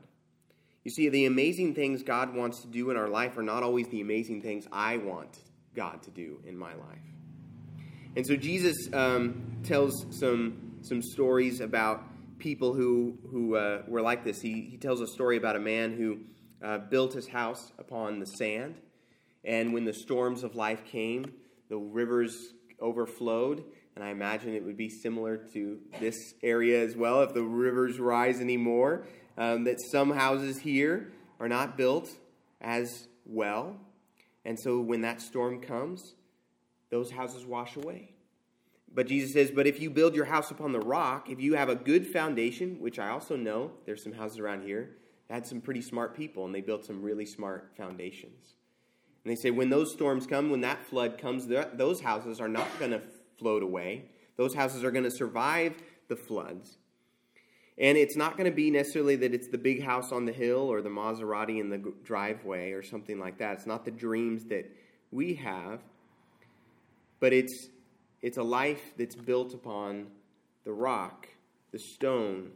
You 0.83 0.91
see, 0.91 1.09
the 1.09 1.25
amazing 1.25 1.75
things 1.75 2.01
God 2.01 2.33
wants 2.33 2.61
to 2.61 2.67
do 2.67 2.89
in 2.89 2.97
our 2.97 3.09
life 3.09 3.37
are 3.37 3.43
not 3.43 3.61
always 3.61 3.87
the 3.89 4.01
amazing 4.01 4.41
things 4.41 4.67
I 4.71 4.97
want 4.97 5.37
God 5.75 6.01
to 6.03 6.11
do 6.11 6.39
in 6.45 6.57
my 6.57 6.73
life. 6.73 6.97
And 8.15 8.25
so 8.25 8.35
Jesus 8.35 8.75
um, 8.93 9.57
tells 9.63 10.05
some 10.09 10.66
some 10.87 11.01
stories 11.01 11.59
about 11.59 12.03
people 12.39 12.73
who, 12.73 13.17
who 13.29 13.55
uh, 13.55 13.81
were 13.87 14.01
like 14.01 14.23
this. 14.23 14.41
He, 14.41 14.61
he 14.61 14.77
tells 14.77 15.01
a 15.01 15.07
story 15.07 15.37
about 15.37 15.55
a 15.55 15.59
man 15.59 15.95
who 15.97 16.19
uh, 16.65 16.77
built 16.77 17.13
his 17.13 17.27
house 17.27 17.71
upon 17.77 18.19
the 18.19 18.25
sand, 18.25 18.75
and 19.43 19.73
when 19.73 19.85
the 19.85 19.93
storms 19.93 20.43
of 20.43 20.55
life 20.55 20.85
came, 20.85 21.33
the 21.69 21.77
rivers 21.77 22.53
overflowed. 22.81 23.63
And 23.95 24.03
I 24.03 24.09
imagine 24.09 24.53
it 24.53 24.63
would 24.63 24.77
be 24.77 24.89
similar 24.89 25.37
to 25.53 25.79
this 25.99 26.35
area 26.43 26.83
as 26.83 26.95
well 26.95 27.23
if 27.23 27.33
the 27.33 27.41
rivers 27.41 27.99
rise 27.99 28.39
anymore. 28.39 29.07
Um, 29.37 29.65
that 29.65 29.79
some 29.91 30.11
houses 30.11 30.57
here 30.59 31.11
are 31.39 31.47
not 31.47 31.77
built 31.77 32.09
as 32.59 33.07
well. 33.25 33.79
And 34.45 34.59
so 34.59 34.79
when 34.79 35.01
that 35.01 35.21
storm 35.21 35.61
comes, 35.61 36.15
those 36.89 37.11
houses 37.11 37.45
wash 37.45 37.75
away. 37.75 38.16
But 38.97 39.05
Jesus 39.05 39.33
says, 39.33 39.51
But 39.51 39.67
if 39.67 39.79
you 39.79 39.91
build 39.91 40.15
your 40.15 40.25
house 40.25 40.49
upon 40.49 40.71
the 40.71 40.79
rock, 40.79 41.29
if 41.29 41.39
you 41.39 41.53
have 41.53 41.69
a 41.69 41.75
good 41.75 42.07
foundation, 42.07 42.79
which 42.79 42.97
I 42.97 43.09
also 43.09 43.35
know 43.35 43.69
there's 43.85 44.03
some 44.03 44.13
houses 44.13 44.39
around 44.39 44.63
here 44.63 44.97
that 45.27 45.35
had 45.35 45.45
some 45.45 45.61
pretty 45.61 45.83
smart 45.83 46.17
people, 46.17 46.45
and 46.45 46.55
they 46.55 46.61
built 46.61 46.83
some 46.83 47.03
really 47.03 47.27
smart 47.27 47.73
foundations. 47.77 48.55
And 49.23 49.31
they 49.31 49.35
say, 49.35 49.51
when 49.51 49.69
those 49.69 49.93
storms 49.93 50.25
come, 50.25 50.49
when 50.49 50.61
that 50.61 50.83
flood 50.83 51.19
comes, 51.19 51.45
those 51.45 52.01
houses 52.01 52.41
are 52.41 52.47
not 52.47 52.67
going 52.79 52.89
to 52.89 53.03
float 53.37 53.61
away. 53.61 54.05
Those 54.35 54.55
houses 54.55 54.83
are 54.83 54.89
going 54.89 55.03
to 55.03 55.11
survive 55.11 55.75
the 56.07 56.15
floods. 56.15 56.79
And 57.77 57.99
it's 57.99 58.15
not 58.15 58.35
going 58.35 58.49
to 58.49 58.55
be 58.55 58.71
necessarily 58.71 59.15
that 59.17 59.31
it's 59.31 59.49
the 59.49 59.59
big 59.59 59.83
house 59.83 60.11
on 60.11 60.25
the 60.25 60.33
hill 60.33 60.71
or 60.71 60.81
the 60.81 60.89
Maserati 60.89 61.59
in 61.59 61.69
the 61.69 61.93
driveway 62.03 62.71
or 62.71 62.81
something 62.81 63.19
like 63.19 63.37
that. 63.37 63.57
It's 63.57 63.67
not 63.67 63.85
the 63.85 63.91
dreams 63.91 64.45
that 64.45 64.71
we 65.11 65.35
have, 65.35 65.81
but 67.19 67.31
it's 67.31 67.69
it's 68.21 68.37
a 68.37 68.43
life 68.43 68.93
that's 68.97 69.15
built 69.15 69.53
upon 69.53 70.07
the 70.63 70.73
rock, 70.73 71.27
the 71.71 71.79
stone, 71.79 72.51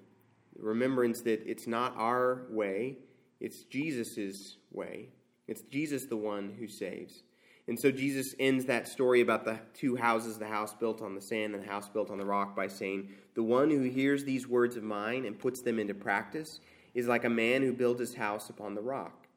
the 0.58 0.64
remembrance 0.64 1.22
that 1.22 1.42
it's 1.50 1.68
not 1.68 1.96
our 1.98 2.44
way, 2.50 2.98
it's 3.40 3.64
Jesus' 3.64 4.58
way. 4.72 5.10
It's 5.48 5.64
Jesus 5.64 6.06
the 6.06 6.16
one 6.16 6.56
who 6.58 6.68
saves. 6.68 7.24
And 7.68 7.80
so 7.80 7.92
Jesus 7.92 8.36
ends 8.40 8.66
that 8.66 8.88
story 8.88 9.22
about 9.22 9.46
the 9.46 9.60
two 9.74 9.96
houses, 9.96 10.38
the 10.38 10.48
house 10.48 10.74
built 10.74 11.02
on 11.02 11.16
the 11.16 11.22
sand 11.22 11.54
and 11.54 11.64
the 11.64 11.68
house 11.68 11.90
built 11.90 12.10
on 12.10 12.18
the 12.18 12.26
rock, 12.26 12.56
by 12.56 12.68
saying, 12.68 13.10
The 13.34 13.44
one 13.44 13.70
who 13.70 13.82
hears 13.82 14.24
these 14.24 14.48
words 14.48 14.78
of 14.78 14.84
mine 14.84 15.26
and 15.26 15.38
puts 15.38 15.62
them 15.62 15.80
into 15.80 15.94
practice 15.94 16.60
is 16.94 17.08
like 17.08 17.24
a 17.24 17.30
man 17.30 17.62
who 17.62 17.74
builds 17.74 18.00
his 18.00 18.16
house 18.16 18.50
upon 18.50 18.76
the 18.76 18.82
rock. 18.82 19.28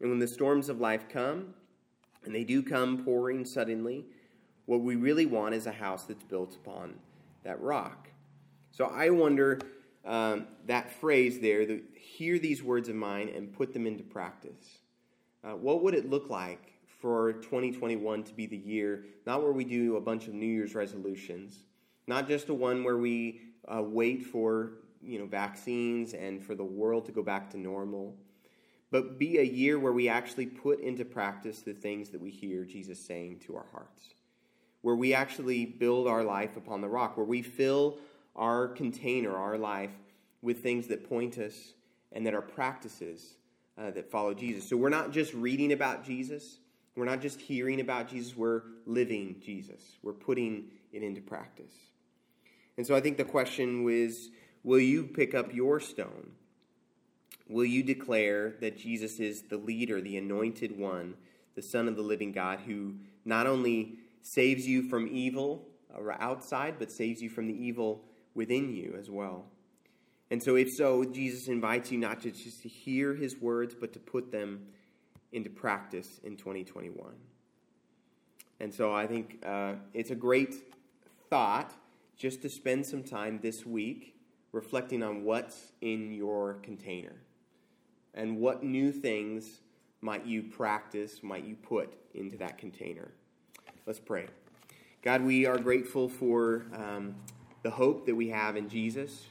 And 0.00 0.10
when 0.10 0.18
the 0.18 0.28
storms 0.28 0.68
of 0.68 0.80
life 0.80 1.08
come, 1.08 1.54
and 2.24 2.34
they 2.34 2.44
do 2.44 2.62
come 2.62 3.04
pouring 3.04 3.44
suddenly, 3.44 4.04
what 4.66 4.80
we 4.80 4.96
really 4.96 5.26
want 5.26 5.54
is 5.54 5.66
a 5.66 5.72
house 5.72 6.04
that's 6.04 6.22
built 6.22 6.54
upon 6.56 6.94
that 7.44 7.60
rock. 7.60 8.08
So 8.70 8.86
I 8.86 9.10
wonder 9.10 9.60
um, 10.04 10.46
that 10.66 10.92
phrase 11.00 11.40
there, 11.40 11.66
the, 11.66 11.82
hear 11.94 12.38
these 12.38 12.62
words 12.62 12.88
of 12.88 12.94
mine 12.94 13.30
and 13.34 13.52
put 13.52 13.72
them 13.72 13.86
into 13.86 14.02
practice. 14.02 14.78
Uh, 15.44 15.52
what 15.52 15.82
would 15.82 15.94
it 15.94 16.08
look 16.08 16.30
like 16.30 16.72
for 17.00 17.32
2021 17.34 18.22
to 18.22 18.34
be 18.34 18.46
the 18.46 18.56
year, 18.56 19.04
not 19.26 19.42
where 19.42 19.52
we 19.52 19.64
do 19.64 19.96
a 19.96 20.00
bunch 20.00 20.28
of 20.28 20.34
New 20.34 20.46
Year's 20.46 20.74
resolutions, 20.74 21.64
not 22.06 22.28
just 22.28 22.48
a 22.48 22.54
one 22.54 22.84
where 22.84 22.98
we 22.98 23.40
uh, 23.68 23.82
wait 23.82 24.24
for 24.24 24.74
you 25.02 25.18
know 25.18 25.26
vaccines 25.26 26.14
and 26.14 26.44
for 26.44 26.54
the 26.54 26.64
world 26.64 27.04
to 27.06 27.12
go 27.12 27.22
back 27.22 27.50
to 27.50 27.58
normal, 27.58 28.14
but 28.92 29.18
be 29.18 29.38
a 29.38 29.42
year 29.42 29.80
where 29.80 29.92
we 29.92 30.08
actually 30.08 30.46
put 30.46 30.80
into 30.80 31.04
practice 31.04 31.62
the 31.62 31.72
things 31.72 32.10
that 32.10 32.20
we 32.20 32.30
hear 32.30 32.64
Jesus 32.64 33.04
saying 33.04 33.40
to 33.46 33.56
our 33.56 33.66
hearts 33.72 34.14
where 34.82 34.96
we 34.96 35.14
actually 35.14 35.64
build 35.64 36.06
our 36.06 36.22
life 36.22 36.56
upon 36.56 36.80
the 36.80 36.88
rock, 36.88 37.16
where 37.16 37.26
we 37.26 37.40
fill 37.40 37.98
our 38.36 38.68
container, 38.68 39.36
our 39.36 39.56
life, 39.56 39.90
with 40.42 40.62
things 40.62 40.88
that 40.88 41.08
point 41.08 41.38
us 41.38 41.72
and 42.10 42.26
that 42.26 42.34
are 42.34 42.42
practices 42.42 43.36
uh, 43.78 43.90
that 43.92 44.10
follow 44.10 44.34
Jesus. 44.34 44.68
So 44.68 44.76
we're 44.76 44.90
not 44.90 45.12
just 45.12 45.32
reading 45.32 45.72
about 45.72 46.04
Jesus, 46.04 46.58
we're 46.96 47.06
not 47.06 47.22
just 47.22 47.40
hearing 47.40 47.80
about 47.80 48.08
Jesus, 48.08 48.36
we're 48.36 48.62
living 48.86 49.36
Jesus. 49.42 49.96
We're 50.02 50.12
putting 50.12 50.66
it 50.92 51.02
into 51.02 51.22
practice. 51.22 51.72
And 52.76 52.86
so 52.86 52.94
I 52.94 53.00
think 53.00 53.16
the 53.16 53.24
question 53.24 53.84
was 53.84 54.30
will 54.64 54.80
you 54.80 55.04
pick 55.04 55.34
up 55.34 55.54
your 55.54 55.80
stone? 55.80 56.32
Will 57.48 57.64
you 57.64 57.82
declare 57.82 58.54
that 58.60 58.78
Jesus 58.78 59.20
is 59.20 59.42
the 59.42 59.56
leader, 59.56 60.00
the 60.00 60.16
anointed 60.16 60.78
one, 60.78 61.14
the 61.54 61.62
Son 61.62 61.88
of 61.88 61.96
the 61.96 62.02
living 62.02 62.32
God, 62.32 62.60
who 62.66 62.94
not 63.24 63.46
only 63.46 63.98
saves 64.22 64.66
you 64.66 64.88
from 64.88 65.08
evil 65.08 65.68
or 65.94 66.12
outside, 66.20 66.76
but 66.78 66.90
saves 66.90 67.20
you 67.20 67.28
from 67.28 67.46
the 67.46 67.54
evil 67.54 68.04
within 68.34 68.74
you 68.74 68.96
as 68.98 69.10
well? 69.10 69.46
And 70.30 70.42
so, 70.42 70.56
if 70.56 70.68
so, 70.70 71.04
Jesus 71.04 71.48
invites 71.48 71.92
you 71.92 71.98
not 71.98 72.22
to 72.22 72.30
just 72.30 72.62
hear 72.62 73.14
his 73.14 73.36
words, 73.36 73.74
but 73.78 73.92
to 73.92 73.98
put 73.98 74.32
them 74.32 74.66
into 75.32 75.50
practice 75.50 76.20
in 76.24 76.36
2021. 76.36 77.12
And 78.58 78.72
so, 78.72 78.94
I 78.94 79.06
think 79.06 79.44
uh, 79.44 79.74
it's 79.92 80.10
a 80.10 80.14
great 80.14 80.54
thought 81.28 81.74
just 82.16 82.40
to 82.42 82.48
spend 82.48 82.86
some 82.86 83.02
time 83.02 83.40
this 83.42 83.66
week 83.66 84.14
reflecting 84.52 85.02
on 85.02 85.24
what's 85.24 85.72
in 85.80 86.12
your 86.12 86.54
container 86.62 87.16
and 88.14 88.38
what 88.38 88.62
new 88.62 88.92
things 88.92 89.60
might 90.00 90.26
you 90.26 90.42
practice, 90.42 91.22
might 91.22 91.44
you 91.44 91.56
put 91.56 91.94
into 92.14 92.36
that 92.36 92.58
container. 92.58 93.12
Let's 93.84 93.98
pray. 93.98 94.26
God, 95.02 95.22
we 95.22 95.46
are 95.46 95.58
grateful 95.58 96.08
for 96.08 96.66
um, 96.74 97.16
the 97.62 97.70
hope 97.70 98.06
that 98.06 98.14
we 98.14 98.28
have 98.28 98.56
in 98.56 98.68
Jesus 98.68 99.26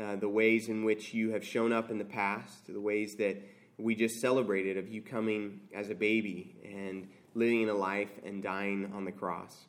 uh, 0.00 0.16
the 0.16 0.28
ways 0.28 0.68
in 0.68 0.84
which 0.84 1.12
you 1.12 1.30
have 1.30 1.44
shown 1.44 1.72
up 1.72 1.90
in 1.90 1.98
the 1.98 2.04
past, 2.04 2.66
the 2.66 2.80
ways 2.80 3.16
that 3.16 3.36
we 3.78 3.94
just 3.94 4.20
celebrated 4.20 4.76
of 4.76 4.88
you 4.88 5.02
coming 5.02 5.60
as 5.74 5.90
a 5.90 5.94
baby 5.94 6.56
and 6.64 7.08
living 7.34 7.68
a 7.68 7.74
life 7.74 8.10
and 8.24 8.42
dying 8.42 8.90
on 8.94 9.04
the 9.04 9.12
cross. 9.12 9.66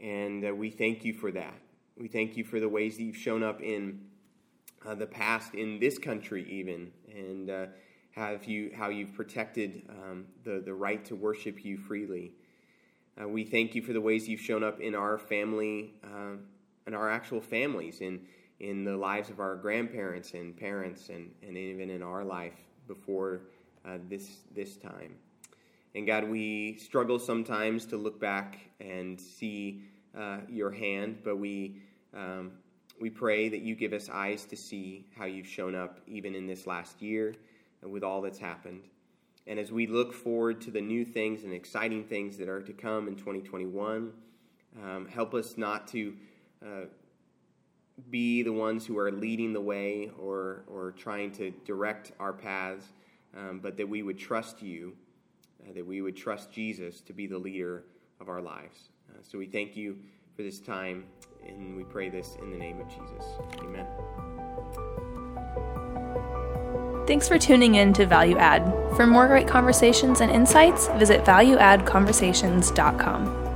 And 0.00 0.46
uh, 0.46 0.54
we 0.54 0.70
thank 0.70 1.04
you 1.04 1.12
for 1.12 1.32
that. 1.32 1.54
We 1.96 2.08
thank 2.08 2.36
you 2.36 2.44
for 2.44 2.60
the 2.60 2.68
ways 2.68 2.96
that 2.96 3.02
you've 3.02 3.16
shown 3.16 3.42
up 3.42 3.60
in 3.60 4.02
uh, 4.86 4.94
the 4.94 5.06
past 5.06 5.54
in 5.54 5.80
this 5.80 5.98
country, 5.98 6.46
even, 6.48 6.92
and 7.12 7.50
uh, 7.50 7.66
have 8.12 8.44
you 8.44 8.70
how 8.76 8.90
you've 8.90 9.14
protected 9.14 9.82
um, 9.88 10.26
the 10.44 10.62
the 10.64 10.72
right 10.72 11.04
to 11.06 11.16
worship 11.16 11.64
you 11.64 11.76
freely. 11.76 12.34
Uh, 13.20 13.28
we 13.28 13.44
thank 13.44 13.74
you 13.74 13.82
for 13.82 13.92
the 13.92 14.00
ways 14.00 14.28
you've 14.28 14.40
shown 14.40 14.62
up 14.62 14.80
in 14.80 14.94
our 14.94 15.18
family, 15.18 15.94
uh, 16.04 16.36
in 16.86 16.94
our 16.94 17.10
actual 17.10 17.40
families, 17.40 18.00
in 18.00 18.20
in 18.60 18.84
the 18.84 18.96
lives 18.96 19.30
of 19.30 19.40
our 19.40 19.54
grandparents 19.54 20.34
and 20.34 20.56
parents 20.56 21.10
and, 21.10 21.30
and 21.42 21.56
even 21.56 21.90
in 21.90 22.02
our 22.02 22.24
life 22.24 22.56
before 22.86 23.42
uh, 23.86 23.98
this, 24.08 24.38
this 24.54 24.76
time. 24.76 25.14
And 25.94 26.06
God, 26.06 26.24
we 26.24 26.76
struggle 26.76 27.18
sometimes 27.18 27.86
to 27.86 27.96
look 27.96 28.20
back 28.20 28.58
and 28.80 29.20
see 29.20 29.82
uh, 30.16 30.38
your 30.48 30.70
hand, 30.70 31.18
but 31.22 31.36
we, 31.36 31.80
um, 32.14 32.52
we 33.00 33.10
pray 33.10 33.48
that 33.48 33.60
you 33.60 33.74
give 33.74 33.92
us 33.92 34.08
eyes 34.08 34.44
to 34.46 34.56
see 34.56 35.06
how 35.16 35.26
you've 35.26 35.46
shown 35.46 35.74
up 35.74 36.00
even 36.06 36.34
in 36.34 36.46
this 36.46 36.66
last 36.66 37.00
year 37.00 37.34
and 37.82 37.92
with 37.92 38.02
all 38.02 38.20
that's 38.20 38.38
happened. 38.38 38.82
And 39.48 39.58
as 39.58 39.72
we 39.72 39.86
look 39.86 40.12
forward 40.12 40.60
to 40.62 40.70
the 40.70 40.82
new 40.82 41.06
things 41.06 41.42
and 41.42 41.54
exciting 41.54 42.04
things 42.04 42.36
that 42.36 42.50
are 42.50 42.60
to 42.60 42.72
come 42.74 43.08
in 43.08 43.16
2021, 43.16 44.12
um, 44.84 45.08
help 45.08 45.32
us 45.32 45.56
not 45.56 45.88
to 45.88 46.14
uh, 46.62 46.84
be 48.10 48.42
the 48.42 48.52
ones 48.52 48.86
who 48.86 48.98
are 48.98 49.10
leading 49.10 49.54
the 49.54 49.60
way 49.60 50.10
or, 50.20 50.64
or 50.68 50.92
trying 50.92 51.32
to 51.32 51.50
direct 51.64 52.12
our 52.20 52.34
paths, 52.34 52.84
um, 53.34 53.58
but 53.60 53.78
that 53.78 53.88
we 53.88 54.02
would 54.02 54.18
trust 54.18 54.62
you, 54.62 54.94
uh, 55.66 55.72
that 55.72 55.86
we 55.86 56.02
would 56.02 56.16
trust 56.16 56.52
Jesus 56.52 57.00
to 57.00 57.14
be 57.14 57.26
the 57.26 57.38
leader 57.38 57.84
of 58.20 58.28
our 58.28 58.42
lives. 58.42 58.90
Uh, 59.10 59.18
so 59.22 59.38
we 59.38 59.46
thank 59.46 59.74
you 59.74 59.96
for 60.36 60.42
this 60.42 60.60
time, 60.60 61.04
and 61.46 61.74
we 61.74 61.84
pray 61.84 62.10
this 62.10 62.36
in 62.42 62.50
the 62.50 62.58
name 62.58 62.80
of 62.80 62.88
Jesus. 62.88 63.24
Amen. 63.60 63.86
Thanks 67.08 67.26
for 67.26 67.38
tuning 67.38 67.76
in 67.76 67.94
to 67.94 68.04
Value 68.04 68.36
Add. 68.36 68.70
For 68.94 69.06
more 69.06 69.26
great 69.28 69.48
conversations 69.48 70.20
and 70.20 70.30
insights, 70.30 70.88
visit 70.98 71.24
valueaddconversations.com. 71.24 73.47